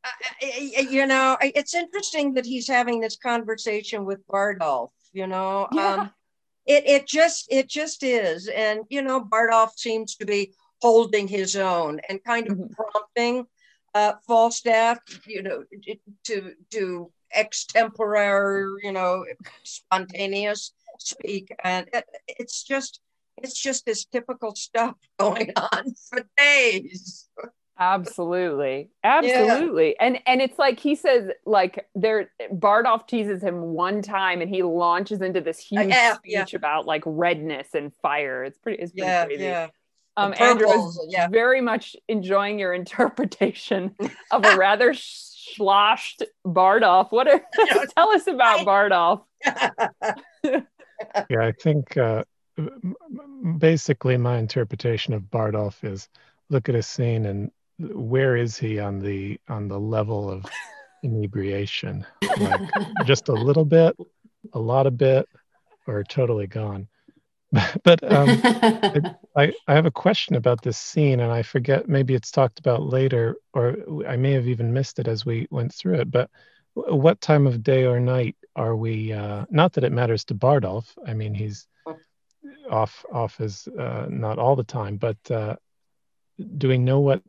[0.03, 0.10] I-
[0.41, 4.91] I- I- you know, it's interesting that he's having this conversation with Bardolph.
[5.14, 5.93] You know, Yeah.
[5.95, 6.14] um,
[6.65, 11.56] it it just it just is, and you know, Bardolph seems to be holding his
[11.56, 12.72] own and kind of Mhm.
[12.72, 13.47] prompting
[13.93, 15.64] uh, Falstaff, you know,
[16.26, 19.26] to to extempore, you know,
[19.64, 22.99] spontaneous speak, and it, it's just
[23.38, 27.28] it's just this typical stuff going on for days.
[27.78, 34.40] Absolutely, absolutely, and and it's like he says, like there, Bardolph teases him one time,
[34.40, 36.56] and he launches into this huge have, speech yeah.
[36.57, 38.45] about like redness and fire.
[38.45, 39.44] It's pretty, it's pretty Yeah, crazy.
[39.44, 39.68] yeah.
[40.16, 41.28] Um, The Andrew, I purples, was yeah.
[41.28, 43.94] very much enjoying your interpretation
[44.32, 47.12] of a rather sloshed Bardolph.
[47.12, 47.41] What are
[47.98, 49.24] tell us about Bardolph?
[51.30, 52.24] Yeah, I think uh,
[52.57, 52.95] m- m-
[53.57, 56.09] basically my interpretation of Bardolph is
[56.49, 60.45] look at a scene and where is he on the on the level of
[61.03, 62.05] inebriation?
[62.38, 62.61] Like
[63.05, 63.95] just a little bit,
[64.53, 65.27] a lot of bit,
[65.88, 66.88] or totally gone.
[67.84, 68.30] but um,
[69.35, 72.84] I, I have a question about this scene, and I forget, maybe it's talked about
[72.84, 73.77] later, or
[74.07, 76.11] I may have even missed it as we went through it.
[76.11, 76.30] But
[76.73, 79.13] what time of day or night are we?
[79.13, 80.93] Uh, not that it matters to Bardolph.
[81.07, 81.67] I mean, he's
[82.69, 85.55] off off is uh, not all the time, but uh,
[86.57, 87.22] do we know what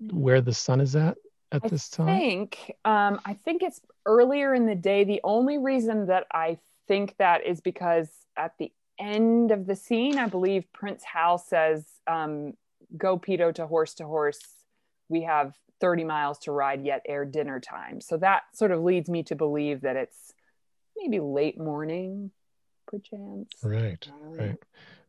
[0.00, 1.16] where the sun is at
[1.52, 2.08] at I this time?
[2.08, 5.04] I think um, I think it's earlier in the day.
[5.04, 6.58] The only reason that I
[6.88, 11.84] think that is because at the end of the scene, I believe Prince Hal says,
[12.06, 12.54] um,
[12.96, 14.40] "Go Peto to horse to horse.
[15.08, 19.08] We have 30 miles to ride yet ere dinner time." So that sort of leads
[19.08, 20.32] me to believe that it's
[20.96, 22.30] maybe late morning,
[22.86, 23.50] perchance.
[23.62, 24.56] Right, right.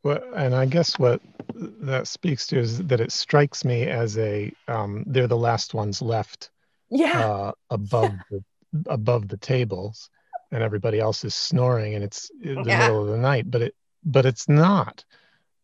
[0.03, 1.21] Well, and I guess what
[1.55, 6.01] that speaks to is that it strikes me as a um, they're the last ones
[6.01, 6.49] left
[6.89, 7.19] Yeah.
[7.19, 8.43] uh, above the
[8.87, 10.09] above the tables,
[10.51, 12.79] and everybody else is snoring, and it's in the Yeah.
[12.79, 15.03] middle of the night, but it but it's not,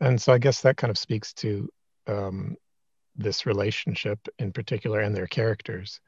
[0.02, 1.69] and so I guess that kind of speaks to
[2.07, 2.57] um,
[3.15, 6.02] this relationship in particular and their characters.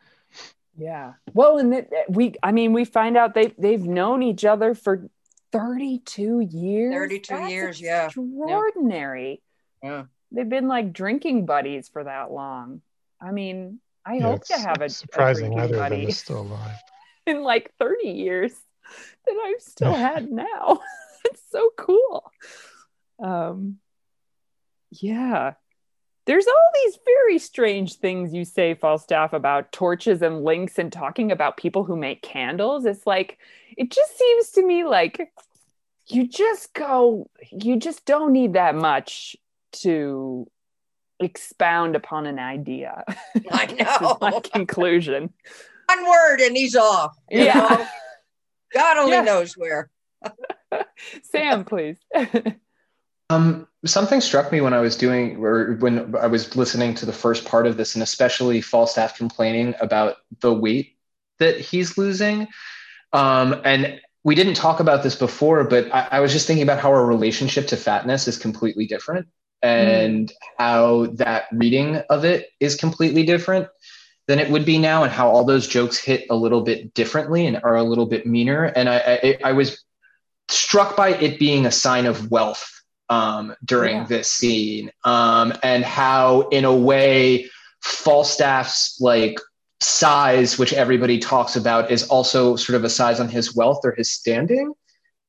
[0.77, 1.13] Yeah.
[1.33, 5.07] Well, and that we, I mean, we find out they they've known each other for
[5.59, 6.93] 32 years.
[6.93, 8.05] 32 That's years, yeah.
[8.05, 9.41] Extraordinary.
[9.83, 10.03] Yeah.
[10.31, 12.81] They've been like drinking buddies for that long.
[13.21, 16.77] I mean, I Yeah, hope to have a, a surprising drinking either buddy still alive.
[17.25, 18.53] in like 30 years
[19.25, 20.81] that I've still had now.
[21.25, 22.31] it's so cool.
[23.19, 23.77] Um,
[24.91, 25.53] yeah.
[26.25, 31.31] There's all these very strange things you say, Falstaff, about torches and links and talking
[31.31, 32.85] about people who make candles.
[32.85, 33.37] It's like,
[33.77, 35.31] it just seems to me like
[36.07, 39.35] you just go, you just don't need that much
[39.73, 40.47] to
[41.19, 43.03] expound upon an idea.
[43.51, 43.65] I
[44.03, 44.41] is my know.
[44.41, 45.31] conclusion.
[45.87, 47.15] One word and he's off.
[47.29, 47.53] Yeah.
[47.53, 47.87] know?
[48.73, 49.21] God only Yeah.
[49.21, 49.89] knows where.
[51.23, 51.97] Sam, please.
[53.29, 57.13] Um, something struck me when I was doing, or when I was listening to the
[57.13, 60.97] first part of this, and especially Falstaff complaining about the weight
[61.39, 62.47] that he's losing.
[63.13, 66.79] Um, and we didn't talk about this before, but I, I was just thinking about
[66.79, 69.27] how our relationship to fatness is completely different,
[69.61, 73.67] and how that reading of it is completely different
[74.27, 77.47] than it would be now, and how all those jokes hit a little bit differently
[77.47, 78.65] and are a little bit meaner.
[78.65, 79.83] And I, I, I was
[80.47, 82.74] struck by it being a sign of wealth
[83.09, 84.05] um, during Yeah.
[84.05, 87.49] this scene, um, and how, in a way,
[87.81, 89.39] Falstaff's like
[89.81, 93.93] size, which everybody talks about, is also sort of a size on his wealth or
[93.95, 94.73] his standing,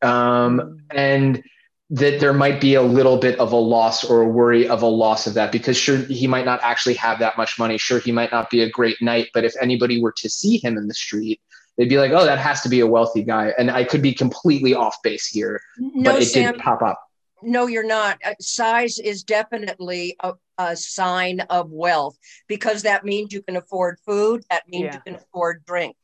[0.03, 1.43] um, and
[1.90, 4.86] that there might be a little bit of a loss or a worry of a
[4.86, 7.78] loss of that because sure he might not actually have that much money.
[7.78, 10.77] Sure he might not be a great knight but if anybody were to see him
[10.77, 11.40] in the street
[11.78, 13.53] they'd be like oh that has to be a wealthy guy.
[13.57, 17.01] And i could be completely off base here No, but it Sam, didn't pop up
[17.42, 18.18] no, you're not.
[18.24, 22.16] Uh, Size is definitely a, a sign of wealth
[22.48, 24.44] because that means you can afford food.
[24.50, 24.94] That means Yeah.
[24.94, 25.96] you can afford drink.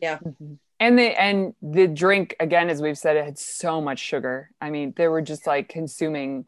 [0.00, 0.18] Yeah.
[0.80, 4.68] and the and the drink again as we've said it had so much sugar i
[4.68, 6.44] mean they were just like consuming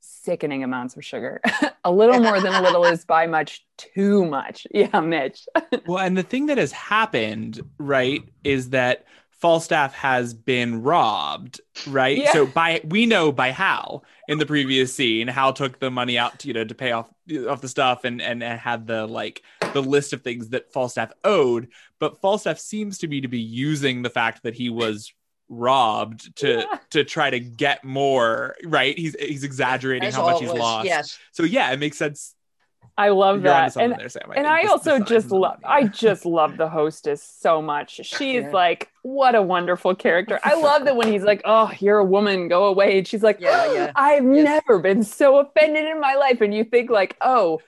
[0.00, 1.40] sickening amounts of sugar
[1.84, 5.46] a little more than a little is by much too much yeah mitch
[5.86, 9.04] Well, and the thing that has happened, right, is that
[9.38, 12.16] Falstaff has been robbed, right?
[12.16, 12.32] Yeah.
[12.32, 16.38] So by we know by Hal in the previous scene, Hal took the money out
[16.40, 17.08] to you know to pay off
[17.48, 19.42] off the stuff and and, and had the like
[19.74, 21.68] the list of things that Falstaff owed,
[22.00, 25.12] but Falstaff seems to me to be using the fact that he was
[25.48, 26.78] robbed to Yeah.
[26.90, 28.98] to try to get more, right?
[28.98, 30.86] He's he's exaggerating As how much he's lost.
[30.86, 31.18] Yes.
[31.32, 32.34] So yeah, it makes sense.
[32.98, 34.32] I love You're that and there, Sam.
[34.34, 35.58] and I just also the just love.
[35.64, 38.00] I just love the hostess so much.
[38.04, 38.50] She's Yeah.
[38.50, 40.40] like what a wonderful character.
[40.42, 43.40] I love that when he's like, "Oh, you're a woman, go away." And she's like,
[43.40, 43.86] Yeah, yeah.
[43.88, 44.44] Oh, "I've Yes.
[44.44, 47.60] never been so offended in my life." And you think like, "Oh,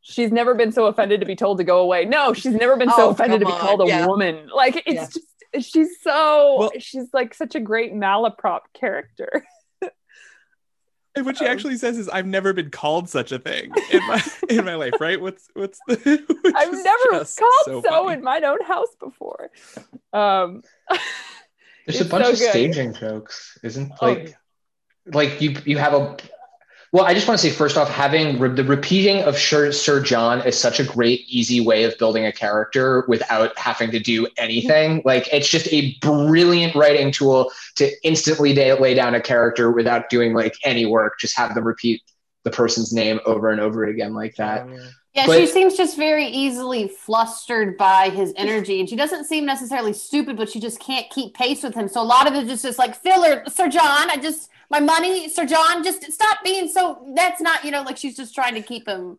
[0.00, 2.90] she's never been so offended to be told to go away." No, she's never been
[2.90, 4.06] so Oh, offended to be come on, called a yeah.
[4.06, 4.48] woman.
[4.54, 5.06] Like it's Yeah.
[5.06, 9.44] just she's so Well- she's like such a great malaprop character.
[11.16, 14.06] And what she Um, actually says is, "I've never been called such a thing in
[14.06, 15.20] my in my life." Right?
[15.20, 15.96] What's what's the?
[16.42, 17.26] which I've never called
[17.64, 18.12] so, funny.
[18.14, 19.50] in my own house before.
[20.12, 20.62] Um
[21.86, 22.50] there's a bunch so of good.
[22.50, 24.34] staging jokes isn't Oh, like
[25.06, 26.16] like you you have a
[26.92, 30.02] well i just want to say first off having re- the repeating of sir, sir
[30.02, 34.26] john is such a great easy way of building a character without having to do
[34.36, 34.98] anything.
[34.98, 35.08] Mm-hmm.
[35.08, 40.10] Like it's just a brilliant writing tool to instantly da- lay down a character without
[40.10, 41.14] doing like any work.
[41.20, 42.02] Just have them repeat
[42.44, 44.66] the person's name over and over again like that.
[44.66, 49.24] Oh, yeah, But- she seems just very easily flustered by his energy, and she doesn't
[49.24, 51.88] seem necessarily stupid, but she just can't keep pace with him.
[51.88, 54.08] So a lot of it is just like filler, Sir John.
[54.10, 55.82] I just my money, Sir John.
[55.82, 57.12] Just stop being so.
[57.16, 59.18] That's not you know like she's just trying to keep him.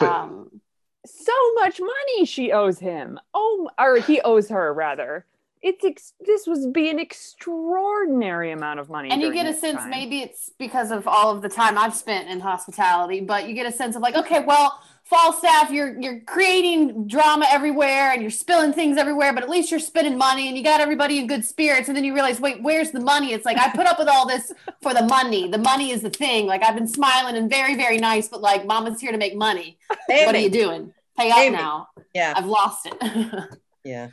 [0.00, 0.60] But- Um,
[1.04, 3.18] so much money she owes him.
[3.34, 5.26] Oh, or he owes her rather.
[5.62, 9.10] It's ex- this was be an extraordinary amount of money.
[9.10, 9.90] and you get a sense time.
[9.90, 13.66] maybe it's because of all of the time I've spent in hospitality, but you get
[13.66, 18.74] a sense of like, okay, well, Falstaff, you're you're creating drama everywhere and you're spilling
[18.74, 21.88] things everywhere, but at least you're spending money and you got everybody in good spirits.
[21.88, 23.32] And then you realize, wait, where's the money?
[23.32, 24.52] It's like I put up with all this
[24.82, 25.48] for the money.
[25.50, 26.46] The money is the thing.
[26.46, 29.78] Like I've been smiling and very, very nice, but like mama's here to make money.
[30.08, 30.92] What are you doing?
[31.18, 31.56] Pay up Amy.
[31.56, 31.88] now.
[32.14, 32.94] Yeah, I've lost it.
[33.84, 34.08] yeah.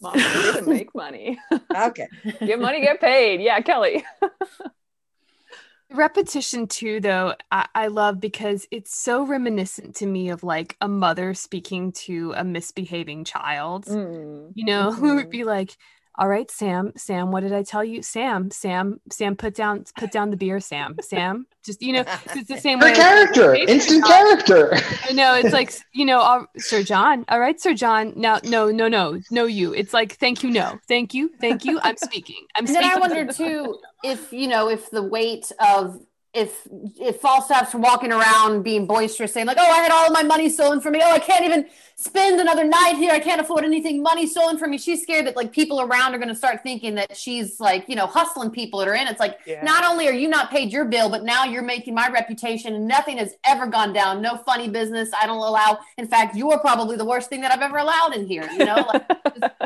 [0.00, 1.38] Mom, we didn't make money.
[1.76, 2.06] Okay.
[2.46, 3.40] get money, get paid.
[3.40, 4.04] Yeah, Kelly.
[5.90, 10.88] Repetition too, though, I, I love because it's so reminiscent to me of like a
[10.88, 13.86] mother speaking to a misbehaving child.
[13.86, 14.52] Mm.
[14.54, 15.30] You know, who would Mhm.
[15.30, 15.76] be like,
[16.18, 18.02] "All right, Sam, Sam, what did I tell you?
[18.02, 22.04] Sam, Sam, Sam, put down, put down the beer, Sam, Sam." Just you know,
[22.34, 22.94] it's the same Her way.
[22.94, 24.10] character, Hey, instant John.
[24.12, 24.72] character.
[25.08, 27.24] I know it's like you know, uh, Sir John.
[27.28, 28.12] All right, Sir John.
[28.16, 29.44] Now, no, no, no, no.
[29.46, 29.72] You.
[29.74, 31.78] It's like, thank you, no, thank you, thank you.
[31.82, 32.46] I'm speaking.
[32.56, 32.84] I'm And then.
[32.84, 36.00] I wonder too if you know if the weight of
[36.38, 36.66] if
[37.00, 40.48] if Falstaff's walking around being boisterous, saying like, "Oh, I had all of my money
[40.48, 41.00] stolen from me.
[41.02, 41.66] Oh, I can't even
[41.96, 43.10] spend another night here.
[43.12, 44.02] I can't afford anything.
[44.02, 46.94] Money stolen from me." She's scared that like people around are going to start thinking
[46.94, 49.08] that she's like you know hustling people that are in.
[49.08, 49.62] It's like Yeah.
[49.64, 52.86] not only are you not paid your bill, but now you're making my reputation, and
[52.86, 54.22] nothing has ever gone down.
[54.22, 55.10] No funny business.
[55.20, 55.78] I don't allow.
[55.98, 58.48] In fact, you're probably the worst thing that I've ever allowed in here.
[58.52, 59.04] You know, like,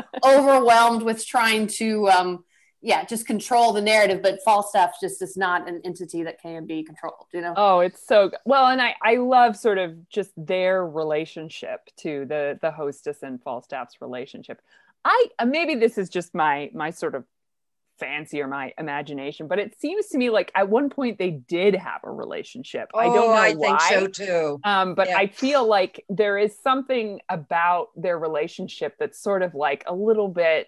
[0.25, 2.43] overwhelmed with trying to um
[2.83, 6.83] yeah just control the narrative but falstaff just is not an entity that can be
[6.83, 10.85] controlled you know Oh, it's so well, and I I love sort of just their
[10.85, 14.61] relationship to the the hostess and Falstaff's relationship.
[15.05, 17.23] I uh, maybe this is just my my sort of
[17.99, 21.75] fancy or my imagination, but it seems to me like at one point they did
[21.75, 22.89] have a relationship.
[22.97, 23.77] I don't know Oh, I why.
[23.77, 24.59] think so too.
[24.63, 25.17] Um, but Yeah.
[25.17, 30.27] I feel like there is something about their relationship that's sort of like a little
[30.27, 30.67] bit,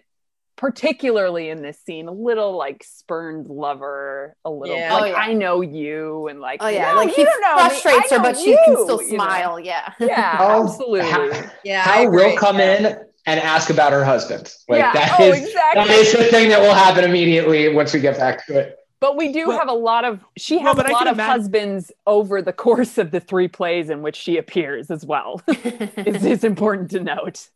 [0.56, 4.90] particularly in this scene, a little like spurned lover, a little Yeah.
[4.92, 5.22] Oh, like Oh, yeah.
[5.22, 8.22] I know you, and like oh yeah no, like you he don't frustrates I her
[8.22, 9.16] know but she can you, still you know?
[9.24, 11.00] smile yeah Yeah, Oh, absolutely.
[11.10, 12.76] Hal, Yeah, I will come Yeah.
[12.78, 14.52] in and ask about her husband.
[14.68, 14.92] Like yeah.
[14.92, 15.82] that oh, is exactly.
[15.84, 18.78] that is the thing that will happen immediately once we get back to it.
[18.98, 21.14] But we do Well- have a lot of she has but I a lot of
[21.14, 25.42] imagine- husbands over the course of the three plays in which she appears as well.
[25.48, 27.48] it's, it's important to note.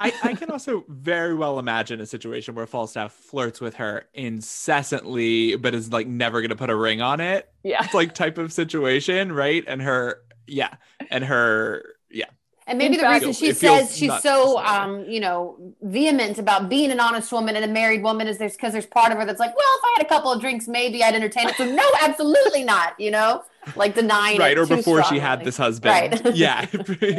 [0.00, 5.56] I, I can also very well imagine a situation where Falstaff flirts with her incessantly,
[5.56, 7.48] but is like never going to put a ring on it.
[7.64, 7.84] Yeah.
[7.84, 9.64] It's like type of situation, right?
[9.66, 10.74] And her, yeah,
[11.10, 12.26] and her, yeah.
[12.66, 16.68] and maybe In the fact, reason she says she's so um you know vehement about
[16.68, 19.24] being an honest woman and a married woman is there's because there's part of her
[19.24, 21.64] that's like well if i had a couple of drinks maybe i'd entertain it so
[21.64, 23.42] no absolutely not you know
[23.76, 24.52] like denying Right.
[24.52, 26.22] it Or too before she had this husband.
[26.24, 26.34] Right.
[26.34, 26.66] Yeah.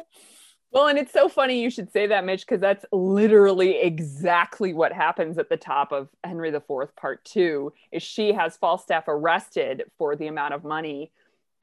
[0.72, 4.94] Well, and it's so funny you should say that, Mitch, because that's literally exactly what
[4.94, 7.74] happens at the top of Henry IV Part Two.
[7.92, 11.12] Is she has Falstaff arrested for the amount of money,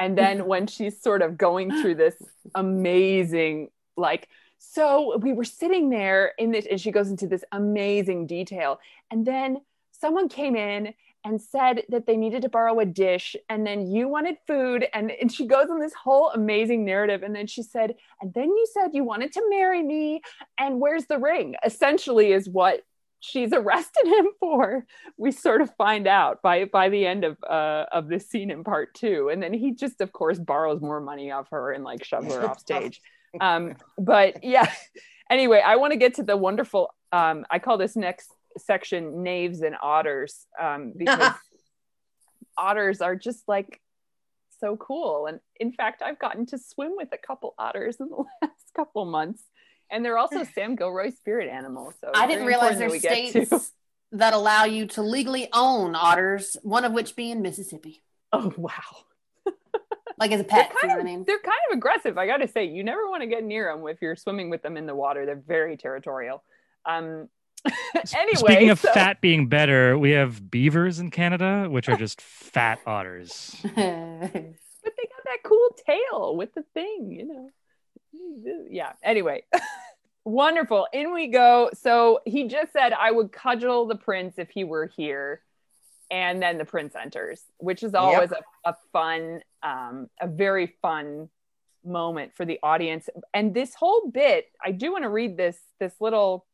[0.01, 2.16] and then when she's sort of going through this
[2.57, 4.28] amazing, like,
[4.59, 8.81] so we were sitting there in this, and she goes into this amazing detail,
[9.12, 9.61] and then
[9.93, 10.95] someone came in
[11.27, 15.11] and said that they needed to borrow a dish and then you wanted food and,
[15.11, 18.66] and she goes on this whole amazing narrative and then she said and then you
[18.73, 20.23] said you wanted to marry me
[20.57, 21.57] and where's the ring?
[21.65, 22.82] Essentially is what
[23.19, 24.86] she's arrested him for.
[25.16, 28.62] We sort of find out by by the end of uh of this scene in
[28.62, 32.05] part two and then he just of course borrows more money off her and like
[32.05, 33.01] shoves her off stage.
[33.40, 34.73] Um but yeah.
[35.28, 39.61] Anyway i want to get to the wonderful um i call this next section knaves
[39.61, 41.33] and otters um because
[42.57, 43.81] otters are just like
[44.61, 45.27] so cool.
[45.27, 49.05] And in fact i've gotten to swim with a couple otters in the last couple
[49.05, 49.43] months.
[49.91, 53.73] And they're also sam gilroy's spirit animals so I didn't realize there's that states
[54.12, 58.03] that allow you to legally own otters, one of which being Mississippi,
[58.33, 58.70] oh wow.
[60.19, 60.70] Like as a they're pet.
[60.70, 61.24] You kind, know of, I mean?
[61.27, 62.65] they're kind of aggressive i gotta say.
[62.65, 65.27] You never want to get near them if you're swimming with them in the water.
[65.27, 66.43] They're very territorial.
[66.87, 67.28] Um
[68.17, 72.21] anyway Speaking of so- fat being better, we have beavers in Canada, which are just
[72.57, 73.57] fat otters.
[73.63, 77.51] but they got that cool tail with the thing, you know.
[78.71, 78.93] Yeah.
[79.03, 79.45] Anyway,
[80.25, 80.87] wonderful.
[80.93, 81.71] In we go.
[81.75, 85.43] So he just said, I would cudgel the prince if he were here.
[86.11, 91.29] And then the prince enters, which is always a, a fun, um, a very fun
[91.85, 93.09] moment for the audience.
[93.35, 96.47] And this whole bit, I do want to read this this little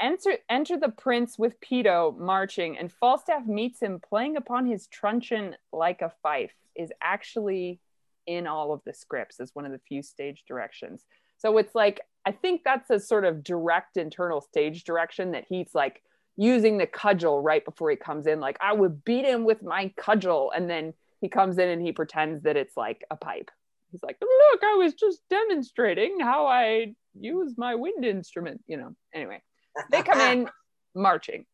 [0.00, 5.56] enter enter the prince with Peto marching, and Falstaff meets him playing upon his truncheon
[5.72, 7.80] like a fife is actually
[8.26, 11.04] in all of the scripts as one of the few stage directions.
[11.38, 15.74] So it's like I think that's a sort of direct internal stage direction that he's
[15.74, 16.02] like
[16.36, 19.92] using the cudgel right before he comes in like I would beat him with my
[19.96, 23.50] cudgel and then he comes in and he pretends that it's like a pipe.
[23.90, 28.94] He's like, "Look, I was just demonstrating how I use my wind instrument," you know.
[29.12, 29.42] Anyway,
[29.90, 30.50] they come in
[30.94, 31.46] marching.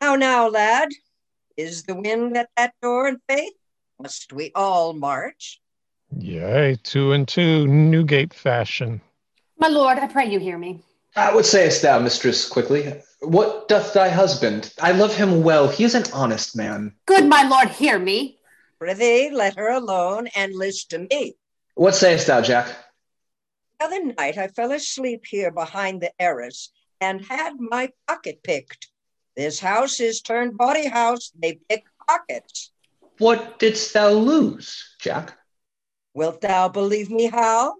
[0.00, 0.88] How now, lad?
[1.56, 3.52] Is the wind at that door in faith?
[4.00, 5.60] Must we all march?
[6.18, 9.00] Yea, two and two, Newgate fashion.
[9.58, 10.82] My lord, I pray you hear me.
[11.14, 13.00] Uh, what sayest thou, mistress, quickly?
[13.20, 14.72] What doth thy husband?
[14.80, 15.68] I love him well.
[15.68, 16.94] He is an honest man.
[17.06, 18.38] Good my lord, hear me.
[18.80, 21.36] Prithee, let her alone and list to me.
[21.74, 22.66] What sayest thou, Jack?
[23.78, 26.70] The other night I fell asleep here behind the arras
[27.02, 28.88] and had my pocket picked.
[29.36, 31.32] This house is turned bawdy house.
[31.36, 32.70] They pick pockets.
[33.18, 35.36] What didst thou lose, Jack?
[36.14, 37.76] Wilt thou believe me Hal?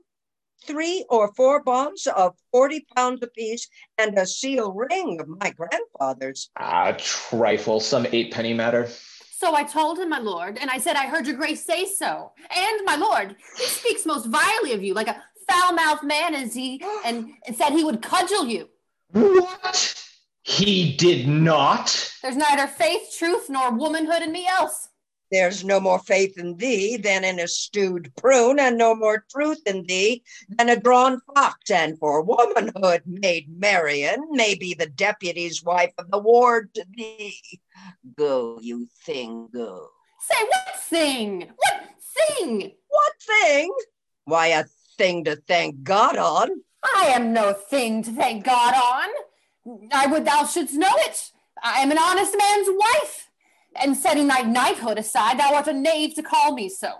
[0.64, 3.68] Three or four bonds of 40 pounds apiece
[3.98, 6.50] and a seal ring of my grandfather's.
[6.58, 8.88] Ah, trifle, some eight penny matter.
[9.30, 12.32] So I told him, my lord, and I said, I heard your grace say so.
[12.56, 16.54] And my lord, he speaks most vilely of you, like a foul mouthed man is
[16.54, 18.68] he, and said he would cudgel you.
[19.12, 19.94] What?
[20.42, 22.12] He did not.
[22.22, 24.88] There's neither faith, truth, nor womanhood in me else.
[25.30, 29.62] There's no more faith in thee than in a stewed prune, and no more truth
[29.66, 31.70] in thee than a drawn fox.
[31.70, 37.40] And for womanhood, maid Marian may be the deputy's wife of the ward to thee.
[38.16, 39.88] Go, you thing, go.
[40.20, 41.50] Say, what thing?
[41.56, 41.82] What
[42.16, 42.72] thing?
[42.88, 43.74] What thing?
[44.24, 44.64] Why, a
[44.98, 46.50] thing to thank God on.
[46.84, 49.88] I am no thing to thank God on.
[49.92, 51.30] I would thou shouldst know it.
[51.62, 53.28] I am an honest man's wife.
[53.80, 56.92] And setting thy knighthood aside, thou art a knave to call me so.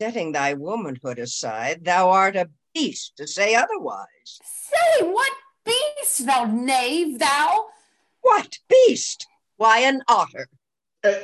[0.00, 4.06] Setting thy womanhood aside, thou art a beast to say otherwise.
[4.44, 5.32] Say, what
[5.64, 7.66] beast, thou knave, thou?
[8.20, 9.26] What beast?
[9.56, 10.48] Why, an otter.
[11.02, 11.14] Uh,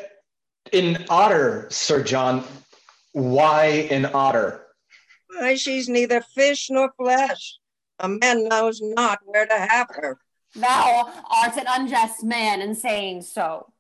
[0.73, 2.45] an otter, Sir John.
[3.13, 4.67] Why an otter?
[5.29, 7.59] Why, she's neither fish nor flesh.
[8.05, 10.19] A man knows not where to have her.
[10.55, 11.11] Thou
[11.43, 13.73] art an unjust man in saying so.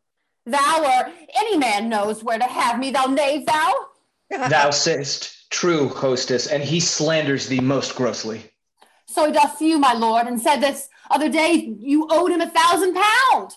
[0.46, 3.74] Thou or any man knows where to have me, thou knave, thou.
[4.48, 8.51] thou sayest true, hostess, and he slanders thee most grossly.
[9.05, 12.48] So he doth you, my lord, and said this other day you owed him a
[12.48, 13.52] thousand pound.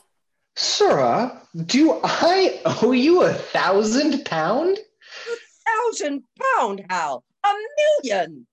[0.58, 4.78] Sirrah, do I owe you a thousand pound?
[4.78, 7.24] A thousand pound, Hal?
[7.46, 7.54] A
[8.04, 8.46] million.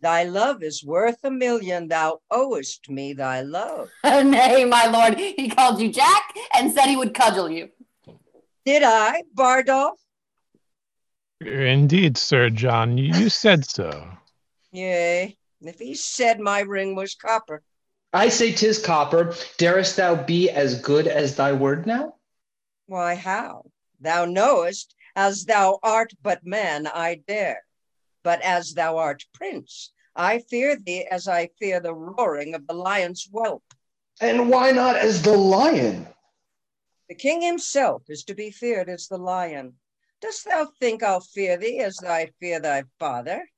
[0.00, 1.88] Thy love is worth a million.
[1.88, 3.90] Thou owest me thy love.
[4.04, 7.68] Nay, my lord, he called you Jack and said he would cudgel you.
[8.64, 9.98] Did I, Bardolph?
[11.40, 14.06] Indeed, Sir John, you said so.
[14.72, 17.62] Yea, if he said my ring was copper.
[18.12, 19.34] I say 'tis copper.
[19.56, 22.14] Darest thou be as good as thy word now?
[22.86, 23.70] Why, Hal?
[24.00, 27.62] Thou knowest, as thou art but man, I dare.
[28.22, 32.74] But as thou art prince, I fear thee as I fear the roaring of the
[32.74, 33.62] lion's whelp.
[34.20, 36.06] And why not as the lion?
[37.08, 39.74] The king himself is to be feared as the lion.
[40.20, 43.48] Dost thou think I'll fear thee as I fear thy father?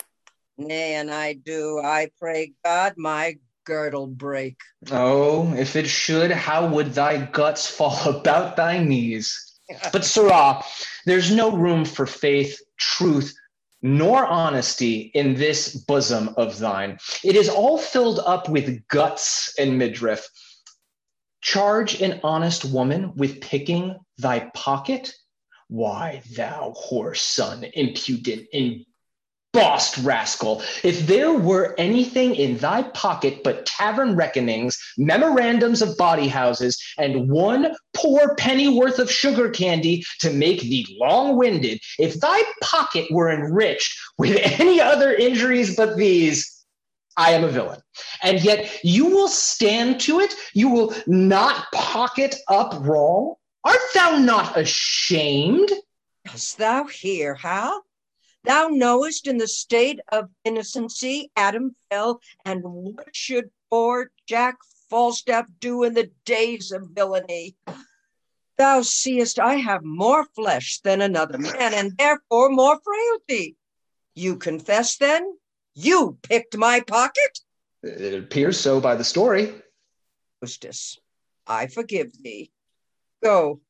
[0.57, 1.81] Nay, and I do.
[1.81, 4.61] I pray God my girdle break.
[4.91, 9.59] Oh, if it should, how would thy guts fall about thy knees?
[9.93, 10.63] But, Sirrah,
[11.07, 13.35] there's no room for faith, truth,
[13.83, 16.99] nor honesty in this bosom of thine.
[17.25, 20.29] It is all filled up with guts and midriff.
[21.41, 25.13] Charge an honest woman with picking thy pocket?
[25.69, 28.47] Why, thou whore son, impudent,
[29.55, 36.29] embossed rascal, if there were anything in thy pocket but tavern reckonings, memorandums of bawdy
[36.29, 42.19] houses, and one poor penny worth of sugar candy to make thee long winded, if
[42.21, 46.65] thy pocket were enriched with any other injuries but these,
[47.19, 47.81] I am a villain.
[48.23, 50.35] And yet you will stand to it.
[50.55, 53.35] You will not pocket up wrong.
[53.65, 55.71] Art thou not ashamed?
[56.25, 57.85] Dost thou hear, Hal?
[58.45, 64.57] Thou knowest in the state of innocency Adam fell, and what should poor Jack
[64.91, 67.57] Falstaff do in the days of villainy?
[68.59, 73.57] Thou seest I have more flesh than another man, and therefore more frailty.
[74.15, 75.37] You confess then?
[75.75, 77.41] You picked my pocket?
[77.83, 79.55] It appears so by the story.
[80.41, 80.99] Hostess,
[81.47, 82.51] I forgive thee.
[83.23, 83.61] Go,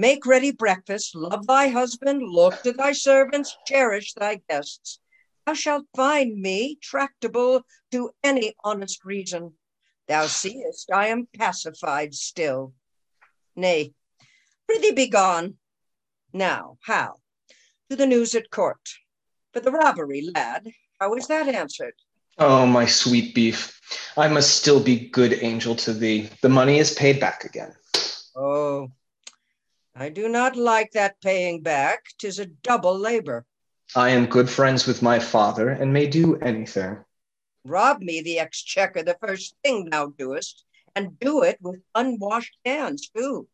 [0.00, 4.98] make ready breakfast, love thy husband, look to thy servants, cherish thy guests.
[5.46, 7.62] Thou shalt find me tractable
[7.92, 9.52] to any honest reason.
[10.08, 12.72] Thou seest I am pacified still.
[13.54, 13.92] Nay,
[14.66, 15.56] prithee be gone.
[16.32, 17.20] Now, Hal?
[17.90, 18.80] To the news at court.
[19.52, 20.66] For the robbery, lad,
[20.98, 21.94] how is that answered?
[22.38, 23.78] Oh, my sweet beef.
[24.16, 26.30] I must still be good angel to thee.
[26.40, 27.74] The money is paid back again.
[28.34, 28.90] Oh,
[30.00, 32.06] I do not like that paying back.
[32.18, 33.44] Tis a double labor.
[33.94, 37.04] I am good friends with my father and may do anything.
[37.66, 40.64] Rob me the exchequer the first thing thou doest,
[40.96, 43.46] and do it with unwashed hands too.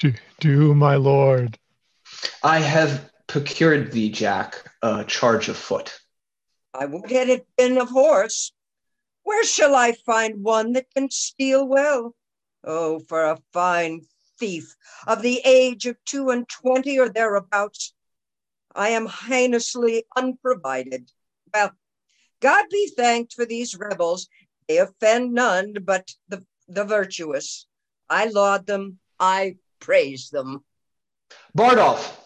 [0.00, 1.56] Do, do my lord.
[2.42, 6.00] I have procured thee, Jack, a charge of foot.
[6.74, 8.50] I would had it been of horse.
[9.22, 12.16] Where shall I find one that can steal well?
[12.64, 14.00] Oh, for a fine
[14.38, 14.74] thief
[15.06, 17.94] of the age of two and twenty or thereabouts.
[18.74, 21.10] I am heinously unprovided.
[21.52, 21.72] Well,
[22.40, 24.28] God be thanked for these rebels.
[24.68, 27.66] They offend none but the, the virtuous.
[28.10, 30.64] I laud them, I praise them.
[31.54, 32.20] Bardolph,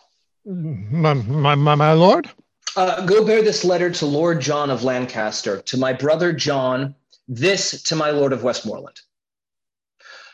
[0.44, 2.28] My, my, my, my lord?
[2.76, 6.94] uh, go bear this letter to Lord John of Lancaster, to my brother John,
[7.28, 9.00] this to my lord of Westmoreland.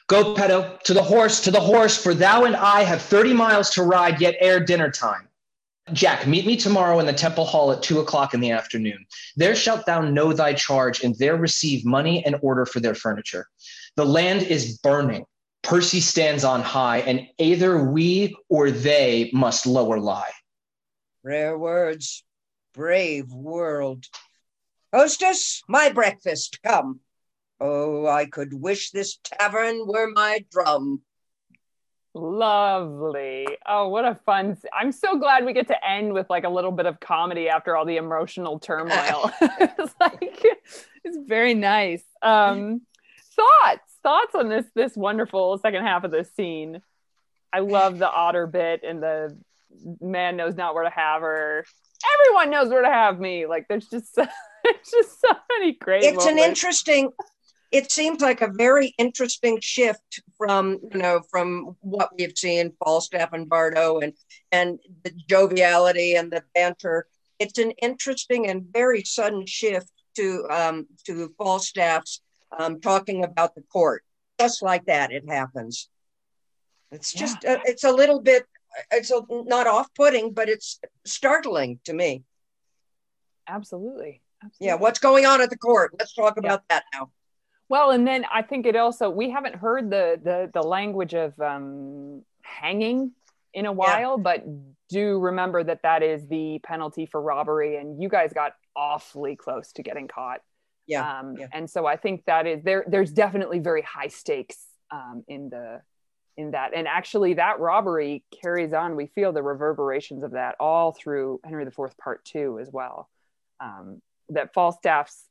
[0.08, 3.70] Go, Peto, to the horse, to the horse, for thou and I have 30 miles
[3.70, 5.28] to ride yet ere dinner time.
[5.92, 9.06] Jack, meet me tomorrow in the temple hall at two o'clock in the afternoon.
[9.36, 13.48] There shalt thou know thy charge, and there receive money and order for their furniture.
[13.96, 15.26] The land is burning.
[15.62, 20.30] Percy stands on high, and either we or they must lower lie.
[21.24, 22.24] Rare words,
[22.74, 24.04] brave world.
[24.92, 27.00] Hostess, my breakfast, come.
[27.60, 31.02] Oh, I could wish this tavern were my drum.
[32.14, 33.46] Lovely.
[33.66, 34.56] Oh, what a fun.
[34.72, 37.76] I'm so glad we get to end with like a little bit of comedy after
[37.76, 39.30] all the emotional turmoil.
[39.40, 40.44] it's like
[41.04, 42.02] it's very nice.
[42.22, 42.82] Um
[43.34, 46.80] thoughts, thoughts on this this wonderful second half of this scene.
[47.52, 49.36] I love the otter bit and the
[50.00, 51.64] man knows not where to have her.
[52.20, 53.46] Everyone knows where to have me.
[53.46, 54.26] Like there's just so,
[54.64, 57.10] there's just so many great It's an interesting,
[57.72, 62.72] it seems like a very interesting shift from, you know, from what we have seen,
[62.84, 64.12] Falstaff and Bardo and
[64.52, 67.06] and the joviality and the banter.
[67.38, 72.22] It's an interesting and very sudden shift to um to Falstaff's
[72.58, 74.02] um talking about the court.
[74.38, 75.88] Just like that, it happens.
[76.92, 78.44] It's just uh, it's a little bit
[78.90, 82.24] it's a, not off-putting, but it's startling to me.
[83.48, 84.20] Absolutely.
[84.42, 84.66] Absolutely.
[84.66, 85.94] Yeah, what's going on at the court?
[85.98, 87.10] Let's talk about that now.
[87.68, 91.38] Well, and then I think it also we haven't heard the the the language of
[91.40, 93.12] um, hanging
[93.52, 94.44] in a while, but
[94.88, 99.72] do remember that that is the penalty for robbery, and you guys got awfully close
[99.72, 100.40] to getting caught.
[100.86, 101.48] Yeah, Um, yeah.
[101.52, 102.84] And so I think that is there.
[102.86, 104.58] There's definitely very high stakes
[104.92, 105.82] um, in the
[106.36, 108.94] in that, and actually that robbery carries on.
[108.94, 113.08] We feel the reverberations of that all through Henry IV Part Two as well.
[113.58, 115.24] Um, that Falstaff's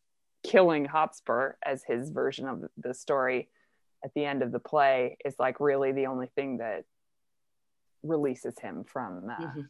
[0.46, 3.50] killing Hotspur as his version of the story
[4.04, 6.84] at the end of the play is like really the only thing that
[8.04, 9.68] releases him from uh, Mhm.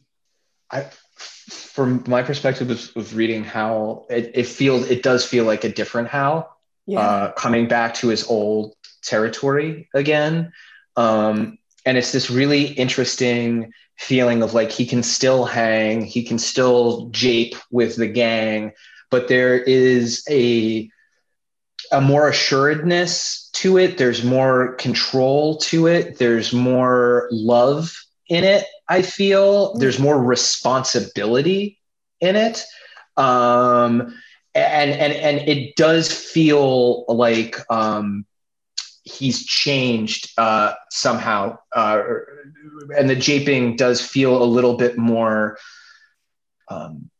[0.70, 5.62] I, from my perspective of, of reading Hal, it, it feels it does feel like
[5.62, 6.58] a different Hal,
[6.96, 10.52] uh, coming back to his old territory again.
[10.96, 16.38] Um, and it's this really interesting feeling of like he can still hang, he can
[16.38, 18.72] still jape with the gang,
[19.10, 20.90] but there is a
[21.92, 23.96] a more assuredness to it.
[23.98, 26.18] There's more control to it.
[26.18, 27.94] There's more love
[28.28, 28.66] in it.
[28.88, 31.78] I feel there's more responsibility
[32.20, 32.64] in it,
[33.16, 34.14] um,
[34.54, 38.26] and and and it does feel like um,
[39.04, 42.02] he's changed uh, somehow, uh,
[42.96, 45.58] and the japing does feel a little bit more.
[46.68, 47.10] Um,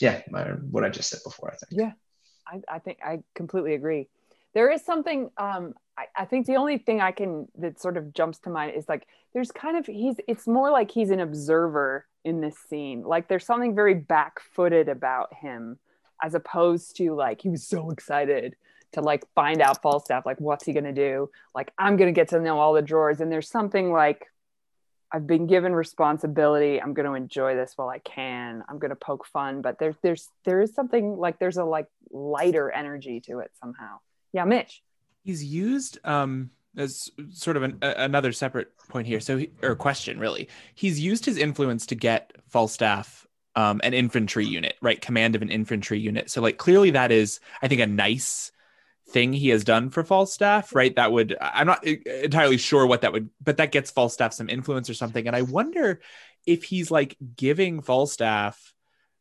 [0.00, 1.52] yeah, my, what I just said before.
[1.52, 1.80] I think.
[1.80, 1.92] Yeah,
[2.46, 4.08] I, I think I completely agree.
[4.54, 5.30] There is something.
[5.36, 8.74] Um, I, I think the only thing I can that sort of jumps to mind
[8.76, 10.16] is like there's kind of he's.
[10.26, 13.02] It's more like he's an observer in this scene.
[13.02, 15.78] Like there's something very back-footed about him,
[16.22, 18.56] as opposed to like he was so excited
[18.92, 20.24] to like find out Falstaff.
[20.24, 21.30] Like what's he gonna do?
[21.54, 23.20] Like I'm gonna get to know all the drawers.
[23.20, 24.26] And there's something like
[25.14, 26.82] I've been given responsibility.
[26.82, 28.64] I'm going to enjoy this while I can.
[28.68, 31.86] I'm going to poke fun, but there's there's there is something like there's a like
[32.10, 33.98] lighter energy to it somehow.
[34.32, 34.82] Yeah, Mitch.
[35.22, 39.20] He's used um as sort of an, a, another separate point here.
[39.20, 40.48] So he, or question really.
[40.74, 43.24] He's used his influence to get Falstaff
[43.54, 45.00] um, an infantry unit, right?
[45.00, 46.28] Command of an infantry unit.
[46.28, 48.50] So like clearly that is, I think, a nice
[49.10, 50.94] thing he has done for Falstaff, right?
[50.96, 54.88] That would I'm not entirely sure what that would, but that gets Falstaff some influence
[54.88, 55.26] or something.
[55.26, 56.00] And I wonder
[56.46, 58.72] if he's like giving Falstaff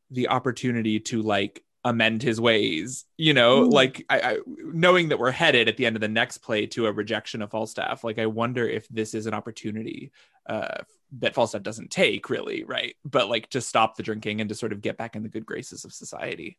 [0.09, 3.73] the opportunity to like amend his ways, you know, Mm.
[3.73, 6.85] like I, I knowing that we're headed at the end of the next play to
[6.87, 8.03] a rejection of Falstaff.
[8.03, 10.11] Like I wonder if this is an opportunity
[10.47, 10.77] uh
[11.19, 12.95] that Falstaff doesn't take really, right?
[13.05, 15.45] But like to stop the drinking and to sort of get back in the good
[15.45, 16.57] graces of society.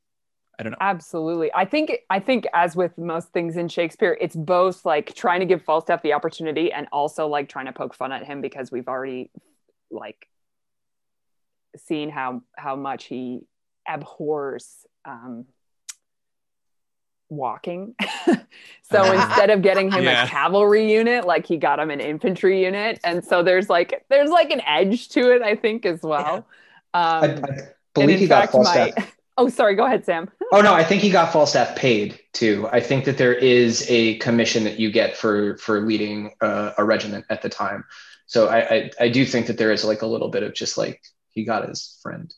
[0.58, 0.78] I don't know.
[0.80, 1.50] Absolutely.
[1.54, 5.46] I think I think as with most things in Shakespeare, it's both like trying to
[5.46, 8.86] give Falstaff the opportunity and also like trying to poke fun at him because we've
[8.88, 9.30] already
[9.90, 10.28] like
[11.76, 13.40] seen how how much he
[13.88, 15.46] abhors um
[17.28, 17.94] walking.
[18.82, 20.24] so instead of getting him Yeah.
[20.24, 23.00] a cavalry unit, like he got him an infantry unit.
[23.02, 26.46] And so there's like there's like an edge to it, I think, as well.
[26.92, 28.92] I, Um I and believe in he got Falstaff.
[28.96, 30.30] my oh sorry, go ahead, Sam.
[30.52, 32.68] Oh no, I think he got Falstaff paid too.
[32.70, 36.84] I think that there is a commission that you get for for leading uh, a
[36.84, 37.84] regiment at the time.
[38.26, 40.78] So I, I I do think that there is like a little bit of just
[40.78, 42.32] like he got his friend.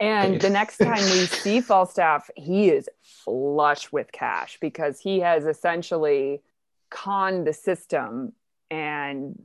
[0.00, 0.40] And paid.
[0.42, 2.90] the next time we see Falstaff, he is
[3.24, 6.42] flush with cash because he has essentially
[6.90, 8.32] conned the system
[8.70, 9.40] and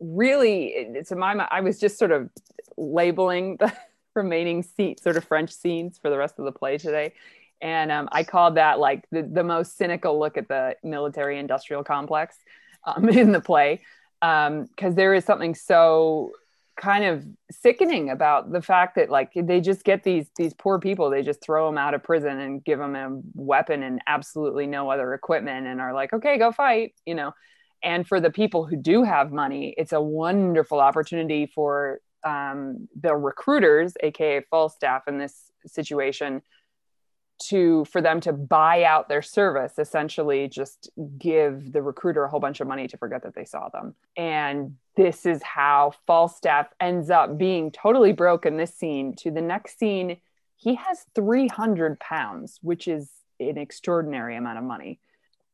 [0.00, 2.28] really it's in my mind i was just sort of
[2.76, 3.72] labeling the
[4.16, 7.12] remaining seat sort of french scenes for the rest of the play today.
[7.62, 11.84] And um, i called that like the, the most cynical look at the military industrial
[11.84, 12.36] complex
[12.84, 13.80] um, in the play
[14.20, 16.32] because there is something so
[16.76, 21.08] kind of sickening about the fact that like they just get these these poor people
[21.08, 24.90] they just throw them out of prison and give them a weapon and absolutely no
[24.90, 27.32] other equipment and are like okay go fight you know?
[27.82, 33.14] And for the people who do have money it's a wonderful opportunity for um, the
[33.14, 36.42] recruiters aka falstaff in this situation
[37.38, 42.40] to for them to buy out their service essentially just give the recruiter a whole
[42.40, 43.94] bunch of money to forget that they saw them.
[44.16, 49.42] And this is how falstaff ends up being totally broke in this scene to the
[49.42, 50.16] next scene.
[50.56, 54.98] He has 300 pounds which is an extraordinary amount of money.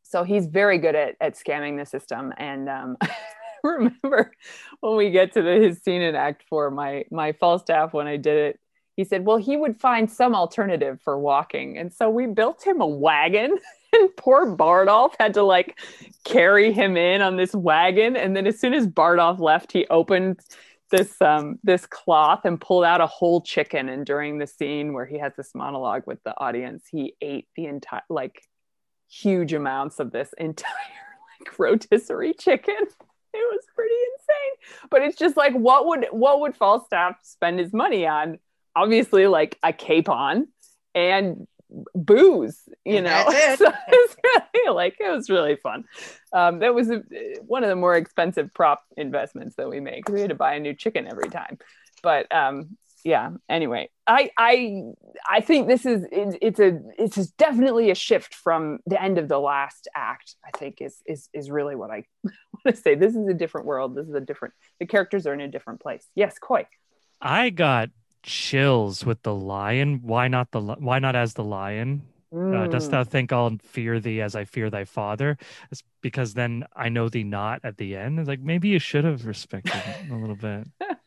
[0.05, 2.33] So he's very good at, at scamming the system.
[2.37, 2.97] And um,
[3.77, 4.33] remember
[4.81, 8.17] when we get to the, his scene in act four my my falstaff when i
[8.17, 8.61] did it
[8.97, 11.79] he said, well, he would find some alternative for walking.
[11.79, 13.57] And so we built him a wagon,
[13.93, 15.79] and poor Bardolph had to like
[16.25, 18.17] carry him in on this wagon.
[18.17, 20.41] And then as soon as Bardolph left, he opened
[20.91, 23.89] this um this cloth and pulled out a whole chicken.
[23.89, 27.65] And during the scene where he has this monologue with the audience, he ate the
[27.67, 28.43] entire like
[29.11, 30.71] huge amounts of this entire
[31.41, 32.77] like rotisserie chicken.
[33.35, 34.89] It was pretty insane.
[34.91, 38.39] But it's just like what would what would Falstaff spend his money on?
[38.75, 40.49] obviously like a capon
[40.95, 41.47] and
[41.95, 43.59] booze you And know it.
[43.59, 45.85] so it's really like it was really fun
[46.33, 47.03] um that was a,
[47.47, 50.55] one of the more expensive prop investments that we made 'cause we had to buy
[50.55, 51.59] a new chicken every time
[52.03, 54.83] but um yeah anyway i i
[55.29, 59.29] i think this is it, it's a it's definitely a shift from the end of
[59.29, 63.15] the last act i think is is is really what i want to say this
[63.15, 66.07] is a different world this is a different the characters are in a different place
[66.15, 66.67] yes Coy
[67.25, 67.91] I got
[68.25, 70.01] chills with the lion.
[70.03, 72.03] Why not the why not as the lion?
[72.35, 72.91] Uh, dost Mm.
[72.91, 75.37] thou think I'll fear thee as I fear thy father?
[75.71, 78.19] It's because then I know thee not at the end.
[78.19, 79.73] It's like maybe you should have respected
[80.11, 80.67] a little bit.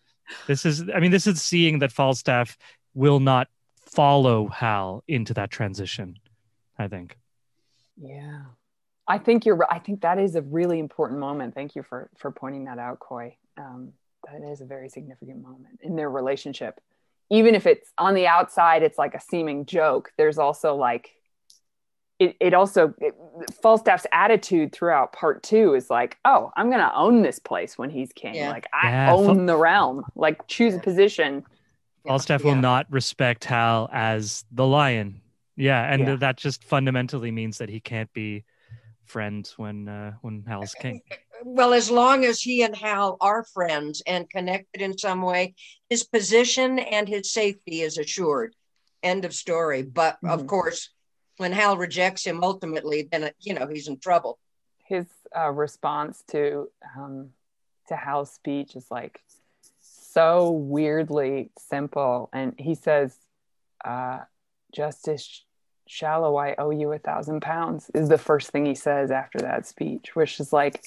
[0.47, 2.57] This is, I mean, this is seeing that Falstaff
[2.93, 3.47] will not
[3.85, 6.17] follow Hal into that transition.
[6.77, 7.17] I think.
[7.97, 8.41] Yeah.
[9.07, 9.65] I think you're.
[9.71, 11.53] I think that is a really important moment.
[11.53, 13.37] Thank you for for pointing that out, Coy.
[13.57, 13.93] Um,
[14.25, 16.81] that is a very significant moment in their relationship.
[17.29, 20.11] Even if it's on the outside, it's like a seeming joke.
[20.17, 21.11] There's also like
[22.19, 23.13] it, it also it,
[23.61, 28.11] Falstaff's attitude throughout part two is like, oh, I'm gonna own this place when he's
[28.13, 28.35] king.
[28.35, 28.49] Yeah.
[28.51, 30.05] Like I Yeah, Fal- own the realm.
[30.15, 31.43] Like choose a position.
[32.07, 32.53] Falstaff Yeah.
[32.53, 35.21] will not respect Hal as the lion.
[35.57, 36.15] Yeah, and Yeah.
[36.17, 38.43] that just fundamentally means that he can't be
[39.05, 41.01] friends when uh, when Hal's king.
[41.43, 45.53] Well, as long as he and Hal are friends and connected in some way,
[45.89, 48.55] his position and his safety is assured.
[49.03, 49.81] End of story.
[49.83, 50.47] But of Mhm.
[50.47, 50.89] course,
[51.37, 54.39] when Hal rejects him ultimately, then you know he's in trouble.
[54.85, 55.05] his
[55.35, 57.29] uh, response to um,
[57.87, 59.21] to Hal's speech is like,
[59.81, 62.29] so weirdly simple.
[62.33, 63.15] And he says,
[63.83, 64.19] uh,
[64.73, 65.43] Justice
[65.87, 69.67] Shallow, I owe you a thousand pounds, is the first thing he says after that
[69.67, 70.83] speech, which is like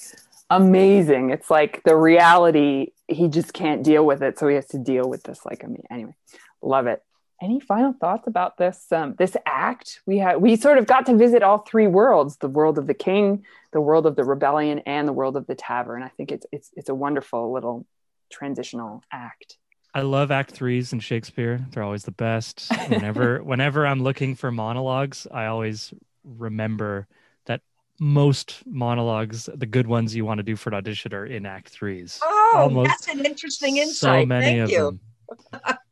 [0.49, 1.29] amazing.
[1.29, 4.37] It's like the reality, he just can't deal with it.
[4.39, 5.45] So he has to deal with this.
[5.45, 6.15] Like, I mean, anyway,
[6.61, 7.01] love it.
[7.41, 10.01] Any final thoughts about this um, this act?
[10.05, 12.93] We had we sort of got to visit all three worlds: the world of the
[12.93, 16.03] king, the world of the rebellion, and the world of the tavern.
[16.03, 17.85] I think it's it's it's a wonderful little
[18.29, 19.57] transitional act.
[19.93, 21.65] I love act threes in Shakespeare.
[21.71, 22.71] They're always the best.
[22.89, 25.93] Whenever whenever I'm looking for monologues, I always
[26.23, 27.07] remember
[27.45, 27.61] that
[27.99, 31.69] most monologues, the good ones you want to do for an audition, are in act
[31.69, 32.19] threes.
[32.21, 33.95] Oh, Almost that's an interesting insight.
[33.95, 34.27] So insight.
[34.27, 34.99] many Thank of you.
[35.61, 35.77] them.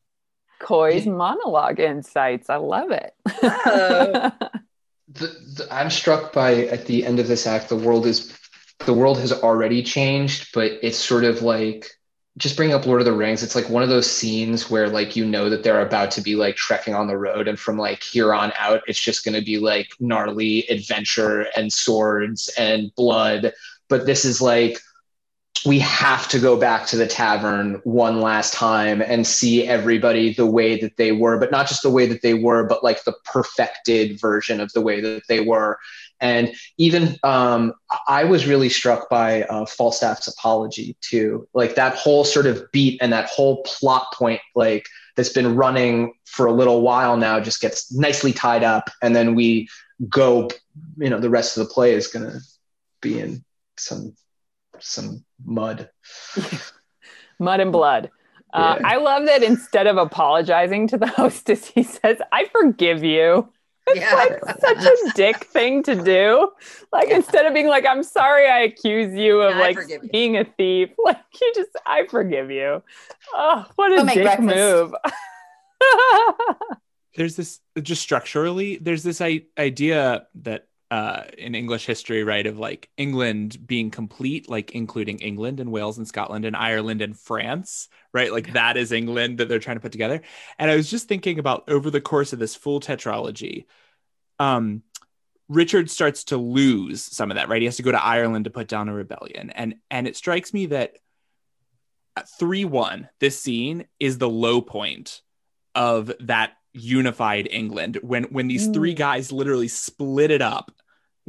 [0.68, 2.50] Coy's monologue insights.
[2.50, 3.14] I love it.
[3.42, 4.32] Oh.
[5.08, 8.38] the, the, I'm struck by at the end of this act, the world is
[8.86, 11.90] the world has already changed, but it's sort of like
[12.38, 13.44] just bring up Lord of the Rings.
[13.44, 16.36] It's like one of those scenes where like you know that they're about to be
[16.36, 19.46] like trekking on the road, and from like here on out, it's just going to
[19.46, 23.54] be like gnarly adventure and swords and blood.
[23.88, 24.80] But this is like
[25.66, 30.46] we have to go back to the tavern one last time and see everybody the
[30.46, 33.16] way that they were, but not just the way that they were, but like the
[33.26, 35.78] perfected version of the way that they were.
[36.20, 37.74] And even um,
[38.08, 43.00] I was really struck by uh, Falstaff's apology too, like that whole sort of beat
[43.02, 44.86] and that whole plot point, like
[45.16, 49.36] that's been running for a little while now, just gets nicely tied up, and then
[49.36, 49.68] we
[50.10, 50.50] go.
[50.98, 52.40] You know, the rest of the play is going to
[53.02, 53.44] be in
[53.78, 54.16] some
[54.80, 55.90] some mud.
[57.40, 58.10] Mud and blood.
[58.54, 58.88] Uh, Yeah.
[58.88, 63.48] I love that instead of apologizing to the hostess, he says, I forgive you.
[63.86, 64.14] It's Yeah.
[64.16, 66.50] like such a dick thing to do.
[66.92, 70.10] Like instead of being like, I'm sorry I accuse you of I like forgive you.
[70.10, 72.82] being a thief, like you just I forgive you.
[73.34, 74.42] Oh, what a Go dick breakfast.
[74.56, 74.94] move.
[77.16, 82.58] there's this just structurally there's this I- idea that uh, in english history right of
[82.58, 87.90] like england being complete like including england and wales and scotland and ireland and france
[88.18, 88.32] right?
[88.32, 90.22] Like that is england that they're trying to put together.
[90.58, 93.66] And i was just thinking about over the course of this full tetralogy
[94.40, 94.82] um
[95.48, 97.62] richard starts to lose some of that right?
[97.62, 99.52] He has to go to ireland to put down a rebellion.
[99.52, 100.98] And and it strikes me that
[102.42, 105.22] 3-1 this scene is the low point
[105.76, 108.98] of that unified England when when these three Mm.
[108.98, 110.72] guys literally split it up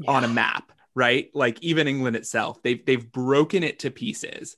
[0.06, 1.30] on a map, right?
[1.34, 4.56] Like even England itself, they've they've broken it to pieces.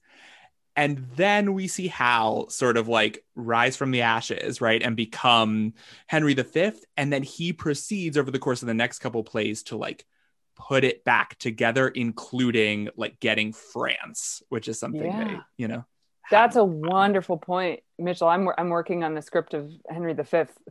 [0.77, 4.82] And then we see Hal sort of like rise from the ashes, right?
[4.82, 5.74] And become
[6.07, 6.73] Henry V.
[6.97, 10.07] And then he proceeds over the course of the next couple plays to like
[10.57, 15.85] put it back together, including like getting France, which is something they, you know.
[16.31, 18.28] That's a wonderful point, Mitchell.
[18.28, 20.23] I'm I'm working on the script of Henry V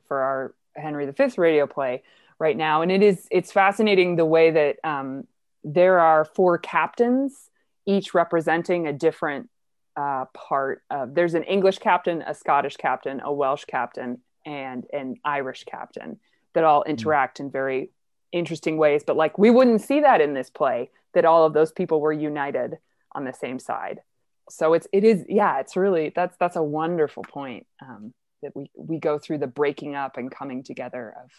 [0.08, 2.04] for our Henry V radio play
[2.40, 5.28] right now, and it is it's fascinating the way that um,
[5.64, 7.50] there are four captains,
[7.86, 9.50] each representing a different
[9.98, 11.14] uh, part of.
[11.14, 16.20] There's an English captain, a Scottish captain, a Welsh captain, and an Irish captain
[16.54, 17.92] that all interact in very
[18.32, 19.04] interesting ways.
[19.06, 22.14] But like we wouldn't see that in this play that all of those people were
[22.14, 22.78] united
[23.14, 24.02] on the same side
[24.50, 28.70] so it's it is yeah it's really that's that's a wonderful point um, that we
[28.76, 31.32] we go through the breaking up and coming together of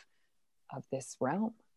[0.77, 1.55] of this realm